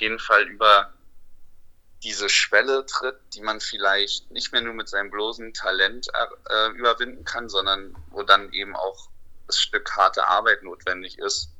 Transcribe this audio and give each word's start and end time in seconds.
jeden 0.00 0.18
Fall 0.18 0.42
über 0.48 0.92
diese 2.02 2.28
Schwelle 2.28 2.86
tritt, 2.86 3.18
die 3.34 3.42
man 3.42 3.60
vielleicht 3.60 4.30
nicht 4.30 4.52
mehr 4.52 4.62
nur 4.62 4.74
mit 4.74 4.88
seinem 4.88 5.10
bloßen 5.10 5.52
Talent 5.52 6.08
äh, 6.48 6.70
überwinden 6.70 7.24
kann, 7.24 7.48
sondern 7.48 7.94
wo 8.10 8.22
dann 8.22 8.52
eben 8.52 8.74
auch 8.74 9.08
das 9.46 9.58
Stück 9.58 9.96
harte 9.96 10.26
Arbeit 10.26 10.62
notwendig 10.62 11.18
ist, 11.18 11.50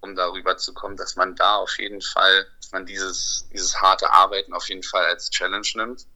um 0.00 0.14
darüber 0.14 0.56
zu 0.56 0.74
kommen, 0.74 0.96
dass 0.96 1.16
man 1.16 1.34
da 1.34 1.56
auf 1.56 1.78
jeden 1.78 2.02
Fall, 2.02 2.46
dass 2.60 2.72
man 2.72 2.86
dieses, 2.86 3.48
dieses 3.52 3.80
harte 3.80 4.10
Arbeiten 4.10 4.52
auf 4.52 4.68
jeden 4.68 4.82
Fall 4.82 5.06
als 5.06 5.30
Challenge 5.30 5.66
nimmt. 5.74 6.06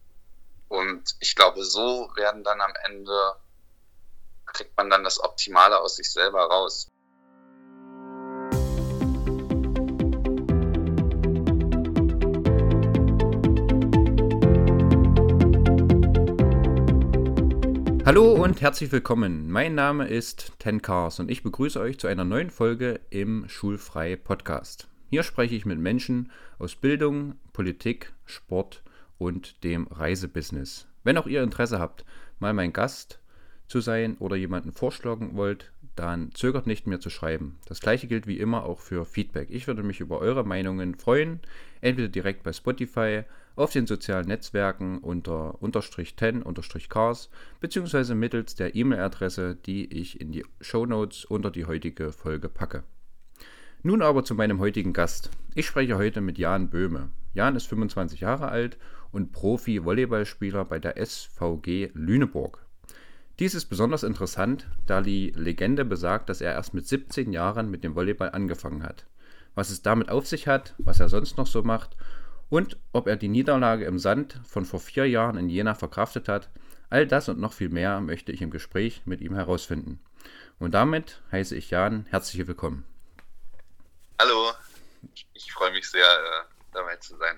Und 0.69 1.15
ich 1.19 1.35
glaube, 1.35 1.63
so 1.63 2.11
werden 2.15 2.43
dann 2.43 2.61
am 2.61 2.73
Ende, 2.85 3.35
kriegt 4.45 4.77
man 4.77 4.89
dann 4.89 5.03
das 5.03 5.19
Optimale 5.19 5.79
aus 5.79 5.95
sich 5.95 6.11
selber 6.11 6.45
raus. 6.45 6.87
Hallo 18.09 18.33
und 18.33 18.59
herzlich 18.59 18.91
willkommen. 18.91 19.51
Mein 19.51 19.75
Name 19.75 20.07
ist 20.07 20.53
Ten 20.57 20.81
Cars 20.81 21.19
und 21.19 21.29
ich 21.29 21.43
begrüße 21.43 21.79
euch 21.79 21.99
zu 21.99 22.07
einer 22.07 22.25
neuen 22.25 22.49
Folge 22.49 23.01
im 23.11 23.47
Schulfrei 23.47 24.15
Podcast. 24.15 24.87
Hier 25.11 25.21
spreche 25.21 25.53
ich 25.53 25.67
mit 25.67 25.77
Menschen 25.77 26.31
aus 26.57 26.75
Bildung, 26.75 27.35
Politik, 27.53 28.11
Sport 28.25 28.81
und 29.19 29.63
dem 29.63 29.85
Reisebusiness. 29.85 30.87
Wenn 31.03 31.19
auch 31.19 31.27
ihr 31.27 31.43
Interesse 31.43 31.77
habt, 31.77 32.03
mal 32.39 32.51
mein 32.55 32.73
Gast 32.73 33.19
zu 33.67 33.79
sein 33.79 34.17
oder 34.17 34.35
jemanden 34.35 34.71
vorschlagen 34.71 35.35
wollt, 35.35 35.71
dann 35.95 36.31
zögert 36.33 36.65
nicht 36.65 36.87
mehr 36.87 36.99
zu 36.99 37.11
schreiben. 37.11 37.59
Das 37.67 37.79
gleiche 37.79 38.07
gilt 38.07 38.25
wie 38.25 38.39
immer 38.39 38.63
auch 38.63 38.79
für 38.79 39.05
Feedback. 39.05 39.49
Ich 39.51 39.67
würde 39.67 39.83
mich 39.83 39.99
über 39.99 40.17
eure 40.17 40.43
Meinungen 40.43 40.95
freuen, 40.95 41.41
entweder 41.81 42.07
direkt 42.07 42.41
bei 42.41 42.53
Spotify, 42.53 43.25
auf 43.55 43.71
den 43.71 43.87
sozialen 43.87 44.27
Netzwerken 44.27 44.99
unter 44.99 45.61
unterstrich 45.61 46.15
10 46.15 46.41
unterstrich 46.43 46.89
cars 46.89 47.29
beziehungsweise 47.59 48.15
mittels 48.15 48.55
der 48.55 48.75
E-Mail-Adresse, 48.75 49.55
die 49.55 49.85
ich 49.93 50.19
in 50.19 50.31
die 50.31 50.45
Show 50.61 50.85
Notes 50.85 51.25
unter 51.25 51.51
die 51.51 51.65
heutige 51.65 52.11
Folge 52.11 52.49
packe. 52.49 52.83
Nun 53.81 54.01
aber 54.01 54.23
zu 54.23 54.35
meinem 54.35 54.59
heutigen 54.59 54.93
Gast. 54.93 55.29
Ich 55.55 55.65
spreche 55.65 55.97
heute 55.97 56.21
mit 56.21 56.37
Jan 56.37 56.69
Böhme. 56.69 57.09
Jan 57.33 57.55
ist 57.55 57.67
25 57.67 58.19
Jahre 58.19 58.49
alt 58.49 58.77
und 59.11 59.31
Profi-Volleyballspieler 59.31 60.65
bei 60.65 60.79
der 60.79 60.95
SVG 60.97 61.91
Lüneburg. 61.93 62.65
Dies 63.39 63.55
ist 63.55 63.67
besonders 63.67 64.03
interessant, 64.03 64.67
da 64.85 65.01
die 65.01 65.31
Legende 65.35 65.85
besagt, 65.85 66.27
dass 66.27 66.41
er 66.41 66.51
erst 66.51 66.73
mit 66.73 66.87
17 66.87 67.31
Jahren 67.31 67.71
mit 67.71 67.85
dem 67.85 67.95
Volleyball 67.95 68.31
angefangen 68.31 68.83
hat. 68.83 69.05
Was 69.55 69.69
es 69.69 69.81
damit 69.81 70.09
auf 70.09 70.27
sich 70.27 70.47
hat, 70.47 70.75
was 70.77 70.99
er 70.99 71.07
sonst 71.07 71.37
noch 71.37 71.47
so 71.47 71.63
macht 71.63 71.95
und 72.49 72.77
ob 72.93 73.07
er 73.07 73.15
die 73.15 73.27
Niederlage 73.27 73.85
im 73.85 73.99
Sand 73.99 74.39
von 74.45 74.65
vor 74.65 74.79
vier 74.79 75.07
Jahren 75.07 75.37
in 75.37 75.49
Jena 75.49 75.75
verkraftet 75.75 76.27
hat, 76.27 76.49
all 76.89 77.07
das 77.07 77.29
und 77.29 77.39
noch 77.39 77.53
viel 77.53 77.69
mehr 77.69 78.01
möchte 78.01 78.31
ich 78.31 78.41
im 78.41 78.51
Gespräch 78.51 79.03
mit 79.05 79.21
ihm 79.21 79.35
herausfinden. 79.35 79.99
Und 80.59 80.73
damit 80.73 81.21
heiße 81.31 81.55
ich 81.55 81.69
Jan 81.69 82.05
herzlich 82.09 82.45
willkommen. 82.47 82.85
Hallo, 84.19 84.51
ich 85.33 85.53
freue 85.53 85.71
mich 85.71 85.89
sehr, 85.89 86.03
äh, 86.03 86.45
dabei 86.73 86.97
zu 86.97 87.15
sein. 87.17 87.37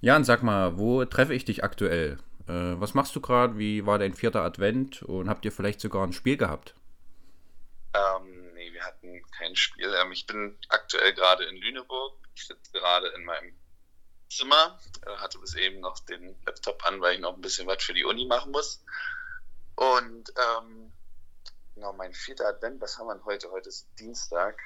Jan, 0.00 0.22
sag 0.22 0.42
mal, 0.42 0.76
wo 0.78 1.04
treffe 1.06 1.34
ich 1.34 1.44
dich 1.44 1.64
aktuell? 1.64 2.18
Äh, 2.46 2.78
was 2.78 2.94
machst 2.94 3.16
du 3.16 3.20
gerade? 3.20 3.58
Wie 3.58 3.86
war 3.86 3.98
dein 3.98 4.12
vierter 4.12 4.42
Advent? 4.42 5.02
Und 5.02 5.28
habt 5.28 5.44
ihr 5.44 5.52
vielleicht 5.52 5.80
sogar 5.80 6.06
ein 6.06 6.12
Spiel 6.12 6.36
gehabt? 6.36 6.74
Ähm, 7.94 8.33
wir 8.84 8.86
hatten 8.86 9.22
kein 9.30 9.56
Spiel. 9.56 9.94
Ähm, 9.94 10.12
ich 10.12 10.26
bin 10.26 10.58
aktuell 10.68 11.14
gerade 11.14 11.44
in 11.44 11.56
Lüneburg 11.56 12.14
ich 12.34 12.46
sitze 12.46 12.72
gerade 12.72 13.08
in 13.08 13.24
meinem 13.24 13.56
Zimmer, 14.28 14.78
äh, 15.06 15.16
hatte 15.16 15.38
bis 15.38 15.54
eben 15.54 15.80
noch 15.80 15.98
den 16.00 16.36
Laptop 16.44 16.84
an, 16.86 17.00
weil 17.00 17.14
ich 17.14 17.20
noch 17.20 17.34
ein 17.34 17.40
bisschen 17.40 17.66
was 17.66 17.82
für 17.82 17.94
die 17.94 18.04
Uni 18.04 18.26
machen 18.26 18.52
muss. 18.52 18.82
Und 19.76 20.32
ähm, 20.36 20.92
genau, 21.74 21.92
mein 21.92 22.12
vierter 22.12 22.48
Advent, 22.48 22.80
was 22.80 22.98
haben 22.98 23.06
wir 23.06 23.24
heute? 23.24 23.50
Heute 23.50 23.68
ist 23.68 23.88
Dienstag. 23.98 24.58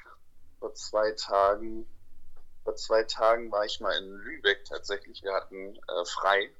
Vor 0.58 0.74
zwei 0.74 1.12
Tagen, 1.12 1.86
vor 2.64 2.74
zwei 2.76 3.04
Tagen 3.04 3.52
war 3.52 3.64
ich 3.64 3.80
mal 3.80 3.96
in 3.96 4.08
Lübeck 4.08 4.64
tatsächlich. 4.64 5.22
Wir 5.22 5.34
hatten 5.34 5.76
äh, 5.76 6.04
frei 6.04 6.52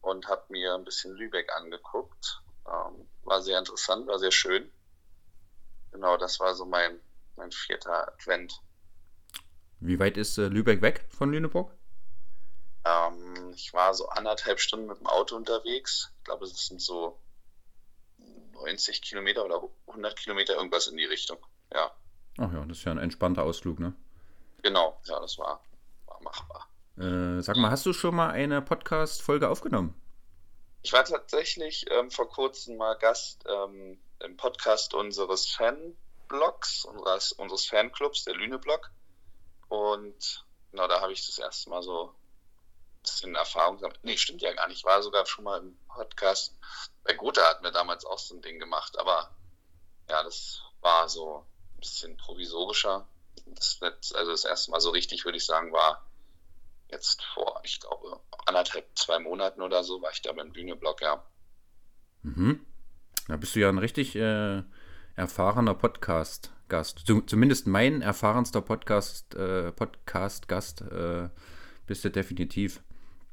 und 0.00 0.28
habe 0.28 0.44
mir 0.48 0.74
ein 0.74 0.84
bisschen 0.84 1.14
Lübeck 1.14 1.52
angeguckt. 1.54 2.42
Ähm, 2.66 3.08
war 3.24 3.42
sehr 3.42 3.58
interessant, 3.58 4.06
war 4.06 4.18
sehr 4.18 4.30
schön. 4.30 4.70
Genau, 5.92 6.16
das 6.16 6.40
war 6.40 6.54
so 6.54 6.64
mein, 6.64 7.00
mein 7.36 7.50
vierter 7.52 8.08
Advent. 8.08 8.60
Wie 9.80 9.98
weit 9.98 10.16
ist 10.16 10.38
äh, 10.38 10.48
Lübeck 10.48 10.82
weg 10.82 11.06
von 11.10 11.30
Lüneburg? 11.30 11.72
Ähm, 12.84 13.52
ich 13.54 13.72
war 13.72 13.94
so 13.94 14.08
anderthalb 14.08 14.60
Stunden 14.60 14.86
mit 14.86 14.98
dem 14.98 15.06
Auto 15.06 15.36
unterwegs. 15.36 16.12
Ich 16.18 16.24
glaube, 16.24 16.44
es 16.44 16.66
sind 16.66 16.80
so 16.80 17.18
90 18.52 19.02
Kilometer 19.02 19.44
oder 19.44 19.62
100 19.86 20.16
Kilometer, 20.16 20.54
irgendwas 20.54 20.88
in 20.88 20.96
die 20.96 21.04
Richtung. 21.04 21.38
Ja. 21.72 21.90
Ach 22.38 22.52
ja, 22.52 22.64
das 22.64 22.78
ist 22.78 22.84
ja 22.84 22.92
ein 22.92 22.98
entspannter 22.98 23.42
Ausflug, 23.42 23.78
ne? 23.78 23.94
Genau, 24.62 25.00
ja, 25.04 25.20
das 25.20 25.38
war, 25.38 25.62
war 26.06 26.22
machbar. 26.22 26.68
Äh, 26.96 27.42
sag 27.42 27.56
mal, 27.56 27.70
hast 27.70 27.86
du 27.86 27.92
schon 27.92 28.14
mal 28.14 28.30
eine 28.30 28.60
Podcast-Folge 28.60 29.48
aufgenommen? 29.48 29.94
Ich 30.82 30.92
war 30.92 31.04
tatsächlich 31.04 31.86
ähm, 31.90 32.10
vor 32.10 32.28
kurzem 32.28 32.76
mal 32.76 32.94
Gast 32.94 33.44
ähm, 33.48 33.98
im 34.20 34.36
Podcast 34.36 34.94
unseres 34.94 35.46
Fanblogs, 35.50 36.84
unseres, 36.84 37.32
unseres 37.32 37.66
Fanclubs, 37.66 38.24
der 38.24 38.34
Lüne-Blog. 38.34 38.90
Und 39.68 40.44
genau, 40.70 40.88
da 40.88 41.00
habe 41.00 41.12
ich 41.12 41.26
das 41.26 41.38
erste 41.38 41.70
Mal 41.70 41.82
so 41.82 42.08
ein 42.08 43.02
bisschen 43.02 43.34
Erfahrung 43.34 43.76
gesammelt. 43.76 44.00
Nee, 44.02 44.16
stimmt 44.16 44.42
ja 44.42 44.52
gar 44.52 44.68
nicht. 44.68 44.78
Ich 44.78 44.84
war 44.84 45.02
sogar 45.02 45.26
schon 45.26 45.44
mal 45.44 45.60
im 45.60 45.78
Podcast. 45.88 46.56
Bei 47.04 47.14
Gotha 47.14 47.42
hatten 47.48 47.64
wir 47.64 47.70
damals 47.70 48.04
auch 48.04 48.18
so 48.18 48.34
ein 48.34 48.42
Ding 48.42 48.58
gemacht, 48.58 48.98
aber 48.98 49.34
ja, 50.08 50.22
das 50.22 50.62
war 50.80 51.08
so 51.08 51.46
ein 51.74 51.80
bisschen 51.80 52.16
provisorischer. 52.16 53.06
Das, 53.46 53.78
also 54.14 54.30
das 54.30 54.44
erste 54.44 54.70
Mal 54.70 54.80
so 54.80 54.90
richtig, 54.90 55.24
würde 55.24 55.38
ich 55.38 55.46
sagen, 55.46 55.72
war 55.72 56.04
jetzt 56.90 57.22
vor, 57.34 57.60
ich 57.64 57.80
glaube, 57.80 58.20
anderthalb, 58.46 58.86
zwei 58.98 59.18
Monaten 59.18 59.62
oder 59.62 59.84
so, 59.84 60.00
war 60.02 60.10
ich 60.10 60.22
da 60.22 60.32
beim 60.32 60.52
Bühneblock, 60.52 61.02
ja. 61.02 61.22
Mhm. 62.22 62.66
Da 63.28 63.36
bist 63.36 63.54
du 63.54 63.60
ja 63.60 63.68
ein 63.68 63.78
richtig 63.78 64.16
äh, 64.16 64.62
erfahrener 65.14 65.74
Podcast. 65.74 66.52
Gast. 66.68 67.04
Zumindest 67.26 67.66
mein 67.66 68.02
erfahrenster 68.02 68.60
Podcast, 68.60 69.34
äh, 69.34 69.72
Podcast-Gast 69.72 70.82
äh, 70.82 71.28
bist 71.86 72.04
du 72.04 72.10
definitiv. 72.10 72.82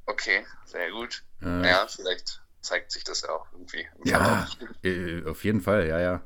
Okay, 0.06 0.46
sehr 0.64 0.90
gut. 0.92 1.24
Äh, 1.42 1.68
ja, 1.68 1.86
vielleicht 1.88 2.42
zeigt 2.62 2.92
sich 2.92 3.04
das 3.04 3.22
ja 3.22 3.30
auch 3.30 3.46
irgendwie. 3.52 3.86
Ja, 4.06 4.48
äh, 4.84 5.26
auf 5.26 5.44
jeden 5.44 5.62
Fall, 5.62 5.88
ja, 5.88 6.00
ja. 6.00 6.22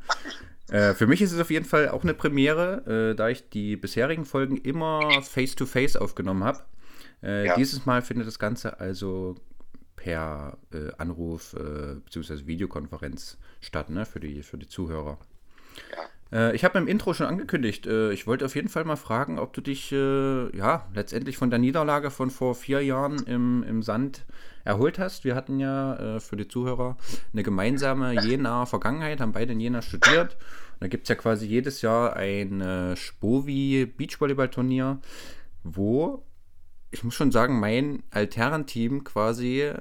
Äh, 0.70 0.94
für 0.94 1.08
mich 1.08 1.22
ist 1.22 1.32
es 1.32 1.40
auf 1.40 1.50
jeden 1.50 1.66
Fall 1.66 1.90
auch 1.90 2.04
eine 2.04 2.14
Premiere, 2.14 3.12
äh, 3.12 3.16
da 3.16 3.30
ich 3.30 3.50
die 3.50 3.76
bisherigen 3.76 4.26
Folgen 4.26 4.58
immer 4.58 5.22
face-to-face 5.24 5.96
-face 5.96 5.98
aufgenommen 5.98 6.44
habe. 6.44 6.64
Ja. 7.22 7.56
Dieses 7.56 7.86
Mal 7.86 8.02
findet 8.02 8.28
das 8.28 8.40
Ganze 8.40 8.80
also 8.80 9.36
per 10.00 10.58
Anruf 10.98 11.54
äh, 11.54 11.96
bzw. 11.96 12.48
Videokonferenz 12.48 13.38
statt, 13.60 13.90
ne, 13.90 14.06
für 14.06 14.22
die, 14.22 14.44
für 14.44 14.58
die 14.58 14.68
Zuhörer. 14.68 15.18
Ja. 15.92 16.10
Äh, 16.32 16.56
ich 16.56 16.64
habe 16.64 16.78
im 16.78 16.88
Intro 16.88 17.14
schon 17.14 17.28
angekündigt, 17.28 17.86
äh, 17.88 18.12
ich 18.12 18.28
wollte 18.28 18.46
auf 18.46 18.56
jeden 18.56 18.70
Fall 18.70 18.86
mal 18.86 18.96
fragen, 18.96 19.40
ob 19.40 19.54
du 19.54 19.62
dich 19.62 19.92
äh, 19.92 20.56
ja 20.56 20.88
letztendlich 20.94 21.38
von 21.38 21.50
der 21.50 21.60
Niederlage 21.60 22.12
von 22.12 22.30
vor 22.30 22.56
vier 22.56 22.82
Jahren 22.82 23.24
im, 23.26 23.64
im 23.64 23.84
Sand 23.84 24.26
erholt 24.64 25.00
hast. 25.00 25.24
Wir 25.24 25.36
hatten 25.36 25.60
ja 25.60 25.96
äh, 25.96 26.20
für 26.20 26.36
die 26.36 26.48
Zuhörer 26.48 26.98
eine 27.34 27.44
gemeinsame 27.44 28.22
Jena 28.24 28.66
Vergangenheit, 28.66 29.22
haben 29.22 29.32
beide 29.32 29.54
in 29.54 29.60
Jena 29.60 29.82
studiert. 29.82 30.36
Und 30.74 30.82
da 30.82 30.88
gibt 30.88 31.04
es 31.04 31.10
ja 31.10 31.16
quasi 31.16 31.46
jedes 31.46 31.82
Jahr 31.82 32.16
ein 32.16 32.62
äh, 32.62 32.96
Spovi 32.96 33.86
Beachvolleyball-Turnier, 33.86 35.00
wo 35.64 36.24
ich 36.92 37.04
muss 37.04 37.14
schon 37.14 37.32
sagen, 37.32 37.60
mein 37.60 38.04
Alternteam 38.12 39.04
quasi 39.04 39.74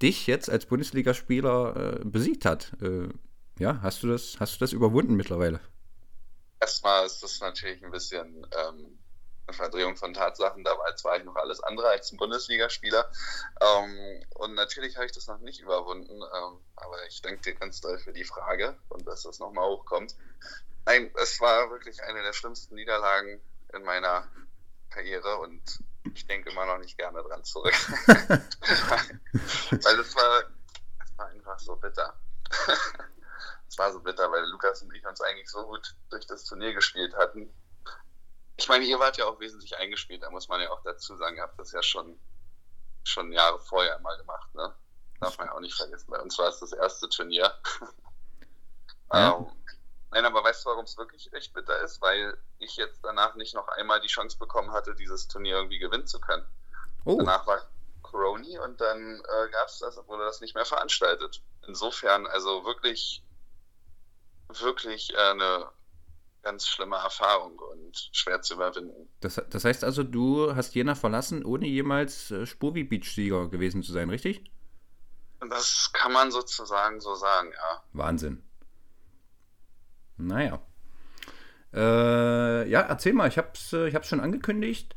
dich 0.00 0.26
jetzt 0.26 0.48
als 0.48 0.66
Bundesligaspieler 0.66 2.00
äh, 2.00 2.04
besiegt 2.04 2.44
hat. 2.44 2.72
Äh, 2.80 3.08
ja, 3.58 3.80
hast 3.82 4.02
du 4.02 4.08
das, 4.08 4.36
hast 4.38 4.54
du 4.54 4.58
das 4.60 4.72
überwunden 4.72 5.14
mittlerweile? 5.14 5.60
Erstmal 6.60 7.06
ist 7.06 7.22
das 7.22 7.40
natürlich 7.40 7.84
ein 7.84 7.90
bisschen 7.90 8.46
ähm, 8.56 8.98
eine 9.46 9.56
Verdrehung 9.56 9.96
von 9.96 10.14
Tatsachen. 10.14 10.62
Damals 10.64 11.04
war 11.04 11.16
ich 11.16 11.24
noch 11.24 11.36
alles 11.36 11.60
andere 11.62 11.88
als 11.88 12.12
ein 12.12 12.16
Bundesligaspieler. 12.16 13.10
Ähm, 13.60 14.22
und 14.36 14.54
natürlich 14.54 14.96
habe 14.96 15.06
ich 15.06 15.12
das 15.12 15.26
noch 15.26 15.38
nicht 15.38 15.60
überwunden. 15.60 16.14
Ähm, 16.14 16.58
aber 16.76 17.06
ich 17.08 17.20
danke 17.22 17.40
dir 17.42 17.54
ganz 17.54 17.80
doll 17.80 17.98
für 17.98 18.12
die 18.12 18.24
Frage 18.24 18.78
und 18.88 19.06
dass 19.06 19.22
das 19.22 19.38
nochmal 19.38 19.68
hochkommt. 19.68 20.14
Nein, 20.86 21.12
es 21.20 21.40
war 21.40 21.70
wirklich 21.70 22.02
eine 22.02 22.22
der 22.22 22.32
schlimmsten 22.32 22.74
Niederlagen 22.74 23.40
in 23.74 23.82
meiner 23.82 24.26
Karriere 24.90 25.38
und 25.38 25.62
ich 26.14 26.26
denke 26.26 26.50
immer 26.50 26.66
noch 26.66 26.78
nicht 26.78 26.96
gerne 26.96 27.22
dran 27.22 27.44
zurück. 27.44 27.74
Weil 28.06 30.00
es 30.00 30.16
war, 30.16 30.42
es 31.04 31.18
war 31.18 31.26
einfach 31.26 31.58
so 31.58 31.76
bitter 31.76 32.14
es 33.68 33.78
war 33.78 33.92
so 33.92 34.00
bitter, 34.00 34.30
weil 34.30 34.44
Lukas 34.46 34.82
und 34.82 34.94
ich 34.94 35.06
uns 35.06 35.20
eigentlich 35.20 35.48
so 35.48 35.64
gut 35.66 35.94
durch 36.10 36.26
das 36.26 36.44
Turnier 36.44 36.74
gespielt 36.74 37.14
hatten. 37.16 37.52
ich 38.56 38.68
meine, 38.68 38.84
ihr 38.84 38.98
wart 38.98 39.16
ja 39.16 39.26
auch 39.26 39.40
wesentlich 39.40 39.76
eingespielt, 39.78 40.22
da 40.22 40.30
muss 40.30 40.48
man 40.48 40.60
ja 40.60 40.70
auch 40.70 40.82
dazu 40.82 41.16
sagen, 41.16 41.36
ihr 41.36 41.42
habt 41.42 41.58
das 41.58 41.72
ja 41.72 41.82
schon, 41.82 42.18
schon 43.04 43.32
Jahre 43.32 43.60
vorher 43.60 43.98
mal 44.00 44.16
gemacht, 44.18 44.54
ne? 44.54 44.74
Darf 45.20 45.36
man 45.38 45.48
ja 45.48 45.54
auch 45.54 45.60
nicht 45.60 45.74
vergessen. 45.74 46.10
Bei 46.10 46.18
uns 46.18 46.38
war 46.38 46.48
es 46.48 46.60
das 46.60 46.72
erste 46.72 47.08
Turnier. 47.08 47.52
Ja. 49.12 49.36
ähm, 49.36 49.46
nein, 50.10 50.24
aber 50.24 50.44
weißt 50.44 50.64
du, 50.64 50.70
warum 50.70 50.84
es 50.84 50.96
wirklich 50.96 51.32
echt 51.32 51.52
bitter 51.54 51.80
ist? 51.82 52.00
Weil 52.00 52.36
ich 52.58 52.76
jetzt 52.76 53.00
danach 53.02 53.34
nicht 53.34 53.54
noch 53.54 53.68
einmal 53.68 54.00
die 54.00 54.08
Chance 54.08 54.38
bekommen 54.38 54.72
hatte, 54.72 54.94
dieses 54.94 55.28
Turnier 55.28 55.56
irgendwie 55.56 55.78
gewinnen 55.78 56.06
zu 56.06 56.20
können. 56.20 56.44
Oh. 57.04 57.16
Danach 57.18 57.46
war 57.46 57.60
Coroni 58.02 58.58
und 58.58 58.80
dann 58.80 59.20
äh, 59.20 59.50
gab 59.50 59.68
es 59.68 59.78
das, 59.78 59.96
wurde 60.08 60.24
das 60.24 60.40
nicht 60.40 60.54
mehr 60.54 60.64
veranstaltet. 60.64 61.42
Insofern, 61.66 62.26
also 62.26 62.64
wirklich, 62.64 63.22
wirklich 64.48 65.12
äh, 65.14 65.16
eine 65.16 65.70
ganz 66.42 66.66
schlimme 66.66 66.96
Erfahrung 66.96 67.58
und 67.58 68.10
schwer 68.12 68.40
zu 68.42 68.54
überwinden. 68.54 69.08
Das, 69.20 69.40
das 69.48 69.64
heißt 69.64 69.84
also, 69.84 70.02
du 70.02 70.54
hast 70.54 70.74
Jena 70.74 70.94
verlassen, 70.94 71.44
ohne 71.44 71.66
jemals 71.66 72.30
äh, 72.30 72.46
Spurvi 72.46 72.84
Beach-Sieger 72.84 73.48
gewesen 73.48 73.82
zu 73.82 73.92
sein, 73.92 74.10
richtig? 74.10 74.50
Das 75.48 75.90
kann 75.92 76.12
man 76.12 76.30
sozusagen 76.30 77.00
so 77.00 77.14
sagen, 77.14 77.52
ja. 77.52 77.82
Wahnsinn. 77.92 78.42
Naja. 80.20 80.60
Äh, 81.72 82.68
ja, 82.68 82.80
erzähl 82.80 83.12
mal, 83.12 83.28
ich 83.28 83.38
hab's, 83.38 83.72
äh, 83.72 83.88
ich 83.88 84.04
schon 84.04 84.20
angekündigt. 84.20 84.94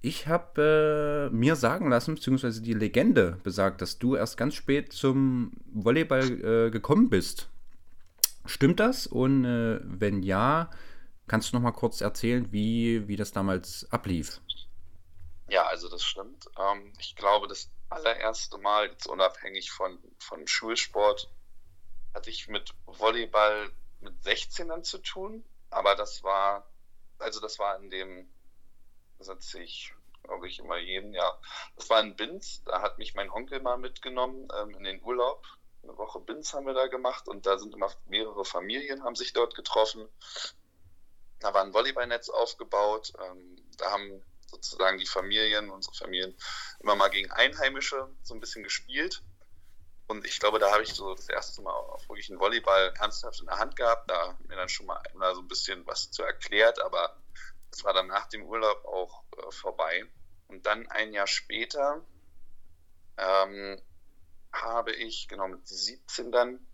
Ich 0.00 0.26
habe 0.28 1.28
äh, 1.30 1.34
mir 1.34 1.56
sagen 1.56 1.90
lassen, 1.90 2.14
beziehungsweise 2.14 2.62
die 2.62 2.72
Legende 2.72 3.38
besagt, 3.42 3.82
dass 3.82 3.98
du 3.98 4.14
erst 4.14 4.36
ganz 4.36 4.54
spät 4.54 4.92
zum 4.92 5.52
Volleyball 5.72 6.68
äh, 6.68 6.70
gekommen 6.70 7.10
bist. 7.10 7.48
Stimmt 8.46 8.80
das? 8.80 9.06
Und 9.06 9.44
äh, 9.44 9.80
wenn 9.82 10.22
ja, 10.22 10.70
kannst 11.26 11.52
du 11.52 11.56
noch 11.56 11.62
mal 11.62 11.72
kurz 11.72 12.00
erzählen, 12.00 12.50
wie, 12.52 13.06
wie 13.08 13.16
das 13.16 13.32
damals 13.32 13.86
ablief? 13.90 14.40
Ja, 15.48 15.66
also 15.66 15.88
das 15.88 16.02
stimmt. 16.02 16.46
Ähm, 16.58 16.92
ich 16.98 17.16
glaube, 17.16 17.48
das 17.48 17.70
allererste 17.90 18.56
Mal, 18.58 18.86
jetzt 18.86 19.06
unabhängig 19.06 19.70
von, 19.70 19.98
von 20.18 20.46
Schulsport, 20.46 21.30
hatte 22.14 22.30
ich 22.30 22.48
mit 22.48 22.72
Volleyball 22.86 23.70
mit 24.00 24.14
16ern 24.22 24.82
zu 24.82 24.98
tun. 24.98 25.44
Aber 25.70 25.94
das 25.94 26.22
war, 26.22 26.66
also 27.18 27.40
das 27.40 27.58
war 27.58 27.76
in 27.78 27.90
dem 27.90 28.28
das 29.18 29.28
erzähle 29.28 29.64
ich, 29.64 29.92
glaube 30.22 30.48
ich, 30.48 30.58
immer 30.60 30.78
jeden 30.78 31.12
Jahr. 31.12 31.40
Das 31.76 31.90
war 31.90 32.00
in 32.00 32.16
Binz, 32.16 32.62
da 32.64 32.82
hat 32.82 32.98
mich 32.98 33.14
mein 33.14 33.30
Onkel 33.30 33.60
mal 33.60 33.76
mitgenommen 33.76 34.48
ähm, 34.58 34.70
in 34.76 34.84
den 34.84 35.02
Urlaub. 35.02 35.44
Eine 35.82 35.96
Woche 35.96 36.20
Binz 36.20 36.54
haben 36.54 36.66
wir 36.66 36.74
da 36.74 36.86
gemacht 36.86 37.28
und 37.28 37.46
da 37.46 37.58
sind 37.58 37.74
immer 37.74 37.90
mehrere 38.06 38.44
Familien, 38.44 39.04
haben 39.04 39.16
sich 39.16 39.32
dort 39.32 39.54
getroffen. 39.54 40.08
Da 41.40 41.54
war 41.54 41.62
ein 41.62 41.72
Volleyballnetz 41.72 42.28
aufgebaut. 42.28 43.12
Ähm, 43.24 43.56
da 43.76 43.90
haben 43.92 44.22
sozusagen 44.46 44.98
die 44.98 45.06
Familien, 45.06 45.70
unsere 45.70 45.94
Familien, 45.94 46.36
immer 46.80 46.96
mal 46.96 47.08
gegen 47.08 47.30
Einheimische 47.30 48.08
so 48.22 48.34
ein 48.34 48.40
bisschen 48.40 48.64
gespielt. 48.64 49.22
Und 50.08 50.26
ich 50.26 50.40
glaube, 50.40 50.58
da 50.58 50.72
habe 50.72 50.82
ich 50.82 50.94
so 50.94 51.14
das 51.14 51.28
erste 51.28 51.60
Mal 51.60 51.72
auch 51.72 52.08
wirklich 52.08 52.30
einen 52.30 52.40
Volleyball 52.40 52.94
ernsthaft 52.98 53.40
in 53.40 53.46
der 53.46 53.58
Hand 53.58 53.76
gehabt. 53.76 54.10
Da 54.10 54.36
mir 54.48 54.56
dann 54.56 54.70
schon 54.70 54.86
mal 54.86 55.00
einer 55.14 55.34
so 55.34 55.42
ein 55.42 55.48
bisschen 55.48 55.86
was 55.86 56.10
zu 56.10 56.22
erklärt, 56.22 56.80
aber 56.80 57.14
das 57.70 57.84
war 57.84 57.92
dann 57.92 58.06
nach 58.06 58.26
dem 58.26 58.46
Urlaub 58.46 58.84
auch 58.86 59.22
äh, 59.36 59.52
vorbei. 59.52 60.04
Und 60.48 60.64
dann 60.64 60.88
ein 60.88 61.12
Jahr 61.12 61.26
später 61.26 62.02
ähm, 63.18 63.80
habe 64.50 64.92
ich, 64.92 65.28
genau 65.28 65.48
mit 65.48 65.68
17 65.68 66.32
dann, 66.32 66.66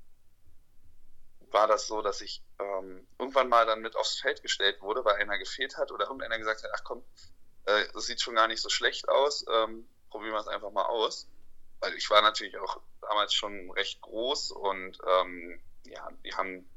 war 1.50 1.66
das 1.66 1.88
so, 1.88 2.02
dass 2.02 2.20
ich 2.20 2.42
ähm, 2.60 3.06
irgendwann 3.18 3.48
mal 3.48 3.66
dann 3.66 3.80
mit 3.80 3.96
aufs 3.96 4.20
Feld 4.20 4.42
gestellt 4.42 4.80
wurde, 4.80 5.04
weil 5.04 5.16
einer 5.16 5.38
gefehlt 5.38 5.76
hat 5.76 5.90
oder 5.90 6.04
irgendeiner 6.04 6.38
gesagt 6.38 6.62
hat, 6.62 6.70
ach 6.74 6.84
komm, 6.84 7.04
äh, 7.66 7.84
das 7.92 8.06
sieht 8.06 8.20
schon 8.20 8.34
gar 8.34 8.48
nicht 8.48 8.60
so 8.60 8.68
schlecht 8.68 9.08
aus, 9.08 9.44
ähm, 9.50 9.88
probieren 10.10 10.34
wir 10.34 10.40
es 10.40 10.48
einfach 10.48 10.70
mal 10.70 10.86
aus. 10.86 11.28
Weil 11.80 11.94
ich 11.94 12.08
war 12.10 12.22
natürlich 12.22 12.56
auch 12.58 12.80
damals 13.00 13.34
schon 13.34 13.70
recht 13.72 14.00
groß 14.00 14.52
und 14.52 14.98
ähm, 15.06 15.60
ja, 15.84 16.08
die 16.24 16.34
haben 16.34 16.68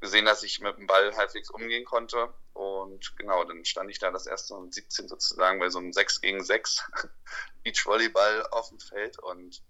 gesehen, 0.00 0.26
dass 0.26 0.42
ich 0.42 0.60
mit 0.60 0.76
dem 0.76 0.86
Ball 0.86 1.16
halbwegs 1.16 1.50
umgehen 1.50 1.84
konnte. 1.84 2.32
Und 2.52 3.16
genau, 3.16 3.44
dann 3.44 3.64
stand 3.64 3.90
ich 3.90 3.98
da 3.98 4.10
das 4.10 4.26
erste 4.26 4.54
Mal 4.54 4.62
mit 4.62 4.74
17 4.74 5.08
sozusagen 5.08 5.58
bei 5.58 5.70
so 5.70 5.78
einem 5.78 5.92
6 5.92 6.20
gegen 6.20 6.42
6 6.42 6.90
Beachvolleyball 7.64 8.46
auf 8.48 8.68
dem 8.68 8.80
Feld. 8.80 9.18
Und 9.18 9.62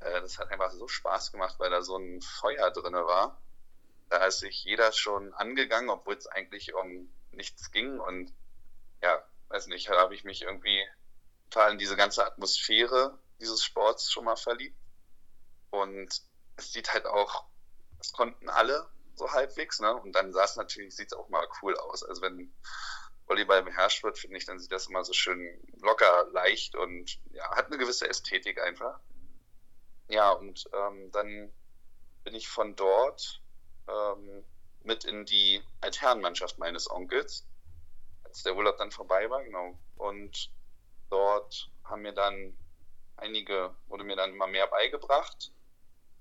äh, 0.00 0.20
das 0.20 0.38
hat 0.38 0.50
einfach 0.50 0.72
so 0.72 0.88
Spaß 0.88 1.32
gemacht, 1.32 1.56
weil 1.58 1.70
da 1.70 1.82
so 1.82 1.96
ein 1.96 2.20
Feuer 2.20 2.70
drin 2.70 2.94
war. 2.94 3.40
Da 4.08 4.26
ist 4.26 4.40
sich 4.40 4.64
jeder 4.64 4.92
schon 4.92 5.32
angegangen, 5.34 5.90
obwohl 5.90 6.14
es 6.14 6.26
eigentlich 6.26 6.74
um 6.74 7.08
nichts 7.30 7.70
ging. 7.70 7.98
Und 7.98 8.32
ja, 9.02 9.22
weiß 9.48 9.68
nicht, 9.68 9.88
da 9.88 9.98
habe 9.98 10.14
ich 10.14 10.24
mich 10.24 10.42
irgendwie 10.42 10.82
total 11.50 11.72
in 11.72 11.78
diese 11.78 11.96
ganze 11.96 12.26
Atmosphäre 12.26 13.18
dieses 13.40 13.64
Sports 13.64 14.10
schon 14.10 14.24
mal 14.24 14.36
verliebt. 14.36 14.78
Und 15.70 16.22
es 16.56 16.72
sieht 16.72 16.92
halt 16.92 17.06
auch, 17.06 17.46
es 17.98 18.12
konnten 18.12 18.48
alle 18.48 18.88
so 19.14 19.30
halbwegs, 19.30 19.80
ne? 19.80 19.94
Und 19.94 20.12
dann 20.12 20.32
sah 20.32 20.44
es 20.44 20.56
natürlich, 20.56 20.94
sieht 20.94 21.12
es 21.12 21.18
auch 21.18 21.28
mal 21.28 21.46
cool 21.62 21.76
aus. 21.76 22.02
Also 22.02 22.22
wenn 22.22 22.52
Volleyball 23.26 23.62
beherrscht 23.62 24.02
wird, 24.02 24.18
finde 24.18 24.36
ich, 24.36 24.44
dann 24.44 24.58
sieht 24.58 24.72
das 24.72 24.88
immer 24.88 25.04
so 25.04 25.12
schön 25.12 25.60
locker, 25.80 26.28
leicht 26.32 26.74
und 26.74 27.18
ja, 27.30 27.48
hat 27.56 27.66
eine 27.66 27.78
gewisse 27.78 28.08
Ästhetik 28.08 28.60
einfach. 28.60 29.00
Ja, 30.08 30.30
und 30.32 30.68
ähm, 30.72 31.10
dann 31.12 31.52
bin 32.24 32.34
ich 32.34 32.48
von 32.48 32.76
dort 32.76 33.42
ähm, 33.88 34.44
mit 34.82 35.04
in 35.04 35.24
die 35.24 35.62
Altherrenmannschaft 35.80 36.58
meines 36.58 36.90
Onkels, 36.90 37.46
als 38.24 38.42
der 38.42 38.56
Urlaub 38.56 38.76
dann 38.78 38.90
vorbei 38.90 39.30
war, 39.30 39.42
genau. 39.42 39.78
Und 39.96 40.50
dort 41.08 41.70
haben 41.84 42.02
mir 42.02 42.12
dann 42.12 42.56
einige, 43.22 43.74
wurde 43.88 44.04
mir 44.04 44.16
dann 44.16 44.32
immer 44.32 44.46
mehr 44.46 44.66
beigebracht. 44.66 45.52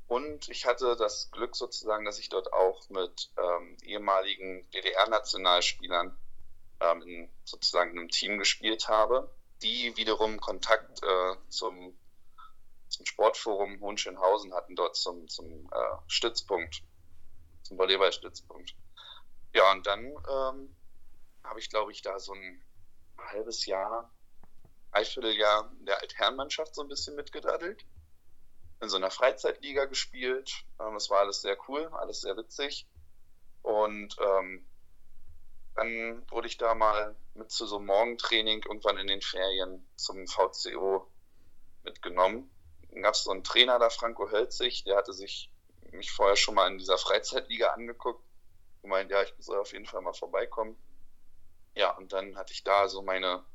Und 0.08 0.50
ich 0.50 0.66
hatte 0.66 0.96
das 0.98 1.32
Glück 1.32 1.56
sozusagen, 1.56 2.06
dass 2.06 2.20
ich 2.20 2.30
dort 2.30 2.52
auch 2.52 2.90
mit 2.90 3.32
ähm, 3.38 3.78
ehemaligen 3.84 4.70
DDR-Nationalspielern 4.72 6.18
ähm, 6.82 7.02
in 7.04 7.30
sozusagen 7.46 7.92
einem 7.92 8.10
Team 8.10 8.38
gespielt 8.38 8.88
habe, 8.88 9.34
die 9.62 9.96
wiederum 9.96 10.40
Kontakt 10.40 11.02
äh, 11.04 11.36
zum, 11.50 11.98
zum 12.90 13.06
Sportforum 13.06 13.80
Hohenschönhausen 13.80 14.54
hatten, 14.54 14.76
dort 14.76 14.98
zum, 14.98 15.28
zum 15.30 15.70
äh, 15.72 15.98
Stützpunkt, 16.08 16.84
zum 17.64 17.78
Volleyballstützpunkt. 17.78 18.76
Ja, 19.54 19.72
und 19.72 19.88
dann 19.88 20.06
ähm, 20.06 20.76
habe 21.44 21.60
ich, 21.60 21.70
glaube 21.70 21.92
ich, 21.92 22.02
da 22.02 22.20
so 22.20 22.34
ein 22.34 22.62
halbes 23.18 23.66
Jahr, 23.66 24.12
Dreivierteljahr 24.92 25.72
der 25.82 26.02
Altherrenmannschaft 26.02 26.76
so 26.76 26.82
ein 26.82 26.88
bisschen 26.88 27.16
mitgedaddelt 27.16 27.86
in 28.82 28.90
so 28.90 28.98
einer 28.98 29.12
Freizeitliga 29.12 29.86
gespielt. 29.86 30.52
Ähm, 30.80 30.94
das 30.94 31.10
war 31.10 31.20
alles 31.20 31.42
sehr 31.42 31.58
cool, 31.68 31.88
alles 31.94 32.22
sehr 32.22 32.36
witzig. 32.36 32.88
Und 33.62 34.16
ähm, 34.20 34.66
dann 35.76 36.26
wurde 36.30 36.48
ich 36.48 36.58
da 36.58 36.74
mal 36.74 37.16
mit 37.36 37.52
zu 37.52 37.66
so 37.66 37.78
einem 37.78 37.86
Morgentraining 37.86 38.64
irgendwann 38.64 38.98
in 38.98 39.08
den 39.08 39.22
Ferien 39.22 39.88
zum 39.96 40.28
VCO 40.28 41.08
mitgenommen. 41.84 42.50
Dann 42.90 43.04
gab 43.04 43.14
es 43.14 43.24
so 43.24 43.32
einen 43.32 43.44
Trainer 43.44 43.80
da, 43.80 43.90
Franco 43.90 44.30
Hölzig, 44.30 44.84
der 44.84 44.98
hatte 44.98 45.14
sich 45.14 45.50
mich 45.92 46.12
vorher 46.12 46.36
schon 46.36 46.56
mal 46.56 46.70
in 46.70 46.78
dieser 46.78 46.98
Freizeitliga 46.98 47.70
angeguckt 47.70 48.24
und 48.82 48.90
meinte, 48.90 49.14
ja, 49.14 49.22
ich 49.22 49.34
soll 49.40 49.60
auf 49.60 49.74
jeden 49.74 49.86
Fall 49.86 50.02
mal 50.02 50.14
vorbeikommen. 50.14 50.76
Ja, 51.76 51.96
und 51.96 52.12
dann 52.12 52.38
hatte 52.38 52.54
ich 52.54 52.64
da 52.64 52.90
so 52.90 53.02
meine 53.02 53.46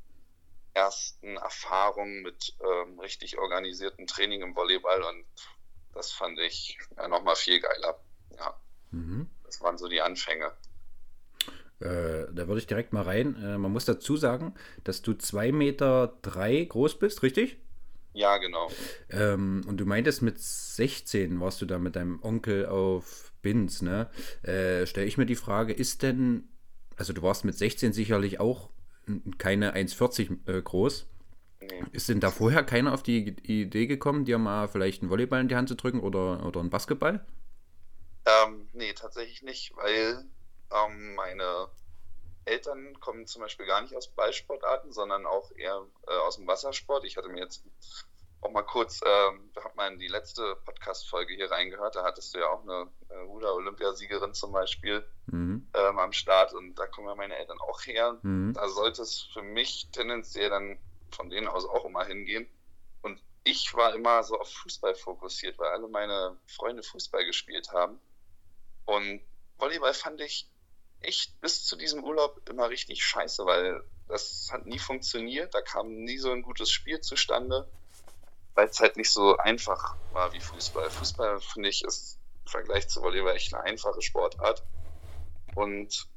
ersten 0.77 1.37
Erfahrungen 1.37 2.21
mit 2.21 2.55
ähm, 2.61 2.99
richtig 2.99 3.37
organisiertem 3.39 4.05
Training 4.05 4.43
im 4.43 4.55
Volleyball 4.55 5.01
und 5.01 5.25
das 5.93 6.11
fand 6.11 6.39
ich 6.39 6.77
ja, 6.95 7.07
nochmal 7.07 7.35
viel 7.35 7.59
geiler. 7.59 7.99
Ja. 8.37 8.59
Mhm. 8.91 9.27
Das 9.43 9.59
waren 9.61 9.77
so 9.77 9.87
die 9.87 10.01
Anfänge. 10.01 10.53
Äh, 11.79 12.27
da 12.31 12.47
würde 12.47 12.59
ich 12.59 12.67
direkt 12.67 12.93
mal 12.93 13.03
rein. 13.03 13.35
Äh, 13.43 13.57
man 13.57 13.73
muss 13.73 13.85
dazu 13.85 14.17
sagen, 14.17 14.53
dass 14.83 15.01
du 15.01 15.11
2,3 15.11 15.51
Meter 15.51 16.17
drei 16.21 16.63
groß 16.63 16.99
bist, 16.99 17.23
richtig? 17.23 17.57
Ja, 18.13 18.37
genau. 18.37 18.71
Ähm, 19.09 19.63
und 19.67 19.77
du 19.77 19.85
meintest, 19.85 20.21
mit 20.21 20.39
16 20.39 21.39
warst 21.39 21.61
du 21.61 21.65
da 21.65 21.79
mit 21.79 21.95
deinem 21.95 22.21
Onkel 22.23 22.67
auf 22.67 23.31
Binz, 23.41 23.81
ne? 23.81 24.09
Äh, 24.43 24.85
Stelle 24.85 25.07
ich 25.07 25.17
mir 25.17 25.25
die 25.25 25.35
Frage, 25.35 25.73
ist 25.73 26.03
denn, 26.03 26.47
also 26.95 27.13
du 27.13 27.21
warst 27.21 27.45
mit 27.45 27.55
16 27.55 27.93
sicherlich 27.93 28.39
auch 28.39 28.69
keine 29.37 29.75
1,40 29.75 30.47
äh, 30.47 30.61
groß. 30.61 31.07
Nee. 31.59 31.83
Ist 31.91 32.09
denn 32.09 32.19
da 32.19 32.29
vorher 32.29 32.63
keiner 32.63 32.93
auf 32.93 33.03
die 33.03 33.35
Idee 33.43 33.87
gekommen, 33.87 34.25
dir 34.25 34.37
mal 34.37 34.67
vielleicht 34.67 35.01
einen 35.01 35.09
Volleyball 35.09 35.41
in 35.41 35.47
die 35.47 35.55
Hand 35.55 35.69
zu 35.69 35.75
drücken 35.75 35.99
oder, 35.99 36.45
oder 36.45 36.59
einen 36.59 36.69
Basketball? 36.69 37.25
Ähm, 38.25 38.69
nee, 38.73 38.93
tatsächlich 38.93 39.41
nicht, 39.41 39.75
weil 39.75 40.23
ähm, 40.71 41.15
meine 41.15 41.69
Eltern 42.45 42.99
kommen 42.99 43.25
zum 43.25 43.41
Beispiel 43.41 43.65
gar 43.65 43.81
nicht 43.81 43.95
aus 43.95 44.09
Ballsportarten, 44.09 44.91
sondern 44.91 45.25
auch 45.25 45.51
eher 45.51 45.85
äh, 46.07 46.17
aus 46.27 46.37
dem 46.37 46.47
Wassersport. 46.47 47.05
Ich 47.05 47.17
hatte 47.17 47.29
mir 47.29 47.39
jetzt 47.39 47.65
auch 48.41 48.51
mal 48.51 48.63
kurz, 48.63 49.01
ähm, 49.05 49.49
da 49.53 49.63
hat 49.63 49.75
man 49.75 49.97
die 49.97 50.07
letzte 50.07 50.55
Podcast-Folge 50.65 51.33
hier 51.33 51.49
reingehört, 51.49 51.95
da 51.95 52.03
hattest 52.03 52.33
du 52.35 52.39
ja 52.39 52.47
auch 52.47 52.63
eine 52.63 52.89
äh, 53.09 53.17
Ruder-Olympiasiegerin 53.17 54.33
zum 54.33 54.51
Beispiel 54.51 55.05
mhm. 55.25 55.56
Ähm, 55.77 55.99
am 55.99 56.13
Start 56.13 56.53
und 56.53 56.75
da 56.75 56.87
kommen 56.87 57.07
ja 57.07 57.15
meine 57.15 57.35
Eltern 57.35 57.59
auch 57.59 57.85
her. 57.85 58.17
Mhm. 58.21 58.53
Da 58.53 58.67
sollte 58.67 59.01
es 59.01 59.21
für 59.33 59.41
mich 59.41 59.87
tendenziell 59.91 60.49
dann 60.49 60.79
von 61.11 61.29
denen 61.29 61.47
aus 61.47 61.65
auch 61.65 61.85
immer 61.85 62.05
hingehen. 62.05 62.49
Und 63.01 63.21
ich 63.43 63.73
war 63.75 63.93
immer 63.95 64.23
so 64.23 64.39
auf 64.39 64.51
Fußball 64.51 64.95
fokussiert, 64.95 65.57
weil 65.59 65.69
alle 65.69 65.87
meine 65.87 66.37
Freunde 66.47 66.83
Fußball 66.83 67.25
gespielt 67.25 67.71
haben. 67.71 67.99
Und 68.85 69.21
Volleyball 69.57 69.93
fand 69.93 70.21
ich 70.21 70.49
echt 71.01 71.39
bis 71.41 71.65
zu 71.65 71.75
diesem 71.75 72.03
Urlaub 72.03 72.41
immer 72.49 72.69
richtig 72.69 73.03
scheiße, 73.03 73.45
weil 73.45 73.83
das 74.07 74.49
hat 74.51 74.65
nie 74.65 74.79
funktioniert, 74.79 75.53
da 75.53 75.61
kam 75.61 75.89
nie 75.89 76.17
so 76.17 76.31
ein 76.31 76.41
gutes 76.41 76.71
Spiel 76.71 77.01
zustande 77.01 77.69
weil 78.57 78.67
es 78.67 78.79
halt 78.79 78.97
nicht 78.97 79.11
so 79.11 79.37
einfach 79.37 79.95
war 80.13 80.33
wie 80.33 80.39
Fußball. 80.39 80.89
Fußball, 80.89 81.39
finde 81.39 81.69
ich, 81.69 81.83
ist 81.83 82.17
im 82.43 82.49
Vergleich 82.49 82.89
zu 82.89 83.03
Volleyball 83.03 83.35
echt 83.35 83.53
eine 83.53 83.63
einfache 83.63 84.01
Sportart. 84.01 84.63
Und 85.57 86.07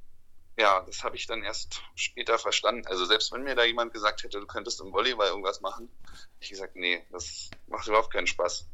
ja, 0.59 0.83
das 0.83 1.03
habe 1.03 1.17
ich 1.17 1.27
dann 1.27 1.43
erst 1.43 1.83
später 1.95 2.39
verstanden. 2.39 2.87
Also 2.87 3.07
selbst 3.07 3.33
wenn 3.33 3.43
mir 3.43 3.55
da 3.55 3.65
jemand 3.65 3.93
gesagt 3.95 4.23
hätte, 4.23 4.39
du 4.39 4.47
könntest 4.47 4.81
im 4.81 4.93
Volleyball 4.93 5.29
irgendwas 5.29 5.63
machen, 5.63 5.89
hätte 6.05 6.25
ich 6.41 6.51
gesagt, 6.51 6.77
nee, 6.77 7.03
das 7.11 7.51
macht 7.67 7.89
überhaupt 7.89 8.13
keinen 8.13 8.27
Spaß. 8.27 8.69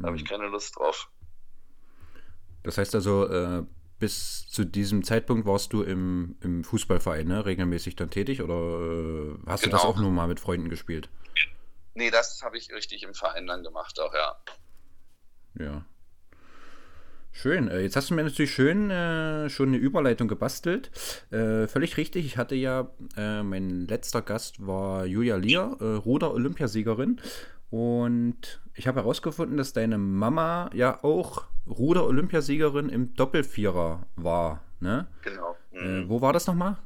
Da 0.00 0.06
habe 0.08 0.16
ich 0.16 0.22
hm. 0.22 0.28
keine 0.28 0.48
Lust 0.48 0.76
drauf. 0.76 1.08
Das 2.64 2.76
heißt 2.76 2.96
also, 2.96 3.28
äh, 3.28 3.64
bis 4.00 4.48
zu 4.48 4.64
diesem 4.64 5.04
Zeitpunkt 5.04 5.46
warst 5.46 5.72
du 5.72 5.82
im, 5.82 6.36
im 6.40 6.64
Fußballverein 6.64 7.28
ne? 7.28 7.46
regelmäßig 7.46 7.94
dann 7.94 8.10
tätig 8.10 8.42
oder 8.42 8.54
äh, 8.54 9.38
hast 9.46 9.62
genau. 9.62 9.70
du 9.70 9.70
das 9.70 9.82
genau. 9.82 9.82
auch 9.84 9.96
nur 9.96 10.10
mal 10.10 10.26
mit 10.26 10.40
Freunden 10.40 10.68
gespielt? 10.68 11.08
Nee, 11.94 12.10
das 12.10 12.42
habe 12.42 12.58
ich 12.58 12.72
richtig 12.72 13.04
im 13.04 13.14
Verein 13.14 13.46
dann 13.46 13.62
gemacht 13.62 14.00
auch, 14.00 14.14
ja. 14.14 14.36
Ja. 15.54 15.84
Schön. 17.40 17.68
Äh, 17.68 17.82
jetzt 17.82 17.94
hast 17.94 18.10
du 18.10 18.14
mir 18.14 18.24
natürlich 18.24 18.52
schön 18.52 18.90
äh, 18.90 19.48
schon 19.48 19.68
eine 19.68 19.76
Überleitung 19.76 20.26
gebastelt. 20.26 20.90
Äh, 21.30 21.68
völlig 21.68 21.96
richtig. 21.96 22.26
Ich 22.26 22.36
hatte 22.36 22.56
ja, 22.56 22.90
äh, 23.16 23.44
mein 23.44 23.86
letzter 23.86 24.22
Gast 24.22 24.66
war 24.66 25.06
Julia 25.06 25.36
Lier, 25.36 25.76
äh, 25.78 25.84
Ruder-Olympiasiegerin. 25.84 27.20
Und 27.70 28.60
ich 28.74 28.88
habe 28.88 29.02
herausgefunden, 29.02 29.56
dass 29.56 29.72
deine 29.72 29.98
Mama 29.98 30.68
ja 30.74 31.04
auch 31.04 31.44
Ruder-Olympiasiegerin 31.68 32.88
im 32.88 33.14
Doppelvierer 33.14 34.04
war. 34.16 34.64
Ne? 34.80 35.06
Genau. 35.22 35.56
Äh, 35.74 35.84
mhm. 35.84 36.08
wo 36.08 36.20
war 36.20 36.32
das 36.32 36.48
nochmal? 36.48 36.76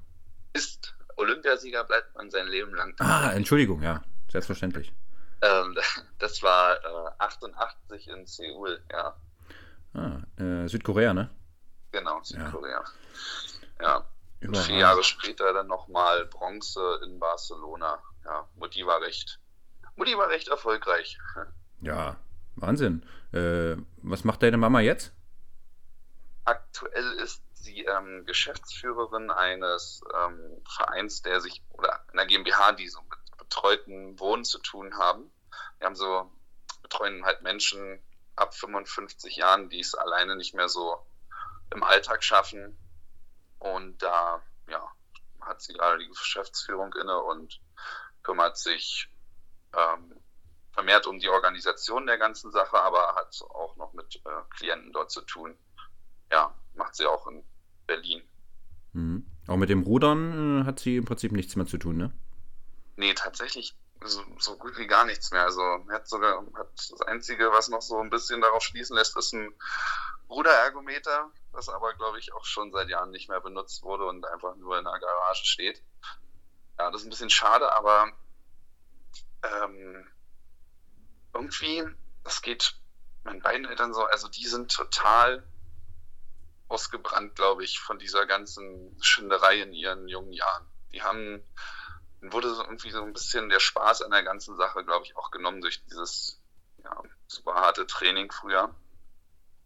Ist 0.53 0.95
Olympiasieger 1.17 1.85
bleibt 1.85 2.15
man 2.15 2.31
sein 2.31 2.47
Leben 2.49 2.75
lang. 2.75 2.95
Ah, 2.99 3.33
Entschuldigung, 3.33 3.83
ja. 3.83 4.03
Selbstverständlich. 4.29 4.93
Ähm, 5.41 5.75
das 6.19 6.43
war 6.43 6.77
äh, 6.77 7.11
88 7.21 8.09
in 8.09 8.27
Seoul, 8.27 8.83
ja. 8.93 9.17
Ah, 9.95 10.21
äh, 10.43 10.69
Südkorea, 10.69 11.13
ne? 11.13 11.31
Genau, 11.93 12.21
Südkorea. 12.23 12.85
Ja. 13.81 13.87
ja. 13.87 14.07
Und 14.49 14.57
vier 14.57 14.79
Jahre 14.79 15.05
später 15.05 15.53
dann 15.53 15.69
nochmal 15.69 16.27
Bronze 16.27 17.01
in 17.05 17.19
Barcelona. 17.19 18.03
Ja, 18.25 18.49
Mutti 18.57 18.85
war 18.87 19.01
recht, 19.01 19.39
Mutti 19.97 20.17
war 20.17 20.29
recht 20.29 20.49
erfolgreich. 20.49 21.19
Ja, 21.85 22.17
Wahnsinn. 22.55 23.05
Äh, 23.33 23.75
was 24.03 24.23
macht 24.23 24.45
deine 24.45 24.57
Mama 24.57 24.79
jetzt? 24.79 25.13
Aktuell 26.45 27.15
ist 27.15 27.43
sie 27.55 27.85
ähm, 27.85 28.25
Geschäftsführerin 28.25 29.33
eines 29.33 30.01
ähm, 30.15 30.63
Vereins, 30.65 31.23
der 31.23 31.41
sich, 31.41 31.61
oder 31.71 32.01
einer 32.13 32.27
GmbH, 32.27 32.71
die 32.71 32.87
so 32.87 33.01
mit 33.01 33.37
betreuten 33.37 34.19
Wohnen 34.21 34.45
zu 34.45 34.61
tun 34.61 34.97
haben. 34.97 35.31
Wir 35.79 35.87
haben 35.87 35.97
so, 35.97 36.31
betreuen 36.83 37.25
halt 37.25 37.43
Menschen 37.43 38.01
ab 38.37 38.55
55 38.55 39.37
Jahren, 39.37 39.69
die 39.69 39.81
es 39.81 39.95
alleine 39.95 40.37
nicht 40.37 40.55
mehr 40.55 40.69
so 40.69 40.99
im 41.73 41.83
Alltag 41.83 42.23
schaffen. 42.25 42.77
Und 43.59 44.03
da, 44.03 44.43
ja, 44.69 44.85
hat 45.41 45.63
sie 45.63 45.75
gerade 45.75 45.99
die 45.99 46.09
Geschäftsführung 46.09 46.93
inne 47.01 47.19
und 47.23 47.61
kümmert 48.23 48.57
sich 48.57 49.09
ähm, 49.77 50.17
vermehrt 50.73 51.07
um 51.07 51.19
die 51.19 51.29
Organisation 51.29 52.07
der 52.07 52.19
ganzen 52.19 52.51
Sache, 52.51 52.79
aber 52.81 53.15
hat 53.15 53.41
auch 53.51 53.77
noch 53.77 53.93
mit 53.93 54.17
äh, 54.25 54.55
Klienten 54.57 54.93
dort 54.93 55.11
zu 55.11 55.21
tun. 55.23 55.57
Ja, 56.31 56.55
macht 56.75 56.95
sie 56.95 57.07
auch 57.07 57.27
in 57.27 57.45
Berlin. 57.87 58.23
Mhm. 58.93 59.27
Auch 59.47 59.57
mit 59.57 59.71
dem 59.71 59.83
Rudern 59.83 60.63
äh, 60.63 60.65
hat 60.65 60.81
sie 60.81 60.97
im 60.97 61.05
Prinzip 61.05 61.33
nichts 61.33 61.57
mehr 61.57 61.67
zu 61.67 61.79
tun, 61.79 61.97
ne? 61.97 62.13
Nee, 62.97 63.15
tatsächlich 63.15 63.75
so, 64.09 64.25
so, 64.39 64.57
gut 64.57 64.77
wie 64.79 64.87
gar 64.87 65.05
nichts 65.05 65.31
mehr. 65.31 65.43
Also 65.43 65.63
hat 65.91 66.09
sogar 66.09 66.45
hat 66.55 66.71
das 66.75 67.01
Einzige, 67.03 67.53
was 67.53 67.69
noch 67.69 67.83
so 67.83 67.99
ein 67.99 68.11
bisschen 68.11 68.41
darauf 68.41 68.63
schließen 68.63 68.97
lässt, 68.97 69.17
ist 69.17 69.33
ein 69.33 69.55
Ruderergometer, 70.29 71.31
das 71.53 71.69
aber, 71.69 71.95
glaube 71.95 72.19
ich, 72.19 72.33
auch 72.33 72.45
schon 72.45 72.73
seit 72.73 72.89
Jahren 72.89 73.11
nicht 73.11 73.29
mehr 73.29 73.41
benutzt 73.41 73.83
wurde 73.83 74.07
und 74.07 74.25
einfach 74.27 74.57
nur 74.57 74.79
in 74.79 74.85
der 74.85 74.99
Garage 74.99 75.45
steht. 75.45 75.83
Ja, 76.79 76.91
das 76.91 77.03
ist 77.03 77.07
ein 77.07 77.11
bisschen 77.11 77.31
schade, 77.31 77.73
aber 77.75 78.13
ähm, 79.43 80.07
irgendwie, 81.35 81.85
das 82.25 82.43
geht 82.43 82.75
meinen 83.25 83.43
beiden 83.43 83.67
Eltern 83.67 83.93
so, 83.95 84.05
also 84.05 84.29
die 84.29 84.47
sind 84.47 84.73
total 84.73 85.47
ausgebrannt, 86.69 87.35
glaube 87.35 87.65
ich, 87.65 87.79
von 87.79 87.99
dieser 87.99 88.27
ganzen 88.27 88.97
Schinderei 89.03 89.61
in 89.61 89.75
ihren 89.75 90.09
jungen 90.09 90.33
Jahren. 90.33 90.67
Die 90.93 91.03
haben 91.03 91.43
wurde 92.23 92.55
so 92.55 92.63
irgendwie 92.63 92.91
so 92.91 93.03
ein 93.03 93.13
bisschen 93.13 93.49
der 93.49 93.61
Spaß 93.61 94.03
an 94.03 94.13
der 94.13 94.23
ganzen 94.23 94.57
Sache, 94.57 94.85
glaube 94.85 95.05
ich, 95.05 95.17
auch 95.17 95.31
genommen 95.31 95.61
durch 95.61 95.85
dieses 95.85 96.41
ja, 96.85 97.03
super 97.27 97.55
harte 97.55 97.87
Training 97.87 98.31
früher. 98.31 98.75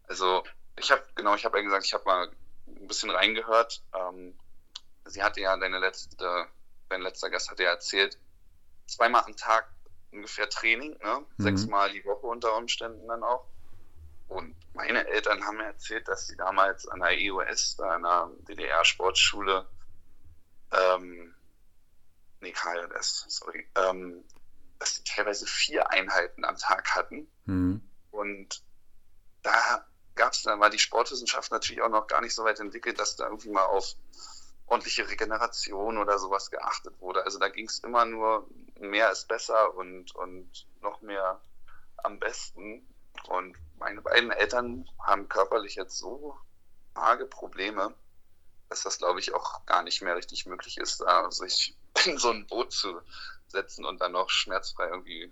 Also 0.07 0.43
ich 0.77 0.91
habe, 0.91 1.03
genau, 1.15 1.35
ich 1.35 1.45
habe 1.45 1.57
ja 1.57 1.63
gesagt, 1.63 1.85
ich 1.85 1.93
habe 1.93 2.05
mal 2.05 2.31
ein 2.67 2.87
bisschen 2.87 3.09
reingehört. 3.09 3.81
Ähm, 3.93 4.37
sie 5.05 5.23
hatte 5.23 5.41
ja, 5.41 5.55
deine 5.57 5.79
letzte, 5.79 6.47
dein 6.89 7.01
letzter 7.01 7.29
Gast 7.29 7.51
hat 7.51 7.59
ja 7.59 7.69
erzählt, 7.69 8.17
zweimal 8.87 9.23
am 9.25 9.35
Tag 9.35 9.69
ungefähr 10.11 10.49
Training, 10.49 10.97
ne? 11.03 11.25
Mhm. 11.37 11.43
sechsmal 11.43 11.91
die 11.91 12.05
Woche 12.05 12.25
unter 12.25 12.55
Umständen 12.55 13.07
dann 13.07 13.23
auch. 13.23 13.45
Und 14.29 14.55
meine 14.73 15.07
Eltern 15.07 15.45
haben 15.45 15.57
mir 15.57 15.65
erzählt, 15.65 16.07
dass 16.07 16.27
sie 16.27 16.35
damals 16.35 16.87
an 16.87 16.99
der 16.99 17.17
EOS, 17.17 17.77
da 17.77 17.95
einer 17.95 18.29
DDR-Sportschule, 18.47 19.65
ähm, 20.71 21.33
nee, 22.41 22.51
KLS, 22.51 23.25
sorry, 23.27 23.67
ähm, 23.75 24.23
dass 24.79 24.95
sie 24.95 25.03
teilweise 25.03 25.45
vier 25.45 25.89
Einheiten 25.91 26.45
am 26.45 26.57
Tag 26.57 26.95
hatten. 26.95 27.27
Mhm. 27.45 27.81
Und 28.11 28.63
da 29.41 29.85
gab 30.15 30.33
es, 30.33 30.43
da 30.43 30.59
war 30.59 30.69
die 30.69 30.79
Sportwissenschaft 30.79 31.51
natürlich 31.51 31.81
auch 31.81 31.89
noch 31.89 32.07
gar 32.07 32.21
nicht 32.21 32.35
so 32.35 32.43
weit 32.43 32.59
entwickelt, 32.59 32.99
dass 32.99 33.15
da 33.15 33.25
irgendwie 33.25 33.49
mal 33.49 33.65
auf 33.65 33.95
ordentliche 34.67 35.07
Regeneration 35.07 35.97
oder 35.97 36.19
sowas 36.19 36.51
geachtet 36.51 36.99
wurde. 36.99 37.23
Also 37.23 37.39
da 37.39 37.47
ging 37.47 37.67
es 37.67 37.79
immer 37.79 38.05
nur, 38.05 38.47
mehr 38.79 39.11
ist 39.11 39.27
besser 39.27 39.73
und, 39.75 40.13
und 40.15 40.67
noch 40.81 41.01
mehr 41.01 41.41
am 41.97 42.19
besten. 42.19 42.85
Und 43.29 43.57
meine 43.79 44.01
beiden 44.01 44.31
Eltern 44.31 44.89
haben 45.01 45.29
körperlich 45.29 45.75
jetzt 45.75 45.97
so 45.97 46.37
arge 46.93 47.25
Probleme, 47.25 47.93
dass 48.69 48.83
das, 48.83 48.97
glaube 48.97 49.19
ich, 49.19 49.33
auch 49.33 49.65
gar 49.65 49.83
nicht 49.83 50.01
mehr 50.01 50.15
richtig 50.15 50.45
möglich 50.45 50.77
ist, 50.77 51.01
da 51.01 51.31
sich 51.31 51.77
in 52.05 52.17
so 52.17 52.29
ein 52.29 52.47
Boot 52.47 52.71
zu 52.71 53.01
setzen 53.47 53.85
und 53.85 54.01
dann 54.01 54.11
noch 54.11 54.29
schmerzfrei 54.29 54.87
irgendwie 54.89 55.31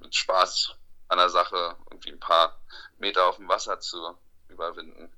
mit 0.00 0.14
Spaß 0.14 0.74
an 1.08 1.18
der 1.18 1.30
Sache 1.30 1.76
irgendwie 1.90 2.12
ein 2.12 2.20
paar 2.20 2.60
Meter 2.98 3.26
auf 3.26 3.36
dem 3.36 3.48
Wasser 3.48 3.80
zu 3.80 3.96
überwinden. 4.48 5.10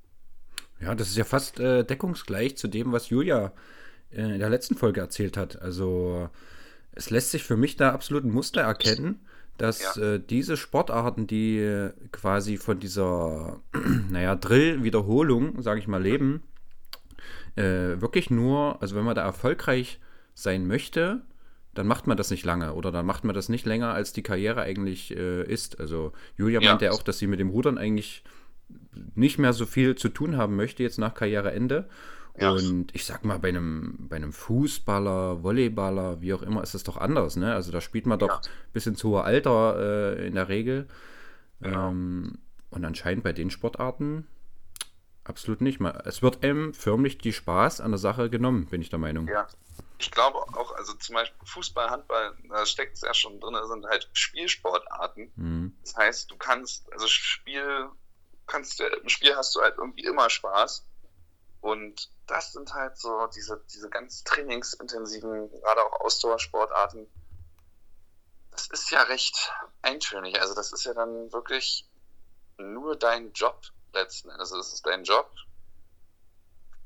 Ja, 0.80 0.94
das 0.94 1.08
ist 1.08 1.16
ja 1.16 1.24
fast 1.24 1.60
äh, 1.60 1.84
deckungsgleich 1.84 2.56
zu 2.56 2.68
dem, 2.68 2.92
was 2.92 3.10
Julia 3.10 3.52
äh, 4.10 4.22
in 4.22 4.38
der 4.38 4.48
letzten 4.48 4.76
Folge 4.76 5.00
erzählt 5.00 5.36
hat. 5.36 5.60
Also 5.60 6.30
es 6.92 7.10
lässt 7.10 7.30
sich 7.30 7.42
für 7.44 7.56
mich 7.56 7.76
da 7.76 7.92
absolut 7.92 8.24
ein 8.24 8.32
Muster 8.32 8.62
erkennen, 8.62 9.26
dass 9.58 9.96
ja. 9.96 10.14
äh, 10.14 10.20
diese 10.20 10.56
Sportarten, 10.56 11.26
die 11.26 11.90
quasi 12.12 12.56
von 12.56 12.80
dieser, 12.80 13.60
naja, 14.08 14.36
Drill-Wiederholung, 14.36 15.60
sage 15.62 15.80
ich 15.80 15.88
mal, 15.88 16.02
leben, 16.02 16.42
äh, 17.56 18.00
wirklich 18.00 18.30
nur, 18.30 18.80
also 18.80 18.96
wenn 18.96 19.04
man 19.04 19.14
da 19.14 19.22
erfolgreich 19.22 20.00
sein 20.34 20.66
möchte, 20.66 21.22
dann 21.74 21.86
macht 21.86 22.06
man 22.06 22.16
das 22.16 22.30
nicht 22.30 22.44
lange 22.44 22.74
oder 22.74 22.90
dann 22.90 23.06
macht 23.06 23.24
man 23.24 23.34
das 23.34 23.48
nicht 23.48 23.66
länger, 23.66 23.92
als 23.92 24.12
die 24.12 24.22
Karriere 24.22 24.62
eigentlich 24.62 25.16
äh, 25.16 25.44
ist. 25.44 25.78
Also 25.78 26.12
Julia 26.36 26.60
ja. 26.60 26.70
meinte 26.70 26.86
ja 26.86 26.90
auch, 26.92 27.02
dass 27.02 27.18
sie 27.18 27.26
mit 27.26 27.40
dem 27.40 27.50
Rudern 27.50 27.78
eigentlich 27.78 28.24
nicht 29.14 29.38
mehr 29.38 29.52
so 29.52 29.66
viel 29.66 29.94
zu 29.94 30.08
tun 30.08 30.36
haben 30.36 30.56
möchte 30.56 30.82
jetzt 30.82 30.98
nach 30.98 31.14
Karriereende. 31.14 31.88
Ja. 32.38 32.50
Und 32.50 32.94
ich 32.94 33.04
sag 33.04 33.24
mal, 33.24 33.38
bei 33.38 33.48
einem, 33.48 34.08
bei 34.08 34.16
einem 34.16 34.32
Fußballer, 34.32 35.42
Volleyballer, 35.42 36.20
wie 36.20 36.32
auch 36.32 36.42
immer, 36.42 36.62
ist 36.62 36.74
es 36.74 36.84
doch 36.84 36.96
anders. 36.96 37.36
Ne? 37.36 37.52
Also 37.54 37.70
da 37.70 37.80
spielt 37.80 38.06
man 38.06 38.18
doch 38.18 38.42
ja. 38.42 38.50
bis 38.72 38.86
ins 38.86 39.02
hohe 39.04 39.22
Alter 39.22 40.16
äh, 40.16 40.26
in 40.26 40.34
der 40.34 40.48
Regel. 40.48 40.86
Ja. 41.60 41.88
Ähm, 41.88 42.38
und 42.70 42.84
anscheinend 42.84 43.24
bei 43.24 43.32
den 43.32 43.50
Sportarten 43.50 44.26
absolut 45.24 45.60
nicht. 45.60 45.80
Es 46.04 46.22
wird 46.22 46.42
einem 46.44 46.72
förmlich 46.72 47.18
die 47.18 47.32
Spaß 47.32 47.80
an 47.80 47.90
der 47.90 47.98
Sache 47.98 48.30
genommen, 48.30 48.66
bin 48.66 48.80
ich 48.80 48.90
der 48.90 48.98
Meinung. 48.98 49.28
Ja, 49.28 49.46
ich 50.00 50.10
glaube 50.10 50.38
auch, 50.38 50.72
also 50.72 50.94
zum 50.94 51.14
Beispiel 51.14 51.46
Fußball, 51.46 51.90
Handball, 51.90 52.34
da 52.48 52.64
steckt 52.64 52.96
es 52.96 53.02
ja 53.02 53.12
schon 53.12 53.38
drin, 53.38 53.52
das 53.52 53.68
sind 53.68 53.84
halt 53.86 54.08
Spielsportarten. 54.14 55.30
Mhm. 55.36 55.78
Das 55.82 55.94
heißt, 55.94 56.30
du 56.30 56.38
kannst, 56.38 56.90
also 56.90 57.06
Spiel, 57.06 57.90
kannst 58.46 58.80
im 58.80 59.08
Spiel 59.10 59.36
hast 59.36 59.54
du 59.54 59.60
halt 59.60 59.76
irgendwie 59.76 60.04
immer 60.04 60.30
Spaß. 60.30 60.86
Und 61.60 62.10
das 62.26 62.52
sind 62.52 62.72
halt 62.72 62.96
so 62.96 63.26
diese, 63.26 63.62
diese 63.70 63.90
ganz 63.90 64.24
trainingsintensiven, 64.24 65.50
gerade 65.50 65.84
auch 65.84 66.00
Ausdauersportarten. 66.00 67.06
Das 68.52 68.68
ist 68.68 68.90
ja 68.90 69.02
recht 69.02 69.52
eintönig. 69.82 70.40
Also 70.40 70.54
das 70.54 70.72
ist 70.72 70.84
ja 70.84 70.94
dann 70.94 71.30
wirklich 71.30 71.86
nur 72.56 72.96
dein 72.96 73.32
Job 73.32 73.60
letzten 73.92 74.30
Endes. 74.30 74.50
Also 74.52 74.60
es 74.60 74.72
ist 74.72 74.86
dein 74.86 75.04
Job, 75.04 75.30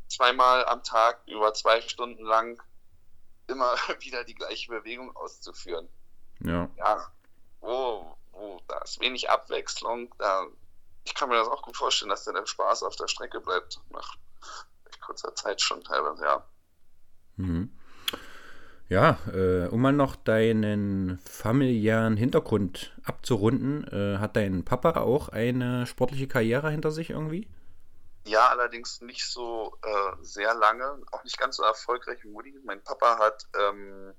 zweimal 0.09 0.65
am 0.65 0.83
Tag 0.83 1.23
über 1.27 1.55
zwei 1.55 1.81
Stunden 1.81 2.25
lang 2.25 2.61
immer 3.47 3.75
wieder 4.01 4.25
die 4.25 4.35
gleiche 4.35 4.71
Bewegung 4.71 5.15
auszuführen. 5.17 5.89
Ja. 6.41 6.69
Ja, 6.77 7.11
wo, 7.61 8.17
wo 8.33 8.61
da 8.69 8.79
ist 8.79 9.01
wenig 9.01 9.31
Abwechslung, 9.31 10.13
da, 10.19 10.47
ich 11.05 11.15
kann 11.15 11.29
mir 11.29 11.37
das 11.37 11.49
auch 11.49 11.63
gut 11.63 11.77
vorstellen, 11.77 12.11
dass 12.11 12.25
der 12.25 12.47
Spaß 12.47 12.83
auf 12.83 12.97
der 12.97 13.09
Strecke 13.09 13.41
bleibt, 13.41 13.81
nach 13.91 14.17
kurzer 15.01 15.35
Zeit 15.35 15.61
schon 15.61 15.83
teilweise, 15.83 16.25
ja. 16.25 16.45
Mhm. 17.37 17.71
Ja, 18.89 19.19
äh, 19.33 19.67
um 19.69 19.81
mal 19.81 19.93
noch 19.93 20.15
deinen 20.15 21.19
familiären 21.25 22.17
Hintergrund 22.17 22.95
abzurunden, 23.05 23.87
äh, 23.89 24.19
hat 24.19 24.37
dein 24.37 24.65
Papa 24.65 25.01
auch 25.01 25.31
eine 25.31 25.87
sportliche 25.87 26.29
Karriere 26.29 26.71
hinter 26.71 26.91
sich 26.91 27.11
irgendwie? 27.11 27.49
Ja, 28.27 28.49
allerdings 28.49 29.03
nicht 29.03 29.31
so 29.31 29.79
äh, 29.83 30.17
sehr 30.23 30.55
lange, 30.55 31.03
auch 31.13 31.23
nicht 31.25 31.39
ganz 31.39 31.57
so 31.57 31.63
erfolgreich 31.63 32.23
wie 32.25 32.29
Mutti. 32.29 32.59
Mein 32.65 32.83
Papa 32.83 33.19
hat 33.19 33.47
ähm, 33.55 34.15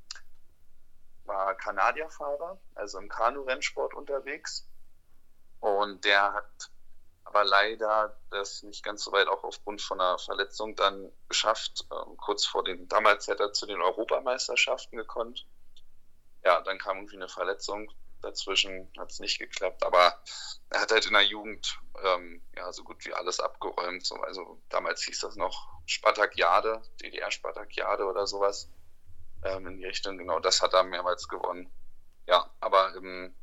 war 1.26 1.56
Kanadierfahrer, 1.56 2.60
also 2.76 3.00
im 3.00 3.10
Kanu-Rennsport 3.10 3.96
unterwegs. 3.96 4.68
Und 5.60 6.06
der 6.06 6.34
hat 6.34 6.70
aber 7.24 7.44
leider 7.44 8.16
das 8.30 8.62
nicht 8.62 8.84
ganz 8.84 9.04
so 9.04 9.12
weit 9.12 9.28
auch 9.28 9.44
aufgrund 9.44 9.82
von 9.82 10.00
einer 10.00 10.20
Verletzung 10.20 10.76
dann 10.76 11.12
geschafft. 11.28 11.86
Ähm, 11.92 12.16
kurz 12.18 12.46
vor 12.46 12.64
den, 12.64 12.88
damals 12.88 13.28
hätte 13.28 13.44
er 13.44 13.54
zu 13.54 13.66
den 13.66 13.82
Europameisterschaften 13.82 14.98
gekonnt. 14.98 15.48
Ja, 16.44 16.62
dann 16.62 16.78
kam 16.78 16.98
irgendwie 16.98 17.16
eine 17.16 17.28
Verletzung 17.28 17.92
dazwischen, 18.26 18.92
hat 18.98 19.12
es 19.12 19.20
nicht 19.20 19.40
geklappt. 19.40 19.84
Aber 19.84 20.20
er 20.70 20.82
hat 20.82 20.92
halt 20.92 21.06
in 21.06 21.14
der 21.14 21.24
Jugend 21.24 21.80
ähm, 22.04 22.42
ja 22.56 22.72
so 22.74 22.84
gut 22.84 23.06
wie 23.06 23.14
alles 23.14 23.40
abgeräumt. 23.40 24.06
So, 24.06 24.16
also 24.16 24.62
damals 24.70 25.04
hieß 25.04 25.20
das 25.20 25.36
noch 25.36 25.70
Spartakiade, 25.86 26.82
DDR-Spartakiade 27.02 28.06
oder 28.06 28.28
sowas 28.28 28.70
ähm, 29.44 29.68
in 29.68 29.78
die 29.78 29.86
Richtung. 29.86 30.18
Genau, 30.18 30.40
das 30.40 30.62
hat 30.62 30.74
er 30.74 30.84
mehrmals 30.84 31.28
gewonnen. 31.28 31.72
Ja, 32.28 32.50
aber 32.60 32.96
im, 32.96 33.36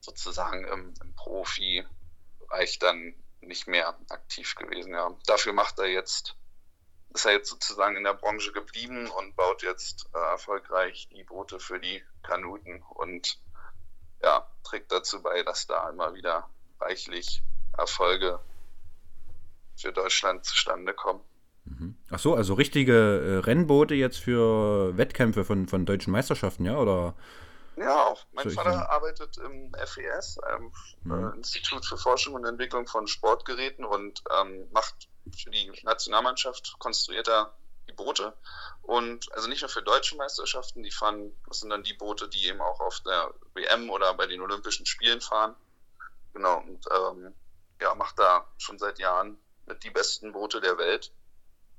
sozusagen 0.00 0.66
im, 0.66 0.94
im 1.02 1.14
Profi-Bereich 1.14 2.78
dann 2.78 3.14
nicht 3.40 3.66
mehr 3.66 3.98
aktiv 4.08 4.54
gewesen. 4.54 4.92
Ja. 4.92 5.16
Dafür 5.26 5.52
macht 5.52 5.78
er 5.78 5.86
jetzt, 5.86 6.36
ist 7.14 7.26
er 7.26 7.32
jetzt 7.32 7.50
sozusagen 7.50 7.96
in 7.96 8.04
der 8.04 8.14
Branche 8.14 8.52
geblieben 8.52 9.08
und 9.10 9.36
baut 9.36 9.62
jetzt 9.62 10.08
äh, 10.14 10.18
erfolgreich 10.18 11.08
die 11.12 11.24
Boote 11.24 11.60
für 11.60 11.78
die 11.78 12.02
Kanuten 12.22 12.82
und 12.82 13.38
ja, 14.22 14.46
trägt 14.64 14.92
dazu 14.92 15.22
bei, 15.22 15.42
dass 15.42 15.66
da 15.66 15.88
immer 15.90 16.14
wieder 16.14 16.48
reichlich 16.80 17.42
Erfolge 17.76 18.40
für 19.76 19.92
Deutschland 19.92 20.44
zustande 20.44 20.92
kommen. 20.92 21.20
Mhm. 21.64 21.96
Ach 22.10 22.18
so, 22.18 22.34
also 22.34 22.54
richtige 22.54 22.92
äh, 22.94 23.38
Rennboote 23.38 23.94
jetzt 23.94 24.18
für 24.18 24.96
Wettkämpfe 24.96 25.44
von, 25.44 25.68
von 25.68 25.86
deutschen 25.86 26.12
Meisterschaften, 26.12 26.64
ja? 26.64 26.76
Oder? 26.78 27.14
Ja, 27.76 28.06
auch. 28.06 28.24
Mein 28.32 28.50
Vater 28.50 28.72
sagen? 28.72 28.90
arbeitet 28.90 29.38
im 29.38 29.72
FES, 29.74 30.38
ähm, 30.50 30.72
mhm. 31.04 31.34
Institut 31.36 31.84
für 31.84 31.96
Forschung 31.96 32.34
und 32.34 32.44
Entwicklung 32.44 32.86
von 32.86 33.06
Sportgeräten 33.06 33.84
und 33.84 34.22
ähm, 34.40 34.66
macht 34.72 35.08
für 35.36 35.50
die 35.50 35.70
Nationalmannschaft 35.84 36.76
konstruiert 36.78 37.28
er 37.28 37.52
die 37.88 37.92
Boote. 37.94 38.36
Und 38.82 39.32
also 39.32 39.48
nicht 39.48 39.62
nur 39.62 39.68
für 39.68 39.82
deutsche 39.82 40.16
Meisterschaften, 40.16 40.82
die 40.82 40.90
fahren, 40.90 41.32
das 41.46 41.60
sind 41.60 41.70
dann 41.70 41.82
die 41.82 41.94
Boote, 41.94 42.28
die 42.28 42.46
eben 42.46 42.60
auch 42.60 42.80
auf 42.80 43.00
der 43.00 43.34
WM 43.54 43.90
oder 43.90 44.14
bei 44.14 44.26
den 44.26 44.40
Olympischen 44.40 44.86
Spielen 44.86 45.20
fahren. 45.20 45.56
Genau, 46.32 46.58
und 46.58 46.86
ähm, 46.90 47.34
ja, 47.80 47.94
macht 47.94 48.18
da 48.18 48.46
schon 48.58 48.78
seit 48.78 48.98
Jahren 48.98 49.38
mit 49.66 49.82
die 49.84 49.90
besten 49.90 50.32
Boote 50.32 50.60
der 50.60 50.78
Welt. 50.78 51.12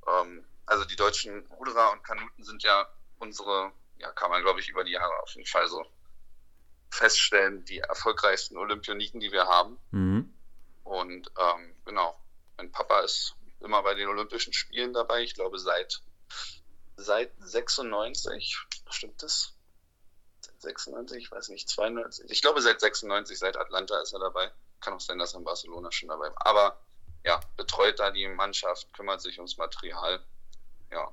Ähm, 0.08 0.46
also 0.66 0.86
die 0.86 0.96
deutschen 0.96 1.46
Ruderer 1.48 1.92
und 1.92 2.04
Kanuten 2.04 2.44
sind 2.44 2.64
ja 2.64 2.88
unsere, 3.20 3.72
ja, 3.98 4.12
kann 4.12 4.30
man 4.30 4.42
glaube 4.42 4.60
ich 4.60 4.70
über 4.70 4.84
die 4.84 4.92
Jahre 4.92 5.14
auf 5.24 5.32
jeden 5.32 5.48
Fall 5.48 5.68
so 5.68 5.86
feststellen, 6.92 7.66
die 7.66 7.80
erfolgreichsten 7.80 8.58
Olympioniken, 8.58 9.20
die 9.20 9.32
wir 9.32 9.48
haben. 9.48 9.78
Mhm. 9.92 10.34
Und 10.84 11.32
ähm, 11.38 11.76
genau, 11.86 12.20
mein 12.58 12.72
Papa 12.72 13.02
ist 13.02 13.36
immer 13.62 13.84
bei 13.84 13.94
den 13.94 14.08
Olympischen 14.08 14.54
Spielen 14.54 14.94
dabei. 14.94 15.22
Ich 15.22 15.36
glaube, 15.36 15.60
seit, 15.60 16.02
seit 17.00 17.32
96, 17.40 18.58
stimmt 18.90 19.24
das? 19.24 19.54
Seit 20.42 20.62
96, 20.62 21.24
ich 21.24 21.32
weiß 21.32 21.50
nicht, 21.50 21.70
92. 21.70 22.30
Ich 22.30 22.42
glaube, 22.42 22.62
seit 22.62 22.80
96, 22.80 23.38
seit 23.38 23.58
Atlanta 23.58 24.00
ist 24.02 24.14
er 24.14 24.20
dabei. 24.20 24.52
Kann 24.82 24.94
auch 24.94 25.00
sein, 25.00 25.20
dass 25.20 25.34
er 25.34 25.40
in 25.40 25.46
Barcelona 25.46 25.92
schon 25.92 26.10
dabei 26.10 26.30
war. 26.30 26.46
Aber 26.46 26.80
ja, 27.26 27.40
betreut 27.58 28.00
da 28.00 28.12
die 28.12 28.28
Mannschaft, 28.28 28.94
kümmert 28.94 29.22
sich 29.22 29.38
ums 29.38 29.58
Material. 29.58 30.24
Ja, 30.92 31.12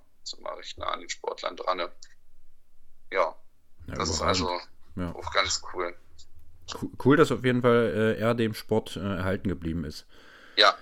recht 0.56 0.78
nah 0.78 0.86
an 0.86 1.00
den 1.00 1.08
Sportlern 1.08 1.56
dran. 1.56 1.78
Ja, 1.78 1.88
ja 3.10 3.34
das 3.86 4.10
ist 4.10 4.22
also 4.22 4.60
ja. 4.96 5.14
auch 5.14 5.32
ganz 5.32 5.62
cool. 5.72 5.96
Cool, 7.04 7.16
dass 7.16 7.30
auf 7.30 7.44
jeden 7.44 7.62
Fall 7.62 8.16
äh, 8.16 8.20
er 8.20 8.34
dem 8.34 8.54
Sport 8.54 8.96
äh, 8.96 9.00
erhalten 9.00 9.48
geblieben 9.48 9.84
ist. 9.84 10.06
Ja, 10.56 10.76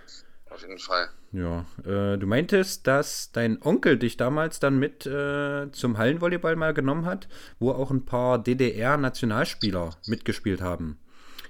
auf 0.55 0.63
jeden 0.63 0.79
Fall. 0.79 1.09
Ja, 1.33 1.67
äh, 1.85 2.17
du 2.17 2.27
meintest, 2.27 2.87
dass 2.87 3.33
dein 3.33 3.61
Onkel 3.61 3.99
dich 3.99 4.17
damals 4.17 4.61
dann 4.61 4.79
mit 4.79 5.05
äh, 5.05 5.71
zum 5.73 5.99
Hallenvolleyball 5.99 6.57
mal 6.57 6.73
genommen 6.73 7.07
hat, 7.07 7.29
wo 7.59 7.73
auch 7.73 7.91
ein 7.91 8.05
paar 8.05 8.39
DDR-Nationalspieler 8.43 9.91
mitgespielt 10.07 10.61
haben. 10.61 10.99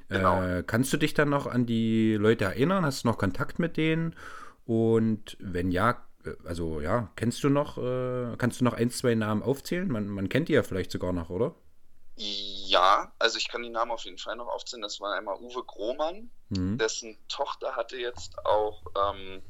Genau. 0.09 0.43
Äh, 0.43 0.65
kannst 0.67 0.93
du 0.93 0.97
dich 0.97 1.15
dann 1.15 1.31
noch 1.31 1.47
an 1.47 1.67
die 1.67 2.15
Leute 2.15 2.45
erinnern? 2.45 2.85
Hast 2.85 3.05
du 3.05 3.09
noch 3.09 3.19
Kontakt 3.19 3.59
mit 3.59 3.77
denen? 3.77 4.15
Und 4.65 5.37
wenn 5.41 5.71
ja, 5.71 6.03
äh, 6.25 6.31
also 6.45 6.81
ja, 6.81 7.11
kennst 7.17 7.45
du 7.45 7.51
noch, 7.51 7.79
äh, 7.79 8.37
kannst 8.39 8.61
du 8.61 8.65
noch 8.65 8.75
ein, 8.75 8.91
zwei 8.91 9.15
Namen 9.15 9.43
aufzählen? 9.43 9.89
Man, 9.89 10.09
man 10.09 10.29
kennt 10.29 10.49
die 10.49 10.55
ja 10.55 10.63
vielleicht 10.63 10.91
sogar 10.91 11.13
noch, 11.13 11.31
oder? 11.31 11.55
Ja, 12.17 13.13
also 13.19 13.39
ich 13.39 13.49
kann 13.49 13.63
die 13.63 13.71
Namen 13.71 13.91
auf 13.91 14.05
jeden 14.05 14.19
Fall 14.19 14.37
noch 14.37 14.49
aufzählen. 14.49 14.83
Das 14.83 15.01
war 15.01 15.15
einmal 15.15 15.37
Uwe 15.41 15.65
Grohmann, 15.65 16.31
mhm. 16.49 16.79
dessen 16.79 17.19
Tochter 17.29 17.75
hatte 17.75 17.97
jetzt 17.97 18.39
auch, 18.45 18.85
ähm, 18.97 19.43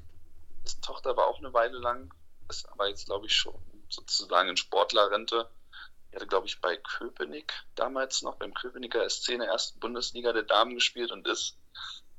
dessen 0.65 0.81
Tochter 0.81 1.17
war 1.17 1.27
auch 1.27 1.39
eine 1.39 1.53
Weile 1.53 1.79
lang, 1.79 2.13
ist 2.49 2.69
aber 2.71 2.89
jetzt 2.89 3.07
glaube 3.07 3.27
ich 3.27 3.35
schon 3.35 3.55
sozusagen 3.91 4.49
in 4.49 4.57
Sportlerrente. 4.57 5.51
Die 6.11 6.17
hatte 6.17 6.27
glaube 6.27 6.47
ich 6.47 6.61
bei 6.61 6.77
Köpenick 6.77 7.53
damals 7.75 8.23
noch 8.23 8.37
beim 8.37 8.55
Köpenicker 8.55 9.09
SC 9.09 9.31
in 9.31 9.41
der 9.41 9.49
ersten 9.49 9.79
Bundesliga 9.81 10.33
der 10.33 10.45
Damen 10.45 10.75
gespielt 10.75 11.13
und 11.13 11.29
ist 11.29 11.59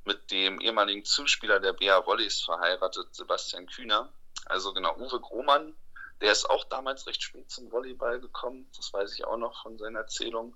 mit 0.04 0.30
dem 0.30 0.62
ehemaligen 0.62 1.06
Zuspieler 1.06 1.60
der 1.60 1.74
BA 1.74 2.06
Volleys 2.06 2.42
verheiratet, 2.42 3.16
Sebastian 3.16 3.66
Kühner. 3.66 4.14
Also 4.46 4.74
genau, 4.74 4.96
Uwe 4.98 5.20
Grohmann 5.20 5.76
der 6.22 6.32
ist 6.32 6.50
auch 6.50 6.64
damals 6.66 7.08
recht 7.08 7.22
spät 7.22 7.50
zum 7.50 7.72
Volleyball 7.72 8.20
gekommen. 8.20 8.70
Das 8.76 8.94
weiß 8.94 9.14
ich 9.14 9.26
auch 9.26 9.38
noch 9.38 9.62
von 9.64 9.78
seiner 9.78 10.00
Erzählung. 10.00 10.56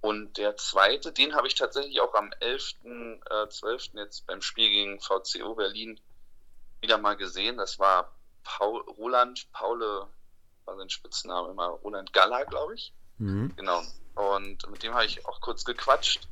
Und 0.00 0.36
der 0.36 0.56
zweite, 0.56 1.12
den 1.12 1.34
habe 1.34 1.46
ich 1.46 1.54
tatsächlich 1.54 2.00
auch 2.00 2.14
am 2.14 2.30
11.12. 2.40 3.94
Äh, 3.94 4.00
jetzt 4.00 4.26
beim 4.26 4.42
Spiel 4.42 4.68
gegen 4.68 5.00
VCO 5.00 5.54
Berlin 5.54 6.00
wieder 6.80 6.98
mal 6.98 7.16
gesehen. 7.16 7.56
Das 7.56 7.78
war 7.78 8.12
Paul, 8.42 8.80
Roland, 8.98 9.50
Paule, 9.52 10.08
war 10.64 10.76
sein 10.76 10.90
Spitzname 10.90 11.50
immer, 11.50 11.68
Roland 11.68 12.12
Galler, 12.12 12.44
glaube 12.46 12.74
ich. 12.74 12.92
Mhm. 13.18 13.54
Genau. 13.54 13.82
Und 14.16 14.68
mit 14.68 14.82
dem 14.82 14.92
habe 14.92 15.06
ich 15.06 15.24
auch 15.24 15.40
kurz 15.40 15.64
gequatscht. 15.64 16.28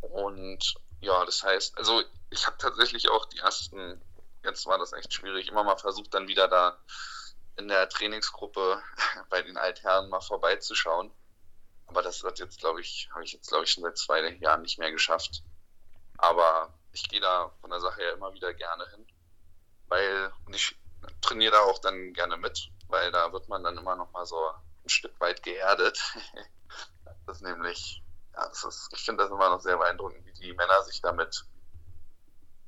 Und 0.00 0.74
ja, 1.00 1.24
das 1.24 1.44
heißt, 1.44 1.78
also 1.78 2.02
ich 2.30 2.46
habe 2.46 2.58
tatsächlich 2.58 3.08
auch 3.08 3.26
die 3.26 3.38
ersten, 3.38 4.00
jetzt 4.44 4.66
war 4.66 4.78
das 4.78 4.92
echt 4.92 5.12
schwierig, 5.14 5.48
immer 5.48 5.62
mal 5.62 5.76
versucht, 5.76 6.12
dann 6.12 6.26
wieder 6.26 6.48
da 6.48 6.76
in 7.60 7.68
der 7.68 7.88
Trainingsgruppe 7.88 8.82
bei 9.30 9.42
den 9.42 9.56
Altherren 9.56 10.08
mal 10.08 10.20
vorbeizuschauen. 10.20 11.12
Aber 11.86 12.02
das 12.02 12.22
wird 12.22 12.38
jetzt, 12.38 12.60
glaube 12.60 12.80
ich, 12.80 13.08
habe 13.12 13.24
ich 13.24 13.32
jetzt, 13.32 13.48
glaube 13.48 13.64
ich, 13.64 13.70
schon 13.70 13.82
seit 13.82 13.98
zwei 13.98 14.20
Jahren 14.40 14.62
nicht 14.62 14.78
mehr 14.78 14.90
geschafft. 14.90 15.42
Aber 16.18 16.72
ich 16.92 17.08
gehe 17.08 17.20
da 17.20 17.52
von 17.60 17.70
der 17.70 17.80
Sache 17.80 18.02
ja 18.02 18.12
immer 18.12 18.32
wieder 18.32 18.54
gerne 18.54 18.88
hin. 18.90 19.06
Weil, 19.88 20.32
und 20.46 20.54
ich 20.54 20.76
trainiere 21.20 21.52
da 21.52 21.60
auch 21.62 21.78
dann 21.78 22.12
gerne 22.12 22.36
mit, 22.36 22.70
weil 22.88 23.10
da 23.12 23.32
wird 23.32 23.48
man 23.48 23.62
dann 23.62 23.76
immer 23.76 23.96
noch 23.96 24.12
mal 24.12 24.24
so 24.24 24.36
ein 24.84 24.88
Stück 24.88 25.18
weit 25.20 25.42
geerdet. 25.42 26.00
das 27.26 27.36
ist 27.36 27.42
nämlich, 27.42 28.02
ja, 28.34 28.48
das 28.48 28.64
ist, 28.64 28.88
ich 28.92 29.04
finde 29.04 29.24
das 29.24 29.32
immer 29.32 29.50
noch 29.50 29.60
sehr 29.60 29.76
beeindruckend, 29.76 30.24
wie 30.24 30.32
die 30.32 30.52
Männer 30.52 30.82
sich 30.84 31.00
damit 31.02 31.44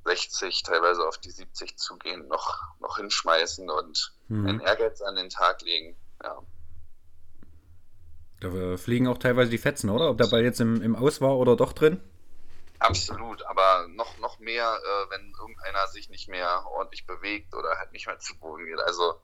60, 0.05 0.63
teilweise 0.63 1.07
auf 1.07 1.17
die 1.17 1.31
70 1.31 1.77
zugehen, 1.77 2.27
noch, 2.27 2.61
noch 2.79 2.97
hinschmeißen 2.97 3.69
und 3.69 4.13
mhm. 4.27 4.47
einen 4.47 4.59
Ehrgeiz 4.59 5.01
an 5.01 5.15
den 5.15 5.29
Tag 5.29 5.61
legen. 5.61 5.95
ja. 6.23 6.41
Da 8.41 8.75
fliegen 8.77 9.07
auch 9.07 9.17
teilweise 9.17 9.49
die 9.49 9.57
Fetzen, 9.57 9.89
oder? 9.89 10.09
Ob 10.09 10.17
der 10.17 10.27
Ball 10.27 10.43
jetzt 10.43 10.59
im, 10.59 10.81
im 10.81 10.97
Aus 10.97 11.21
war 11.21 11.37
oder 11.37 11.55
doch 11.55 11.71
drin? 11.71 12.01
Absolut, 12.79 13.41
aber 13.45 13.87
noch, 13.87 14.17
noch 14.17 14.39
mehr, 14.39 14.65
äh, 14.65 15.09
wenn 15.09 15.33
irgendeiner 15.39 15.87
sich 15.87 16.09
nicht 16.09 16.27
mehr 16.27 16.65
ordentlich 16.65 17.07
bewegt 17.07 17.53
oder 17.53 17.77
halt 17.77 17.93
nicht 17.93 18.07
mehr 18.07 18.19
zu 18.19 18.37
Boden 18.39 18.65
geht. 18.65 18.81
Also 18.81 19.21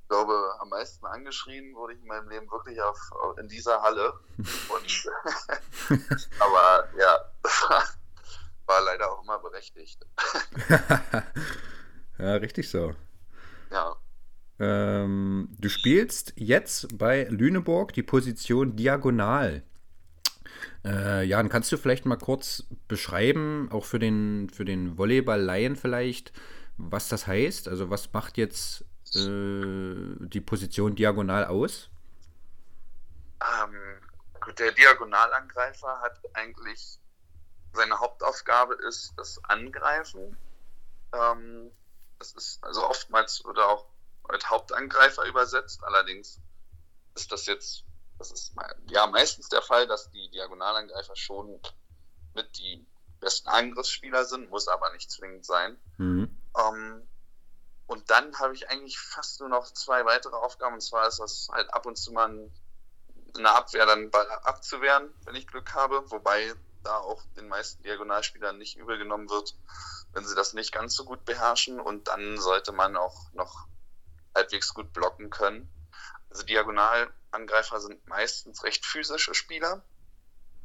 ich 0.00 0.08
glaube, 0.08 0.54
am 0.60 0.70
meisten 0.70 1.04
angeschrien 1.04 1.74
wurde 1.74 1.92
ich 1.92 2.00
in 2.00 2.06
meinem 2.06 2.30
Leben 2.30 2.50
wirklich 2.50 2.80
auf, 2.80 2.98
in 3.38 3.48
dieser 3.48 3.82
Halle. 3.82 4.14
Und, 4.38 5.10
aber 6.38 6.88
ja, 6.98 7.18
das 7.42 7.62
war, 7.68 7.82
war 8.66 8.82
leider 8.82 9.10
auch 9.10 9.22
immer 9.22 9.38
berechtigt. 9.38 10.04
ja, 12.18 12.34
richtig 12.36 12.70
so. 12.70 12.94
Ja. 13.70 13.96
Ähm, 14.58 15.48
du 15.58 15.68
spielst 15.68 16.32
jetzt 16.36 16.96
bei 16.96 17.24
Lüneburg 17.24 17.92
die 17.92 18.02
Position 18.02 18.76
Diagonal. 18.76 19.62
Äh, 20.84 21.24
Jan, 21.24 21.48
kannst 21.48 21.72
du 21.72 21.76
vielleicht 21.76 22.06
mal 22.06 22.16
kurz 22.16 22.64
beschreiben, 22.88 23.68
auch 23.72 23.84
für 23.84 23.98
den, 23.98 24.50
für 24.50 24.64
den 24.64 24.96
Volleyball-Laien 24.96 25.76
vielleicht, 25.76 26.32
was 26.76 27.08
das 27.08 27.26
heißt? 27.26 27.68
Also 27.68 27.90
was 27.90 28.12
macht 28.12 28.36
jetzt 28.36 28.82
äh, 29.14 30.26
die 30.26 30.40
Position 30.40 30.94
Diagonal 30.94 31.46
aus? 31.46 31.90
Ähm, 33.40 33.74
gut, 34.40 34.58
der 34.58 34.72
Diagonalangreifer 34.72 36.00
hat 36.00 36.20
eigentlich 36.34 36.98
seine 37.74 38.00
Hauptaufgabe 38.00 38.74
ist 38.74 39.14
das 39.16 39.42
Angreifen. 39.44 40.36
Ähm, 41.12 41.70
das 42.18 42.32
ist 42.32 42.64
also 42.64 42.86
oftmals 42.88 43.44
oder 43.44 43.68
auch 43.68 43.86
als 44.28 44.48
Hauptangreifer 44.48 45.24
übersetzt. 45.26 45.82
Allerdings 45.84 46.40
ist 47.14 47.32
das 47.32 47.46
jetzt, 47.46 47.84
das 48.18 48.30
ist 48.30 48.54
ja 48.88 49.06
meistens 49.06 49.48
der 49.48 49.62
Fall, 49.62 49.86
dass 49.86 50.10
die 50.10 50.30
Diagonalangreifer 50.30 51.16
schon 51.16 51.60
mit 52.34 52.58
die 52.58 52.86
besten 53.20 53.48
Angriffsspieler 53.48 54.24
sind, 54.24 54.50
muss 54.50 54.68
aber 54.68 54.92
nicht 54.92 55.10
zwingend 55.10 55.44
sein. 55.44 55.78
Mhm. 55.98 56.36
Ähm, 56.58 57.08
und 57.86 58.10
dann 58.10 58.38
habe 58.38 58.54
ich 58.54 58.68
eigentlich 58.70 58.98
fast 58.98 59.40
nur 59.40 59.48
noch 59.48 59.70
zwei 59.72 60.04
weitere 60.04 60.36
Aufgaben. 60.36 60.74
Und 60.74 60.80
zwar 60.80 61.06
ist 61.06 61.18
das 61.18 61.48
halt 61.52 61.72
ab 61.72 61.86
und 61.86 61.96
zu 61.96 62.12
mal 62.12 62.30
in 62.30 63.42
der 63.42 63.54
Abwehr 63.54 63.84
dann 63.86 64.10
Ball 64.10 64.28
abzuwehren, 64.30 65.12
wenn 65.24 65.34
ich 65.34 65.46
Glück 65.46 65.74
habe. 65.74 66.10
Wobei 66.10 66.54
da 66.84 66.98
auch 66.98 67.22
den 67.36 67.48
meisten 67.48 67.82
Diagonalspielern 67.82 68.58
nicht 68.58 68.76
übel 68.76 68.98
genommen 68.98 69.28
wird, 69.30 69.54
wenn 70.12 70.24
sie 70.24 70.34
das 70.34 70.54
nicht 70.54 70.72
ganz 70.72 70.94
so 70.94 71.04
gut 71.04 71.24
beherrschen. 71.24 71.80
Und 71.80 72.08
dann 72.08 72.38
sollte 72.38 72.72
man 72.72 72.96
auch 72.96 73.32
noch 73.32 73.66
halbwegs 74.34 74.74
gut 74.74 74.92
blocken 74.92 75.30
können. 75.30 75.68
Also 76.30 76.42
Diagonalangreifer 76.44 77.80
sind 77.80 78.06
meistens 78.08 78.64
recht 78.64 78.84
physische 78.84 79.34
Spieler 79.34 79.84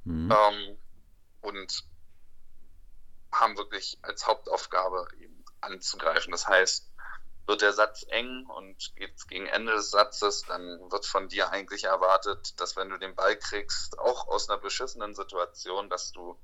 mhm. 0.03 0.31
ähm, 0.31 0.77
und 1.41 1.83
haben 3.31 3.57
wirklich 3.57 3.99
als 4.01 4.25
Hauptaufgabe 4.25 5.07
eben 5.19 5.43
anzugreifen. 5.61 6.31
Das 6.31 6.47
heißt, 6.47 6.88
wird 7.49 7.63
der 7.63 7.73
Satz 7.73 8.05
eng 8.09 8.45
und 8.45 8.95
geht 8.95 9.27
gegen 9.27 9.47
Ende 9.47 9.73
des 9.73 9.89
Satzes, 9.89 10.43
dann 10.43 10.91
wird 10.91 11.07
von 11.07 11.29
dir 11.29 11.49
eigentlich 11.49 11.85
erwartet, 11.85 12.59
dass 12.61 12.75
wenn 12.75 12.89
du 12.89 12.97
den 12.97 13.15
Ball 13.15 13.35
kriegst, 13.35 13.97
auch 13.97 14.27
aus 14.27 14.47
einer 14.47 14.59
beschissenen 14.59 15.15
Situation, 15.15 15.89
dass 15.89 16.11
du 16.11 16.39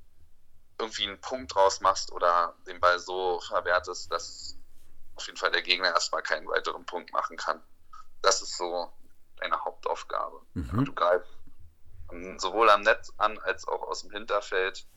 irgendwie 0.79 1.03
einen 1.03 1.21
Punkt 1.21 1.53
draus 1.53 1.79
machst 1.79 2.11
oder 2.11 2.55
den 2.65 2.79
Ball 2.79 2.97
so 2.97 3.39
verwertest, 3.39 4.11
dass 4.11 4.57
auf 5.15 5.27
jeden 5.27 5.37
Fall 5.37 5.51
der 5.51 5.61
Gegner 5.61 5.89
erstmal 5.89 6.23
keinen 6.23 6.47
weiteren 6.47 6.87
Punkt 6.87 7.13
machen 7.13 7.37
kann. 7.37 7.61
Das 8.23 8.41
ist 8.41 8.57
so 8.57 8.91
deine 9.37 9.63
Hauptaufgabe. 9.63 10.41
Mhm. 10.55 10.85
Du 10.85 10.93
greifst 10.93 11.29
sowohl 12.37 12.69
am 12.71 12.81
Netz 12.81 13.13
an 13.17 13.37
als 13.39 13.67
auch 13.67 13.83
aus 13.83 14.01
dem 14.01 14.11
Hinterfeld. 14.11 14.87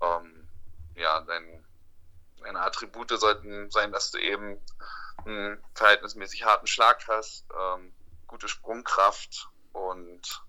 Ähm, 0.00 0.48
ja, 0.94 1.20
dein, 1.22 1.66
deine 2.42 2.60
Attribute 2.60 3.10
sollten 3.18 3.70
sein, 3.70 3.92
dass 3.92 4.10
du 4.10 4.18
eben 4.18 4.58
einen 5.24 5.62
verhältnismäßig 5.74 6.44
harten 6.44 6.66
Schlag 6.66 7.06
hast, 7.08 7.44
ähm, 7.58 7.92
gute 8.26 8.48
Sprungkraft 8.48 9.48
und 9.72 10.44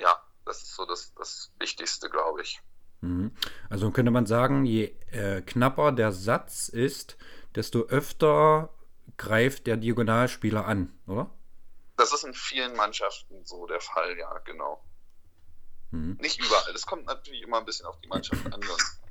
ja, 0.00 0.22
das 0.44 0.62
ist 0.62 0.74
so 0.74 0.86
das, 0.86 1.14
das 1.14 1.52
Wichtigste, 1.58 2.08
glaube 2.10 2.42
ich. 2.42 2.60
Mhm. 3.00 3.32
Also 3.70 3.90
könnte 3.90 4.10
man 4.10 4.26
sagen, 4.26 4.64
je 4.64 4.94
äh, 5.10 5.42
knapper 5.42 5.92
der 5.92 6.12
Satz 6.12 6.68
ist, 6.68 7.16
desto 7.54 7.82
öfter 7.86 8.70
greift 9.16 9.66
der 9.66 9.76
Diagonalspieler 9.76 10.66
an, 10.66 10.98
oder? 11.06 11.30
Das 11.96 12.12
ist 12.12 12.24
in 12.24 12.34
vielen 12.34 12.74
Mannschaften 12.74 13.44
so 13.44 13.66
der 13.66 13.80
Fall, 13.80 14.18
ja, 14.18 14.38
genau. 14.38 14.82
Mhm. 15.90 16.18
Nicht 16.20 16.40
überall. 16.40 16.72
Das 16.72 16.86
kommt 16.86 17.06
natürlich 17.06 17.42
immer 17.42 17.58
ein 17.58 17.64
bisschen 17.64 17.86
auf 17.86 18.00
die 18.00 18.08
Mannschaft 18.08 18.44
an. 18.52 18.60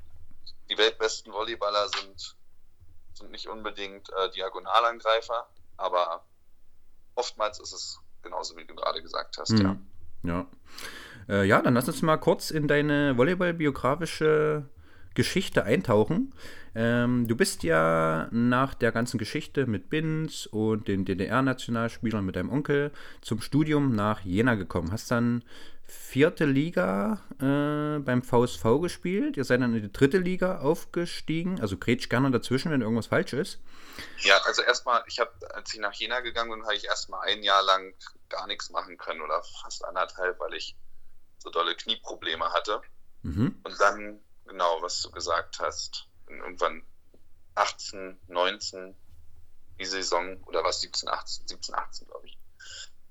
Die 0.70 0.78
weltbesten 0.78 1.32
Volleyballer 1.32 1.88
sind, 1.88 2.36
sind 3.12 3.30
nicht 3.30 3.48
unbedingt 3.48 4.08
äh, 4.10 4.30
Diagonalangreifer, 4.30 5.48
aber 5.76 6.24
oftmals 7.14 7.60
ist 7.60 7.72
es 7.72 8.00
genauso, 8.22 8.56
wie 8.56 8.64
du 8.64 8.74
gerade 8.74 9.02
gesagt 9.02 9.36
hast, 9.38 9.52
mhm. 9.52 9.60
ja. 9.62 9.76
Ja. 10.24 10.46
Äh, 11.28 11.44
ja, 11.46 11.60
dann 11.62 11.74
lass 11.74 11.88
uns 11.88 12.02
mal 12.02 12.16
kurz 12.16 12.50
in 12.50 12.66
deine 12.66 13.16
Volleyball-biografische 13.16 14.68
Geschichte 15.14 15.64
eintauchen. 15.64 16.34
Ähm, 16.74 17.28
du 17.28 17.36
bist 17.36 17.62
ja 17.62 18.28
nach 18.32 18.74
der 18.74 18.92
ganzen 18.92 19.18
Geschichte 19.18 19.66
mit 19.66 19.90
Binz 19.90 20.46
und 20.46 20.88
den 20.88 21.04
DDR-Nationalspielern 21.04 22.24
mit 22.24 22.36
deinem 22.36 22.50
Onkel 22.50 22.90
zum 23.20 23.40
Studium 23.40 23.94
nach 23.94 24.20
Jena 24.20 24.54
gekommen. 24.54 24.90
Hast 24.90 25.10
dann 25.10 25.44
vierte 25.86 26.44
Liga 26.46 27.22
äh, 27.38 28.00
beim 28.00 28.22
VSV 28.22 28.80
gespielt. 28.80 29.36
Ihr 29.36 29.44
seid 29.44 29.60
dann 29.60 29.74
in 29.74 29.82
die 29.82 29.92
dritte 29.92 30.18
Liga 30.18 30.60
aufgestiegen. 30.60 31.60
Also 31.60 31.76
grätsch 31.76 32.08
gerne 32.08 32.30
dazwischen, 32.30 32.72
wenn 32.72 32.80
irgendwas 32.80 33.06
falsch 33.06 33.34
ist. 33.34 33.60
Ja, 34.18 34.38
also 34.44 34.62
erstmal, 34.62 35.04
ich 35.06 35.20
habe, 35.20 35.30
als 35.54 35.72
ich 35.72 35.80
nach 35.80 35.92
Jena 35.92 36.20
gegangen 36.20 36.50
bin, 36.50 36.62
habe 36.62 36.74
ich 36.74 36.86
erstmal 36.86 37.28
ein 37.28 37.42
Jahr 37.42 37.62
lang 37.62 37.94
gar 38.28 38.46
nichts 38.46 38.70
machen 38.70 38.96
können 38.96 39.20
oder 39.20 39.42
fast 39.62 39.84
anderthalb, 39.84 40.40
weil 40.40 40.54
ich 40.54 40.76
so 41.38 41.50
dolle 41.50 41.76
Knieprobleme 41.76 42.52
hatte. 42.52 42.80
Mhm. 43.22 43.60
Und 43.62 43.80
dann, 43.80 44.20
genau, 44.46 44.82
was 44.82 45.02
du 45.02 45.10
gesagt 45.10 45.58
hast, 45.60 46.08
irgendwann 46.28 46.82
18, 47.54 48.18
19, 48.28 48.94
die 49.78 49.84
Saison, 49.84 50.42
oder 50.44 50.64
was, 50.64 50.80
17, 50.80 51.08
18, 51.08 51.48
17, 51.48 51.74
18, 51.74 52.06
glaube 52.06 52.26
ich. 52.26 52.38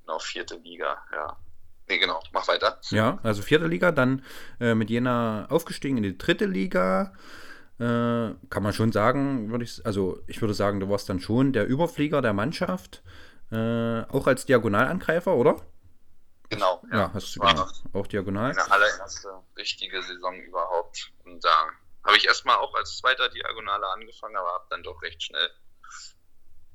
Genau, 0.02 0.20
vierte 0.20 0.56
Liga, 0.58 0.98
ja. 1.12 1.38
Nee, 1.88 1.98
genau, 1.98 2.22
mach 2.32 2.48
weiter. 2.48 2.80
Ja, 2.92 3.20
also 3.24 3.42
vierte 3.42 3.68
Liga, 3.68 3.92
dann 3.92 4.24
äh, 4.60 4.74
mit 4.74 4.90
Jena 4.90 5.48
aufgestiegen 5.50 5.98
in 5.98 6.04
die 6.04 6.18
dritte 6.18 6.46
Liga. 6.46 7.14
Äh, 7.80 8.36
kann 8.50 8.64
man 8.64 8.74
schon 8.74 8.92
sagen, 8.92 9.52
würde 9.52 9.66
ich, 9.66 9.86
also 9.86 10.20
ich 10.28 10.40
würde 10.42 10.54
sagen, 10.54 10.80
du 10.80 10.90
warst 10.90 11.10
dann 11.10 11.20
schon 11.20 11.52
der 11.52 11.68
Überflieger 11.68 12.22
der 12.22 12.34
Mannschaft, 12.34 13.04
äh, 13.52 14.02
auch 14.04 14.28
als 14.28 14.46
Diagonalangreifer, 14.46 15.36
oder? 15.36 15.58
Genau. 16.50 16.84
Ja, 16.92 16.98
ja 16.98 17.12
hast 17.14 17.36
du 17.36 17.40
war 17.42 17.72
auch 17.94 18.08
diagonal. 18.08 18.54
Meine 18.54 18.72
allererste 18.72 19.30
richtige 19.58 20.02
Saison 20.02 20.36
überhaupt. 20.42 21.12
Und 21.26 21.44
da 21.44 21.68
habe 22.04 22.18
ich 22.18 22.26
erstmal 22.26 22.58
auch 22.58 22.74
als 22.76 22.98
zweiter 22.98 23.30
Diagonaler 23.30 23.88
angefangen, 23.94 24.36
aber 24.36 24.50
habe 24.54 24.66
dann 24.70 24.84
doch 24.84 25.02
recht 25.02 25.24
schnell 25.24 25.50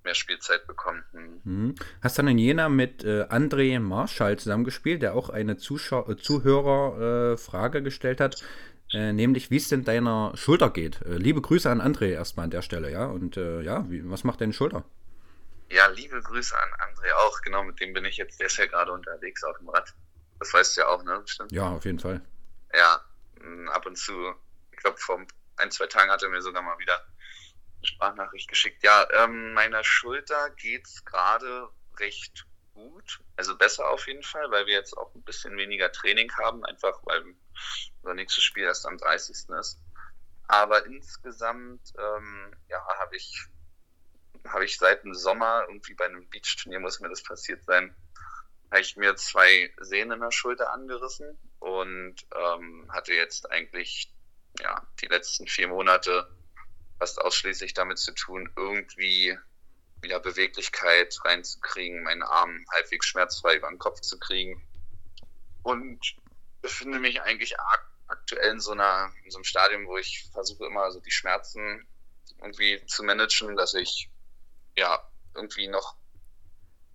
mehr 0.04 0.14
Spielzeit 0.14 0.66
bekommen. 0.66 1.04
Hm. 1.12 1.40
Mhm. 1.44 1.74
Hast 2.00 2.18
dann 2.18 2.28
in 2.28 2.38
Jena 2.38 2.68
mit 2.68 3.04
äh, 3.04 3.24
André 3.24 3.78
Marschall 3.78 4.38
zusammengespielt, 4.38 5.02
der 5.02 5.14
auch 5.14 5.28
eine 5.28 5.57
Zuschau 5.57 6.09
äh, 6.09 6.16
Zuhörerfrage 6.16 7.78
äh, 7.78 7.83
gestellt 7.83 8.20
hat, 8.20 8.42
äh, 8.92 9.12
nämlich 9.12 9.50
wie 9.50 9.57
es 9.57 9.68
denn 9.68 9.85
deiner 9.85 10.33
Schulter 10.35 10.70
geht. 10.70 11.02
Äh, 11.02 11.18
liebe 11.18 11.42
Grüße 11.42 11.68
an 11.70 11.83
André 11.83 12.11
erstmal 12.11 12.44
an 12.44 12.50
der 12.50 12.62
Stelle, 12.62 12.90
ja. 12.90 13.07
Und 13.07 13.37
äh, 13.37 13.61
ja, 13.61 13.88
wie, 13.90 14.09
was 14.09 14.24
macht 14.24 14.40
deine 14.40 14.52
Schulter? 14.52 14.85
Ja, 15.70 15.87
liebe 15.87 16.22
Grüße 16.22 16.57
an 16.57 16.70
André 16.88 17.12
auch. 17.14 17.40
Genau, 17.42 17.62
mit 17.62 17.81
dem 17.81 17.92
bin 17.92 18.04
ich 18.04 18.16
jetzt, 18.16 18.40
der 18.40 18.46
ist 18.46 18.57
ja 18.57 18.66
gerade 18.66 18.92
unterwegs 18.92 19.44
auf 19.44 19.59
dem 19.59 19.68
Rad. 19.68 19.94
Das 20.38 20.52
weißt 20.52 20.76
du 20.76 20.81
ja 20.83 20.88
auch, 20.88 21.02
ne? 21.02 21.20
Bestimmt. 21.20 21.52
Ja, 21.52 21.68
auf 21.68 21.85
jeden 21.85 21.98
Fall. 21.98 22.22
Ja, 22.72 23.04
ab 23.72 23.87
und 23.87 23.96
zu, 23.96 24.35
ich 24.72 24.78
glaube, 24.78 24.98
vor 24.98 25.24
ein, 25.57 25.70
zwei 25.70 25.87
Tagen 25.87 26.11
hat 26.11 26.22
er 26.22 26.28
mir 26.31 26.40
sogar 26.40 26.62
mal 26.62 26.78
wieder 26.78 26.94
eine 26.94 27.87
Sprachnachricht 27.87 28.48
geschickt. 28.48 28.83
Ja, 28.83 29.07
ähm, 29.12 29.52
meiner 29.52 29.85
Schulter 29.85 30.50
geht's 30.50 31.04
gerade 31.04 31.68
recht 31.98 32.46
gut. 32.72 33.20
Also 33.37 33.57
besser 33.57 33.88
auf 33.90 34.07
jeden 34.07 34.22
Fall, 34.22 34.50
weil 34.50 34.66
wir 34.66 34.74
jetzt 34.74 34.96
auch 34.96 35.14
ein 35.14 35.22
bisschen 35.22 35.57
weniger 35.57 35.90
Training 35.92 36.33
haben, 36.37 36.64
einfach 36.64 37.00
weil 37.04 37.24
unser 38.02 38.14
nächstes 38.14 38.44
Spiel 38.44 38.64
erst 38.64 38.87
am 38.87 38.98
30. 38.98 39.48
ist. 39.59 39.81
Aber 40.46 40.87
insgesamt 40.87 41.92
ähm, 41.98 42.54
ja, 42.68 42.83
habe 43.00 43.16
ich 43.16 43.48
habe 44.53 44.65
ich 44.65 44.79
seit 44.79 45.05
dem 45.05 45.15
Sommer, 45.15 45.65
irgendwie 45.69 45.95
bei 45.95 46.07
einem 46.07 46.29
Beachturnier 46.29 46.81
muss 46.81 47.01
mir 47.01 47.09
das 47.09 47.23
passiert 47.23 47.65
sein, 47.65 47.95
habe 48.71 48.81
ich 48.81 48.97
mir 48.97 49.17
zwei 49.17 49.73
Sehnen 49.81 50.13
in 50.13 50.21
der 50.21 50.31
Schulter 50.31 50.73
angerissen 50.73 51.39
und 51.59 52.17
ähm, 52.35 52.91
hatte 52.93 53.15
jetzt 53.15 53.51
eigentlich 53.51 54.13
ja, 54.61 54.83
die 55.01 55.07
letzten 55.07 55.47
vier 55.47 55.69
Monate 55.69 56.29
fast 56.99 57.21
ausschließlich 57.21 57.75
damit 57.75 57.99
zu 57.99 58.13
tun, 58.13 58.53
irgendwie 58.57 59.39
wieder 60.01 60.21
Beweglichkeit 60.21 61.17
reinzukriegen, 61.25 62.03
meinen 62.03 62.23
Arm 62.23 62.65
halbwegs 62.73 63.07
schmerzfrei 63.07 63.57
über 63.57 63.69
den 63.69 63.79
Kopf 63.79 64.01
zu 64.01 64.19
kriegen. 64.19 64.63
Und 65.63 66.17
befinde 66.61 66.99
mich 66.99 67.23
eigentlich 67.23 67.57
aktuell 68.07 68.53
in 68.53 68.61
so, 68.61 68.73
einer, 68.73 69.13
in 69.25 69.31
so 69.31 69.39
einem 69.39 69.45
Stadium, 69.45 69.87
wo 69.87 69.97
ich 69.97 70.29
versuche 70.33 70.67
immer 70.67 70.91
so 70.91 71.01
die 71.01 71.11
Schmerzen 71.11 71.87
irgendwie 72.41 72.85
zu 72.87 73.03
managen, 73.03 73.57
dass 73.57 73.75
ich 73.75 74.11
ja 74.79 75.03
irgendwie 75.35 75.69
noch 75.69 75.97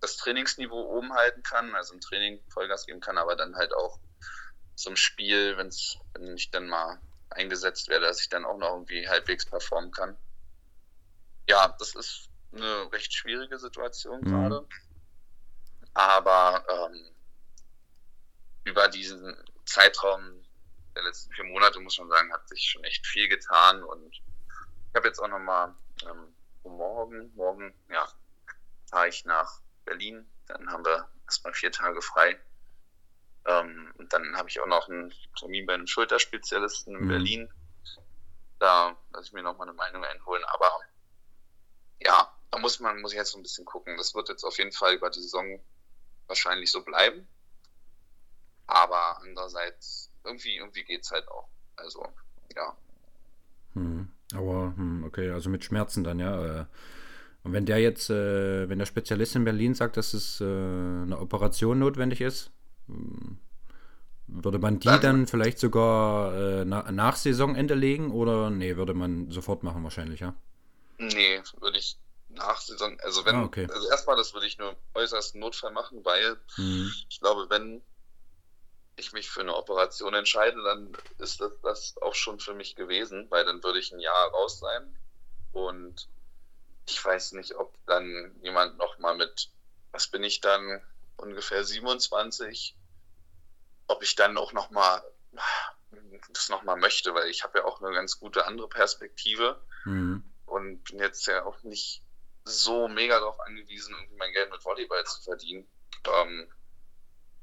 das 0.00 0.16
Trainingsniveau 0.16 0.96
oben 0.96 1.14
halten 1.14 1.42
kann, 1.42 1.74
also 1.74 1.94
im 1.94 2.00
Training 2.00 2.42
Vollgas 2.48 2.86
geben 2.86 3.00
kann, 3.00 3.16
aber 3.16 3.36
dann 3.36 3.56
halt 3.56 3.74
auch 3.74 3.98
zum 4.74 4.96
Spiel, 4.96 5.56
wenn's, 5.56 5.98
wenn 6.14 6.36
ich 6.36 6.50
dann 6.50 6.66
mal 6.66 7.00
eingesetzt 7.30 7.88
werde, 7.88 8.06
dass 8.06 8.20
ich 8.20 8.28
dann 8.28 8.44
auch 8.44 8.58
noch 8.58 8.72
irgendwie 8.72 9.08
halbwegs 9.08 9.46
performen 9.46 9.92
kann. 9.92 10.16
Ja, 11.48 11.74
das 11.78 11.94
ist 11.94 12.28
eine 12.52 12.92
recht 12.92 13.12
schwierige 13.12 13.58
Situation 13.58 14.20
mhm. 14.20 14.24
gerade. 14.24 14.68
Aber 15.94 16.64
ähm, 16.68 17.10
über 18.64 18.88
diesen 18.88 19.36
Zeitraum 19.64 20.44
der 20.94 21.04
letzten 21.04 21.32
vier 21.32 21.44
Monate, 21.44 21.80
muss 21.80 21.98
man 21.98 22.08
sagen, 22.08 22.32
hat 22.32 22.48
sich 22.48 22.70
schon 22.70 22.84
echt 22.84 23.06
viel 23.06 23.28
getan. 23.28 23.82
Und 23.82 24.12
ich 24.12 24.22
habe 24.94 25.08
jetzt 25.08 25.18
auch 25.18 25.28
nochmal 25.28 25.74
ähm, 26.04 26.33
morgen, 26.70 27.32
morgen, 27.34 27.74
ja, 27.88 28.06
fahre 28.90 29.08
ich 29.08 29.24
nach 29.24 29.60
Berlin. 29.84 30.28
Dann 30.46 30.70
haben 30.70 30.84
wir 30.84 31.08
erstmal 31.26 31.54
vier 31.54 31.72
Tage 31.72 32.00
frei. 32.02 32.38
Ähm, 33.46 33.92
und 33.98 34.12
dann 34.12 34.36
habe 34.36 34.48
ich 34.48 34.60
auch 34.60 34.66
noch 34.66 34.88
einen 34.88 35.12
Termin 35.38 35.66
bei 35.66 35.74
einem 35.74 35.86
Schulterspezialisten 35.86 36.96
in 36.96 37.04
mhm. 37.04 37.08
Berlin. 37.08 37.52
Da 38.58 38.96
lasse 39.12 39.26
ich 39.26 39.32
mir 39.32 39.42
nochmal 39.42 39.68
eine 39.68 39.76
Meinung 39.76 40.04
einholen. 40.04 40.44
Aber 40.44 40.80
ja, 42.00 42.32
da 42.50 42.58
muss 42.58 42.80
man, 42.80 43.00
muss 43.00 43.12
ich 43.12 43.18
jetzt 43.18 43.32
so 43.32 43.38
ein 43.38 43.42
bisschen 43.42 43.64
gucken. 43.64 43.96
Das 43.96 44.14
wird 44.14 44.28
jetzt 44.28 44.44
auf 44.44 44.58
jeden 44.58 44.72
Fall 44.72 44.94
über 44.94 45.10
die 45.10 45.20
Saison 45.20 45.60
wahrscheinlich 46.26 46.70
so 46.70 46.82
bleiben. 46.82 47.26
Aber 48.66 49.18
andererseits, 49.20 50.10
irgendwie, 50.24 50.56
irgendwie 50.56 50.84
geht 50.84 51.02
es 51.02 51.10
halt 51.10 51.28
auch. 51.28 51.48
Also, 51.76 52.06
ja. 52.54 52.76
Hm, 53.74 54.10
aber, 54.32 54.72
hm, 54.76 54.93
okay, 55.14 55.30
also 55.30 55.48
mit 55.48 55.64
Schmerzen 55.64 56.04
dann, 56.04 56.18
ja. 56.18 56.62
Äh, 56.62 56.64
und 57.44 57.52
wenn 57.52 57.66
der 57.66 57.78
jetzt, 57.78 58.10
äh, 58.10 58.68
wenn 58.68 58.78
der 58.78 58.86
Spezialist 58.86 59.36
in 59.36 59.44
Berlin 59.44 59.74
sagt, 59.74 59.96
dass 59.96 60.14
es 60.14 60.40
äh, 60.40 60.44
eine 60.44 61.18
Operation 61.20 61.78
notwendig 61.78 62.20
ist, 62.20 62.50
hm, 62.88 63.38
würde 64.26 64.58
man 64.58 64.80
die 64.80 64.88
dann 64.88 65.26
vielleicht 65.26 65.58
sogar 65.58 66.34
äh, 66.34 66.64
na, 66.64 66.90
nach 66.90 67.16
Saisonende 67.16 67.74
legen 67.74 68.10
oder 68.10 68.50
nee, 68.50 68.76
würde 68.76 68.94
man 68.94 69.30
sofort 69.30 69.62
machen 69.62 69.84
wahrscheinlich, 69.84 70.20
ja? 70.20 70.34
Nee, 70.98 71.42
würde 71.60 71.78
ich 71.78 71.98
nach 72.30 72.60
Saison, 72.60 72.98
also 73.02 73.24
wenn, 73.26 73.36
ah, 73.36 73.44
okay. 73.44 73.68
also 73.70 73.88
erstmal, 73.88 74.16
das 74.16 74.32
würde 74.32 74.46
ich 74.46 74.58
nur 74.58 74.74
äußerst 74.94 75.36
Notfall 75.36 75.72
machen, 75.72 76.04
weil 76.04 76.36
mhm. 76.56 76.90
ich 77.08 77.20
glaube, 77.20 77.48
wenn 77.50 77.82
ich 78.96 79.12
mich 79.12 79.28
für 79.28 79.40
eine 79.40 79.54
Operation 79.54 80.14
entscheide, 80.14 80.62
dann 80.62 80.96
ist 81.18 81.40
das, 81.40 81.52
das 81.62 81.94
auch 82.00 82.14
schon 82.14 82.40
für 82.40 82.54
mich 82.54 82.74
gewesen, 82.74 83.26
weil 83.28 83.44
dann 83.44 83.62
würde 83.62 83.78
ich 83.78 83.92
ein 83.92 84.00
Jahr 84.00 84.30
raus 84.30 84.60
sein 84.60 84.96
und 85.54 86.08
ich 86.86 87.02
weiß 87.02 87.32
nicht, 87.32 87.54
ob 87.54 87.74
dann 87.86 88.34
jemand 88.42 88.76
nochmal 88.76 89.16
mit, 89.16 89.50
was 89.92 90.08
bin 90.08 90.22
ich 90.22 90.40
dann, 90.40 90.82
ungefähr 91.16 91.64
27, 91.64 92.76
ob 93.86 94.02
ich 94.02 94.14
dann 94.16 94.36
auch 94.36 94.52
nochmal 94.52 95.02
das 96.32 96.48
nochmal 96.48 96.76
möchte, 96.76 97.14
weil 97.14 97.30
ich 97.30 97.44
habe 97.44 97.58
ja 97.58 97.64
auch 97.64 97.80
eine 97.80 97.94
ganz 97.94 98.18
gute 98.18 98.46
andere 98.46 98.68
Perspektive 98.68 99.60
mhm. 99.84 100.24
und 100.46 100.84
bin 100.84 100.98
jetzt 100.98 101.26
ja 101.26 101.44
auch 101.44 101.62
nicht 101.62 102.02
so 102.44 102.88
mega 102.88 103.18
darauf 103.18 103.40
angewiesen, 103.40 103.94
irgendwie 103.94 104.16
mein 104.16 104.32
Geld 104.32 104.50
mit 104.50 104.64
Volleyball 104.64 105.04
zu 105.04 105.22
verdienen. 105.22 105.66
Ähm, 106.06 106.48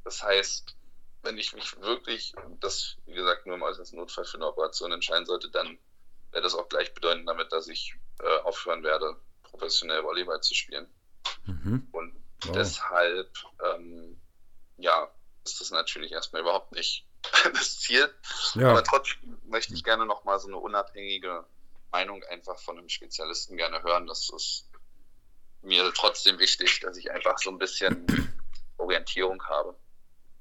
das 0.03 0.21
heißt, 0.21 0.75
wenn 1.23 1.37
ich 1.37 1.53
mich 1.53 1.79
wirklich, 1.79 2.33
das 2.59 2.97
wie 3.05 3.13
gesagt 3.13 3.45
nur 3.45 3.55
im 3.55 3.63
äußersten 3.63 3.97
Notfall 3.97 4.25
für 4.25 4.37
eine 4.37 4.47
Operation 4.47 4.91
entscheiden 4.91 5.25
sollte, 5.25 5.49
dann 5.49 5.77
wäre 6.31 6.43
das 6.43 6.55
auch 6.55 6.69
gleichbedeutend 6.69 7.27
damit, 7.27 7.51
dass 7.51 7.67
ich 7.67 7.95
äh, 8.19 8.39
aufhören 8.43 8.83
werde, 8.83 9.15
professionell 9.43 10.03
Volleyball 10.03 10.41
zu 10.41 10.55
spielen. 10.55 10.87
Mhm. 11.45 11.87
Und 11.91 12.15
wow. 12.45 12.51
deshalb, 12.53 13.31
ähm, 13.63 14.19
ja, 14.77 15.09
ist 15.45 15.59
das 15.59 15.71
natürlich 15.71 16.11
erstmal 16.11 16.41
überhaupt 16.41 16.71
nicht 16.71 17.05
das 17.53 17.79
Ziel. 17.79 18.09
Ja. 18.55 18.69
Aber 18.69 18.83
trotzdem 18.83 19.39
möchte 19.45 19.73
ich 19.73 19.83
gerne 19.83 20.05
nochmal 20.05 20.39
so 20.39 20.47
eine 20.47 20.57
unabhängige 20.57 21.45
Meinung 21.91 22.23
einfach 22.23 22.59
von 22.59 22.77
einem 22.77 22.89
Spezialisten 22.89 23.57
gerne 23.57 23.83
hören. 23.83 24.07
Das 24.07 24.29
ist 24.29 24.69
mir 25.61 25.91
trotzdem 25.93 26.39
wichtig, 26.39 26.79
dass 26.79 26.97
ich 26.97 27.11
einfach 27.11 27.37
so 27.37 27.49
ein 27.49 27.57
bisschen 27.57 28.05
Orientierung 28.77 29.43
habe. 29.43 29.75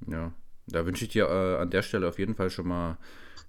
Ja, 0.06 0.32
da 0.66 0.86
wünsche 0.86 1.04
ich 1.04 1.10
dir 1.10 1.28
äh, 1.28 1.60
an 1.60 1.70
der 1.70 1.82
Stelle 1.82 2.08
auf 2.08 2.18
jeden 2.18 2.34
Fall 2.34 2.50
schon 2.50 2.68
mal 2.68 2.96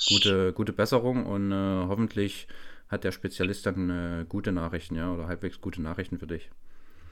gute, 0.07 0.53
gute 0.53 0.73
Besserung 0.73 1.25
und 1.25 1.51
äh, 1.51 1.85
hoffentlich 1.87 2.47
hat 2.87 3.03
der 3.03 3.11
Spezialist 3.11 3.65
dann 3.65 3.89
äh, 3.89 4.25
gute 4.27 4.51
Nachrichten, 4.51 4.95
ja, 4.95 5.11
oder 5.11 5.27
halbwegs 5.27 5.61
gute 5.61 5.81
Nachrichten 5.81 6.19
für 6.19 6.27
dich. 6.27 6.49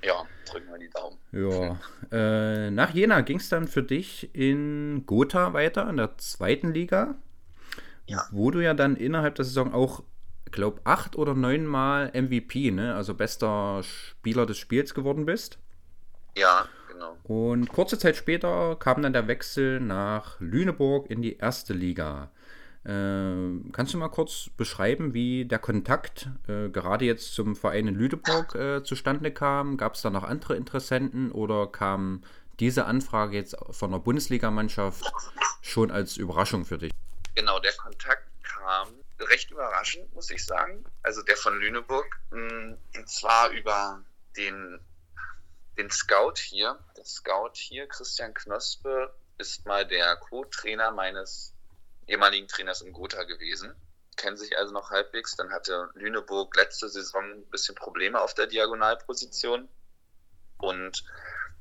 Ja, 0.03 0.25
drücken 0.49 0.69
wir 0.71 0.77
die 0.77 0.89
Daumen. 0.89 1.17
Ja. 1.31 1.79
Äh, 2.11 2.71
nach 2.71 2.93
Jena 2.93 3.21
ging 3.21 3.37
es 3.37 3.49
dann 3.49 3.67
für 3.67 3.83
dich 3.83 4.33
in 4.33 5.03
Gotha 5.05 5.53
weiter, 5.53 5.89
in 5.89 5.97
der 5.97 6.17
zweiten 6.17 6.73
Liga. 6.73 7.15
Ja. 8.07 8.27
Wo 8.31 8.49
du 8.49 8.59
ja 8.59 8.73
dann 8.73 8.95
innerhalb 8.95 9.35
der 9.35 9.45
Saison 9.45 9.73
auch, 9.73 10.03
glaube 10.51 10.81
acht 10.83 11.15
oder 11.15 11.35
neunmal 11.35 12.11
MVP, 12.13 12.71
ne? 12.71 12.95
Also 12.95 13.13
bester 13.13 13.81
Spieler 13.83 14.45
des 14.45 14.57
Spiels 14.57 14.93
geworden 14.93 15.25
bist. 15.25 15.59
Ja, 16.35 16.67
genau. 16.91 17.17
Und 17.23 17.69
kurze 17.69 17.99
Zeit 17.99 18.15
später 18.15 18.75
kam 18.77 19.01
dann 19.01 19.13
der 19.13 19.27
Wechsel 19.27 19.79
nach 19.79 20.39
Lüneburg 20.39 21.09
in 21.11 21.21
die 21.21 21.37
erste 21.37 21.73
Liga. 21.73 22.31
Äh, 22.85 23.71
kannst 23.73 23.93
du 23.93 23.97
mal 23.97 24.09
kurz 24.09 24.49
beschreiben, 24.55 25.13
wie 25.13 25.45
der 25.45 25.59
Kontakt 25.59 26.29
äh, 26.47 26.69
gerade 26.69 27.05
jetzt 27.05 27.33
zum 27.33 27.55
Verein 27.55 27.87
in 27.87 27.95
Lüneburg 27.95 28.55
äh, 28.55 28.83
zustande 28.83 29.31
kam? 29.31 29.77
Gab 29.77 29.95
es 29.95 30.01
da 30.01 30.09
noch 30.09 30.23
andere 30.23 30.55
Interessenten 30.55 31.31
oder 31.31 31.67
kam 31.67 32.23
diese 32.59 32.85
Anfrage 32.85 33.35
jetzt 33.35 33.57
von 33.71 33.91
der 33.91 33.99
Bundesligamannschaft 33.99 35.03
schon 35.61 35.91
als 35.91 36.17
Überraschung 36.17 36.65
für 36.65 36.77
dich? 36.77 36.91
Genau, 37.35 37.59
der 37.59 37.73
Kontakt 37.73 38.27
kam 38.43 38.89
recht 39.19 39.51
überraschend, 39.51 40.13
muss 40.13 40.29
ich 40.29 40.45
sagen. 40.45 40.85
Also 41.03 41.21
der 41.21 41.37
von 41.37 41.59
Lüneburg, 41.59 42.19
mm, 42.31 42.73
und 42.95 43.09
zwar 43.09 43.49
über 43.49 44.03
den, 44.37 44.79
den 45.77 45.89
Scout 45.91 46.35
hier. 46.37 46.79
Der 46.97 47.05
Scout 47.05 47.53
hier, 47.53 47.87
Christian 47.87 48.33
Knospe, 48.33 49.13
ist 49.37 49.65
mal 49.65 49.87
der 49.87 50.15
Co-Trainer 50.17 50.91
meines 50.91 51.53
ehemaligen 52.09 52.47
Trainers 52.47 52.81
in 52.81 52.93
Gotha 52.93 53.23
gewesen, 53.23 53.75
kennen 54.15 54.37
sich 54.37 54.57
also 54.57 54.73
noch 54.73 54.89
halbwegs. 54.89 55.35
Dann 55.35 55.51
hatte 55.51 55.89
Lüneburg 55.93 56.55
letzte 56.55 56.89
Saison 56.89 57.23
ein 57.23 57.45
bisschen 57.45 57.75
Probleme 57.75 58.19
auf 58.19 58.33
der 58.33 58.47
Diagonalposition 58.47 59.69
und 60.57 61.03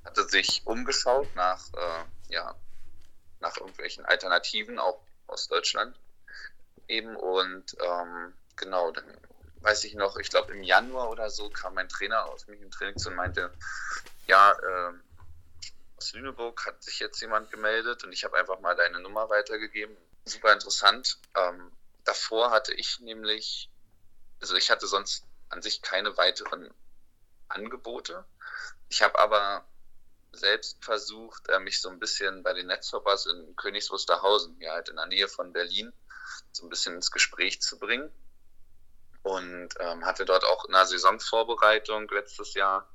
hatte 0.04 0.28
sich 0.28 0.62
umgeschaut 0.64 1.28
nach, 1.34 1.72
äh, 1.74 2.32
ja, 2.32 2.54
nach 3.40 3.56
irgendwelchen 3.56 4.04
Alternativen, 4.04 4.78
auch 4.78 5.00
aus 5.26 5.48
Deutschland 5.48 5.96
eben. 6.88 7.14
Und 7.14 7.76
ähm, 7.80 8.32
genau, 8.56 8.90
dann 8.90 9.04
weiß 9.60 9.84
ich 9.84 9.94
noch, 9.94 10.16
ich 10.16 10.30
glaube 10.30 10.52
im 10.52 10.62
Januar 10.62 11.10
oder 11.10 11.30
so 11.30 11.50
kam 11.50 11.74
mein 11.74 11.88
Trainer 11.88 12.26
aus 12.26 12.46
mich 12.46 12.60
im 12.60 12.70
Training 12.70 12.96
und 13.06 13.14
meinte, 13.14 13.52
ja, 14.26 14.52
äh, 14.52 14.92
aus 15.96 16.12
Lüneburg 16.12 16.64
hat 16.64 16.82
sich 16.82 17.00
jetzt 17.00 17.20
jemand 17.20 17.50
gemeldet 17.50 18.04
und 18.04 18.12
ich 18.12 18.24
habe 18.24 18.38
einfach 18.38 18.60
mal 18.60 18.76
deine 18.76 19.00
Nummer 19.00 19.28
weitergegeben 19.30 19.96
super 20.28 20.52
interessant. 20.52 21.18
Ähm, 21.34 21.72
davor 22.04 22.50
hatte 22.50 22.72
ich 22.74 23.00
nämlich, 23.00 23.70
also 24.40 24.56
ich 24.56 24.70
hatte 24.70 24.86
sonst 24.86 25.24
an 25.48 25.62
sich 25.62 25.82
keine 25.82 26.16
weiteren 26.16 26.72
Angebote. 27.48 28.24
Ich 28.88 29.02
habe 29.02 29.18
aber 29.18 29.66
selbst 30.32 30.84
versucht, 30.84 31.48
äh, 31.48 31.58
mich 31.58 31.80
so 31.80 31.88
ein 31.88 31.98
bisschen 31.98 32.42
bei 32.42 32.52
den 32.52 32.66
Netzhoppers 32.66 33.26
in 33.26 33.56
Königs 33.56 33.90
Wusterhausen, 33.90 34.60
ja 34.60 34.72
halt 34.72 34.88
in 34.88 34.96
der 34.96 35.06
Nähe 35.06 35.28
von 35.28 35.52
Berlin, 35.52 35.92
so 36.52 36.66
ein 36.66 36.70
bisschen 36.70 36.94
ins 36.96 37.10
Gespräch 37.10 37.60
zu 37.62 37.78
bringen. 37.78 38.12
Und 39.22 39.70
ähm, 39.80 40.04
hatte 40.04 40.24
dort 40.24 40.44
auch 40.44 40.64
in 40.66 40.72
der 40.72 40.86
Saisonvorbereitung 40.86 42.08
letztes 42.08 42.54
Jahr 42.54 42.88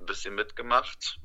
ein 0.00 0.06
bisschen 0.06 0.34
mitgemacht, 0.34 1.18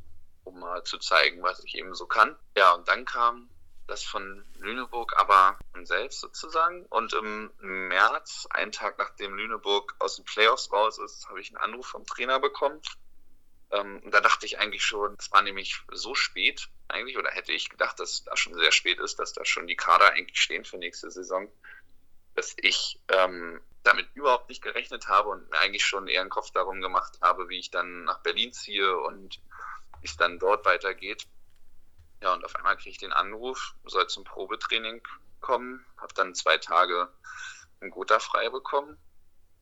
um 0.44 0.60
mal 0.60 0.84
zu 0.84 0.98
zeigen, 0.98 1.44
was 1.44 1.64
ich 1.64 1.76
eben 1.76 1.94
so 1.94 2.06
kann. 2.08 2.38
Ja, 2.56 2.74
und 2.74 2.88
dann 2.88 3.06
kam 3.06 3.50
das 3.88 4.04
von 4.04 4.46
Lüneburg 4.60 5.14
aber 5.18 5.58
selbst 5.84 6.20
sozusagen. 6.20 6.86
Und 6.88 7.14
im 7.14 7.52
März, 7.60 8.48
einen 8.52 8.72
Tag 8.72 8.98
nachdem 8.98 9.36
Lüneburg 9.36 9.96
aus 10.00 10.18
den 10.18 10.26
Playoffs 10.26 10.72
raus 10.72 11.00
ist, 11.00 11.28
habe 11.30 11.40
ich 11.42 11.50
einen 11.50 11.58
Anruf 11.64 11.88
vom 11.88 12.06
Trainer 12.06 12.40
bekommen. 12.40 12.82
Ähm, 13.72 14.02
und 14.04 14.14
da 14.14 14.22
dachte 14.22 14.46
ich 14.46 14.60
eigentlich 14.60 14.84
schon, 14.84 15.16
es 15.20 15.32
war 15.32 15.42
nämlich 15.42 15.82
so 15.92 16.16
spät 16.16 16.70
eigentlich, 16.88 17.18
oder 17.18 17.32
hätte 17.32 17.52
ich 17.52 17.70
gedacht, 17.70 18.00
dass 18.00 18.14
es 18.14 18.24
da 18.24 18.38
schon 18.38 18.54
sehr 18.54 18.72
spät 18.72 19.00
ist, 19.00 19.20
dass 19.20 19.34
da 19.34 19.44
schon 19.46 19.68
die 19.68 19.76
Kader 19.76 20.12
eigentlich 20.12 20.40
stehen 20.40 20.64
für 20.66 20.78
nächste 20.78 21.12
Saison, 21.12 21.52
dass 22.36 22.56
ich 22.62 23.00
ähm, 23.10 23.62
damit 23.84 24.08
überhaupt 24.14 24.50
nicht 24.50 24.62
gerechnet 24.62 25.08
habe 25.08 25.30
und 25.30 25.50
mir 25.50 25.60
eigentlich 25.60 25.86
schon 25.86 26.08
eher 26.08 26.22
einen 26.22 26.30
Kopf 26.30 26.52
darum 26.52 26.82
gemacht 26.82 27.20
habe, 27.22 27.50
wie 27.50 27.60
ich 27.60 27.72
dann 27.72 28.04
nach 28.04 28.20
Berlin 28.20 28.54
ziehe 28.54 28.98
und 28.98 29.42
wie 30.02 30.06
es 30.06 30.18
dann 30.18 30.40
dort 30.40 30.66
weitergeht. 30.66 31.26
Ja, 32.22 32.34
und 32.34 32.44
auf 32.44 32.56
einmal 32.56 32.76
kriege 32.78 32.90
ich 32.90 32.98
den 32.98 33.14
Anruf, 33.14 33.76
soll 33.86 34.08
zum 34.08 34.24
Probetraining 34.24 35.02
kommen, 35.40 35.86
habe 35.98 36.14
dann 36.16 36.36
zwei 36.36 36.58
Tage 36.58 37.10
ein 37.80 37.92
Gotha 37.92 38.20
frei 38.20 38.50
bekommen, 38.50 38.98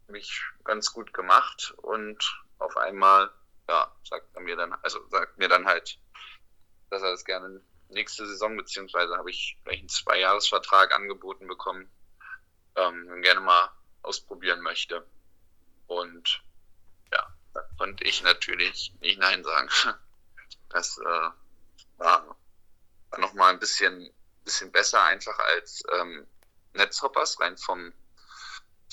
mich 0.08 0.42
ganz 0.64 0.94
gut 0.94 1.14
gemacht 1.14 1.74
und 1.78 2.44
auf 2.60 2.78
einmal, 2.78 3.32
ja, 3.68 3.92
sagt 4.04 4.28
er 4.34 4.42
mir 4.42 4.56
dann, 4.56 4.74
also 4.84 5.06
sagt 5.10 5.38
mir 5.38 5.50
dann 5.50 5.66
halt, 5.66 6.00
dass 6.90 7.02
er 7.02 7.12
das 7.12 7.26
gerne 7.26 7.62
nächste 7.90 8.26
Saison, 8.26 8.56
beziehungsweise 8.56 9.18
habe 9.18 9.30
ich 9.30 9.58
gleich 9.64 9.80
einen 9.80 9.90
Zweijahresvertrag 9.90 10.96
angeboten 10.96 11.48
bekommen, 11.48 11.90
ähm, 12.76 13.22
gerne 13.22 13.42
mal 13.42 13.70
ausprobieren 14.02 14.62
möchte. 14.62 15.06
Und 15.88 16.42
ja, 17.12 17.28
da 17.54 17.62
konnte 17.78 18.04
ich 18.04 18.24
natürlich 18.24 18.94
nicht 19.02 19.20
Nein 19.20 19.44
sagen. 19.44 19.70
Das 20.70 20.98
äh, 20.98 21.30
war 22.00 22.36
nochmal 23.18 23.54
ein 23.54 23.60
bisschen, 23.60 24.10
bisschen 24.44 24.72
besser 24.72 25.04
einfach 25.04 25.38
als 25.40 25.84
ähm, 26.00 26.28
Netzhoppers, 26.74 27.40
rein 27.40 27.58
vom, 27.58 27.94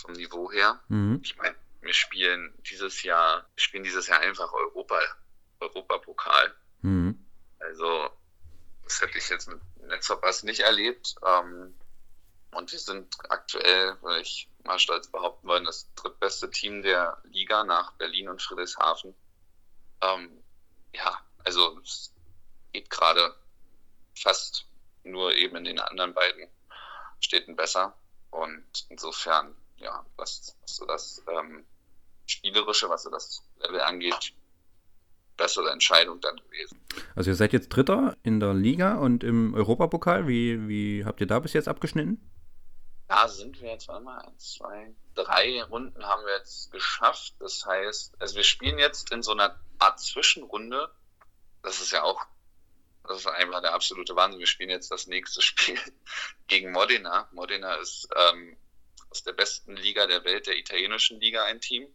vom 0.00 0.12
Niveau 0.12 0.50
her. 0.50 0.80
Mhm. 0.88 1.20
Ich 1.22 1.36
meine, 1.36 1.56
wir 1.80 1.94
spielen 1.94 2.54
dieses 2.70 3.02
Jahr, 3.02 3.46
wir 3.54 3.62
spielen 3.62 3.84
dieses 3.84 4.06
Jahr 4.06 4.20
einfach 4.20 4.52
Europa, 4.52 4.98
Europapokal. 5.60 6.54
Mhm. 6.82 7.24
Also, 7.58 8.10
das 8.84 9.00
hätte 9.00 9.18
ich 9.18 9.28
jetzt 9.28 9.48
mit 9.48 9.60
Netzhoppers 9.88 10.42
nicht 10.44 10.60
erlebt. 10.60 11.16
Ähm, 11.26 11.74
und 12.52 12.70
wir 12.70 12.78
sind 12.78 13.16
aktuell, 13.30 13.96
würde 14.02 14.20
ich 14.20 14.48
mal 14.64 14.78
stolz 14.78 15.08
behaupten 15.08 15.48
wollen, 15.48 15.64
das 15.64 15.92
drittbeste 15.94 16.50
Team 16.50 16.82
der 16.82 17.18
Liga 17.24 17.64
nach 17.64 17.92
Berlin 17.92 18.28
und 18.28 18.42
Friedrichshafen. 18.42 19.14
Ähm, 20.02 20.42
ja, 20.94 21.18
also 21.44 21.78
es 21.80 22.12
geht 22.72 22.90
gerade 22.90 23.34
fast 24.14 24.66
nur 25.04 25.34
eben 25.34 25.56
in 25.56 25.64
den 25.64 25.80
anderen 25.80 26.14
beiden 26.14 26.48
Städten 27.20 27.56
besser. 27.56 27.96
Und 28.30 28.64
insofern, 28.88 29.54
ja, 29.76 30.04
was, 30.16 30.56
was 30.62 30.76
so 30.76 30.86
das 30.86 31.22
ähm, 31.28 31.64
Spielerische, 32.26 32.88
was 32.88 33.02
so 33.02 33.10
das 33.10 33.42
Level 33.60 33.80
angeht, 33.80 34.32
bessere 35.36 35.70
Entscheidung 35.70 36.20
dann 36.20 36.36
gewesen. 36.36 36.80
Also 37.14 37.30
ihr 37.30 37.36
seid 37.36 37.52
jetzt 37.52 37.68
Dritter 37.68 38.16
in 38.22 38.40
der 38.40 38.54
Liga 38.54 38.96
und 38.96 39.24
im 39.24 39.54
Europapokal. 39.54 40.28
Wie, 40.28 40.68
wie 40.68 41.04
habt 41.04 41.20
ihr 41.20 41.26
da 41.26 41.40
bis 41.40 41.52
jetzt 41.52 41.68
abgeschnitten? 41.68 42.20
Da 43.08 43.28
sind 43.28 43.60
wir 43.60 43.70
jetzt, 43.70 43.88
warte 43.88 44.04
mal, 44.04 44.18
eins, 44.20 44.54
zwei, 44.54 44.94
drei 45.14 45.62
Runden 45.64 46.02
haben 46.04 46.24
wir 46.24 46.36
jetzt 46.38 46.70
geschafft. 46.72 47.34
Das 47.40 47.66
heißt, 47.66 48.14
also 48.20 48.36
wir 48.36 48.44
spielen 48.44 48.78
jetzt 48.78 49.12
in 49.12 49.22
so 49.22 49.32
einer 49.32 49.58
Art 49.78 50.00
Zwischenrunde. 50.00 50.90
Das 51.62 51.80
ist 51.80 51.92
ja 51.92 52.02
auch, 52.02 52.24
das 53.04 53.18
ist 53.18 53.26
einfach 53.26 53.60
der 53.60 53.74
absolute 53.74 54.14
Wahnsinn. 54.14 54.40
Wir 54.40 54.46
spielen 54.46 54.70
jetzt 54.70 54.90
das 54.90 55.06
nächste 55.06 55.42
Spiel 55.42 55.78
gegen 56.46 56.72
Modena. 56.72 57.28
Modena 57.32 57.74
ist 57.74 58.08
ähm, 58.14 58.56
aus 59.10 59.22
der 59.22 59.32
besten 59.32 59.76
Liga 59.76 60.06
der 60.06 60.24
Welt, 60.24 60.46
der 60.46 60.56
italienischen 60.56 61.20
Liga, 61.20 61.44
ein 61.44 61.60
Team. 61.60 61.86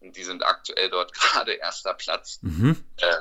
Und 0.00 0.16
die 0.16 0.24
sind 0.24 0.44
aktuell 0.44 0.90
dort 0.90 1.12
gerade 1.14 1.52
erster 1.54 1.94
Platz. 1.94 2.40
Mhm. 2.42 2.84
Äh, 2.96 3.16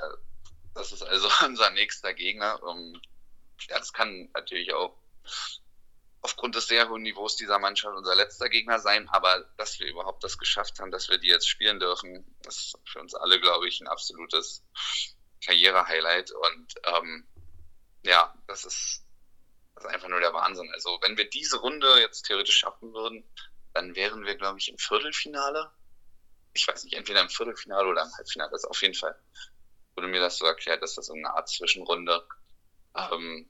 das 0.73 0.91
ist 0.91 1.03
also 1.03 1.29
unser 1.45 1.69
nächster 1.71 2.13
Gegner. 2.13 2.61
Um, 2.63 2.99
ja, 3.69 3.77
das 3.77 3.93
kann 3.93 4.29
natürlich 4.33 4.73
auch 4.73 4.97
aufgrund 6.21 6.55
des 6.55 6.67
sehr 6.67 6.89
hohen 6.89 7.01
Niveaus 7.01 7.35
dieser 7.35 7.59
Mannschaft 7.59 7.95
unser 7.95 8.15
letzter 8.15 8.49
Gegner 8.49 8.79
sein. 8.79 9.07
Aber 9.09 9.45
dass 9.57 9.79
wir 9.79 9.87
überhaupt 9.87 10.23
das 10.23 10.37
geschafft 10.37 10.79
haben, 10.79 10.91
dass 10.91 11.09
wir 11.09 11.19
die 11.19 11.27
jetzt 11.27 11.47
spielen 11.47 11.79
dürfen, 11.79 12.25
ist 12.47 12.77
für 12.85 12.99
uns 12.99 13.13
alle, 13.13 13.39
glaube 13.39 13.67
ich, 13.67 13.79
ein 13.81 13.87
absolutes 13.87 14.63
Karriere-Highlight. 15.45 16.31
Und 16.31 16.75
ähm, 16.85 17.27
ja, 18.03 18.33
das 18.47 18.65
ist, 18.65 19.03
das 19.75 19.85
ist 19.85 19.89
einfach 19.89 20.07
nur 20.07 20.19
der 20.19 20.33
Wahnsinn. 20.33 20.69
Also 20.73 20.99
wenn 21.01 21.17
wir 21.17 21.29
diese 21.29 21.59
Runde 21.59 21.99
jetzt 21.99 22.23
theoretisch 22.23 22.57
schaffen 22.57 22.93
würden, 22.93 23.23
dann 23.73 23.95
wären 23.95 24.25
wir, 24.25 24.35
glaube 24.35 24.59
ich, 24.59 24.69
im 24.69 24.77
Viertelfinale. 24.77 25.71
Ich 26.53 26.67
weiß 26.67 26.83
nicht, 26.83 26.93
entweder 26.95 27.21
im 27.21 27.29
Viertelfinale 27.29 27.87
oder 27.87 28.03
im 28.03 28.17
Halbfinale. 28.17 28.51
Das 28.51 28.65
auf 28.65 28.81
jeden 28.81 28.95
Fall 28.95 29.17
wurde 29.95 30.07
mir 30.07 30.19
das 30.19 30.37
so 30.37 30.45
erklärt, 30.45 30.81
dass 30.81 30.95
das 30.95 31.07
so 31.07 31.13
eine 31.13 31.33
Art 31.33 31.49
Zwischenrunde. 31.49 32.25
Ähm, 32.95 33.49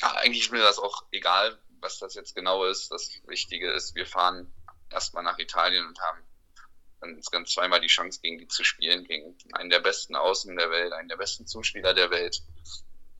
ja, 0.00 0.12
eigentlich 0.16 0.44
ist 0.44 0.52
mir 0.52 0.62
das 0.62 0.78
auch 0.78 1.04
egal, 1.12 1.60
was 1.80 1.98
das 1.98 2.14
jetzt 2.14 2.34
genau 2.34 2.64
ist. 2.64 2.90
Das 2.90 3.10
Wichtige 3.26 3.70
ist, 3.70 3.94
wir 3.94 4.06
fahren 4.06 4.52
erstmal 4.90 5.22
nach 5.22 5.38
Italien 5.38 5.86
und 5.86 6.00
haben 6.00 6.22
insgesamt 7.02 7.48
zweimal 7.48 7.80
die 7.80 7.88
Chance, 7.88 8.20
gegen 8.22 8.38
die 8.38 8.48
zu 8.48 8.64
spielen, 8.64 9.04
gegen 9.04 9.36
einen 9.52 9.70
der 9.70 9.80
besten 9.80 10.14
Außen 10.16 10.54
der 10.56 10.70
Welt, 10.70 10.92
einen 10.92 11.08
der 11.08 11.16
besten 11.16 11.46
Zuspieler 11.46 11.94
der 11.94 12.10
Welt. 12.10 12.42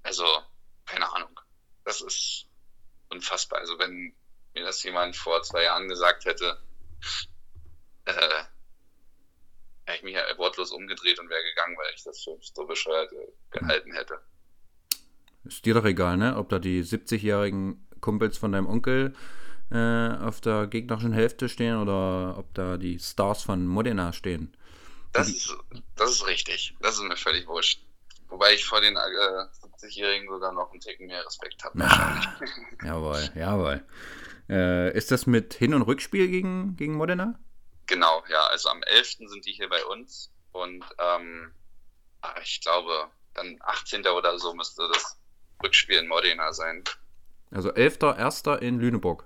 Also, 0.02 0.24
keine 0.86 1.12
Ahnung. 1.12 1.40
Das 1.84 2.00
ist 2.00 2.46
unfassbar. 3.08 3.60
Also, 3.60 3.78
wenn 3.78 4.14
mir 4.54 4.64
das 4.64 4.82
jemand 4.82 5.16
vor 5.16 5.42
zwei 5.42 5.64
Jahren 5.64 5.88
gesagt 5.88 6.24
hätte, 6.24 6.62
äh, 8.04 8.44
hätte 9.84 9.96
ich 9.96 10.02
mich 10.02 10.14
ja 10.14 10.22
wortlos 10.36 10.70
umgedreht 10.70 11.18
und 11.18 11.28
wäre 11.28 11.42
gegangen, 11.42 11.76
weil 11.76 11.94
ich 11.94 12.04
das 12.04 12.22
für 12.22 12.36
so 12.40 12.66
bescheuert 12.66 13.10
gehalten 13.50 13.92
hätte. 13.92 14.20
Ist 15.44 15.64
dir 15.64 15.74
doch 15.74 15.84
egal, 15.84 16.16
ne? 16.16 16.36
Ob 16.36 16.48
da 16.48 16.58
die 16.58 16.82
70-jährigen 16.82 17.88
Kumpels 18.00 18.36
von 18.38 18.52
deinem 18.52 18.66
Onkel 18.66 19.14
äh, 19.70 20.16
auf 20.24 20.40
der 20.40 20.66
gegnerischen 20.66 21.12
Hälfte 21.12 21.48
stehen 21.48 21.76
oder 21.76 22.36
ob 22.38 22.52
da 22.54 22.76
die 22.76 22.98
Stars 22.98 23.42
von 23.42 23.66
Modena 23.66 24.12
stehen. 24.12 24.54
Das 25.12 25.28
ist, 25.28 25.54
das 25.96 26.10
ist 26.10 26.26
richtig. 26.26 26.76
Das 26.80 26.94
ist 26.94 27.02
mir 27.02 27.16
völlig 27.16 27.46
wurscht. 27.46 27.82
Wobei 28.28 28.54
ich 28.54 28.64
vor 28.64 28.80
den 28.80 28.96
äh, 28.96 29.00
70-Jährigen 29.00 30.28
sogar 30.28 30.52
noch 30.52 30.70
einen 30.70 30.80
Ticken 30.80 31.08
mehr 31.08 31.24
Respekt 31.26 31.64
habe. 31.64 31.84
Ah, 31.84 32.38
jawohl, 32.84 33.28
jawohl. 33.34 33.84
Äh, 34.48 34.96
ist 34.96 35.10
das 35.10 35.26
mit 35.26 35.54
Hin- 35.54 35.74
und 35.74 35.82
Rückspiel 35.82 36.28
gegen, 36.28 36.76
gegen 36.76 36.94
Modena? 36.94 37.38
Genau, 37.86 38.22
ja. 38.28 38.46
Also 38.46 38.68
am 38.68 38.82
11. 38.84 39.18
sind 39.26 39.46
die 39.46 39.52
hier 39.52 39.68
bei 39.68 39.84
uns 39.84 40.32
und 40.52 40.84
ähm, 40.98 41.52
ah, 42.22 42.34
ich 42.42 42.60
glaube, 42.60 43.08
dann 43.34 43.58
18. 43.60 44.06
oder 44.06 44.38
so 44.38 44.54
müsste 44.54 44.88
das 44.92 45.18
Rückspiel 45.62 45.98
in 45.98 46.08
Modena 46.08 46.52
sein. 46.52 46.84
Also 47.50 47.70
11.01. 47.70 48.58
in 48.58 48.78
Lüneburg. 48.78 49.24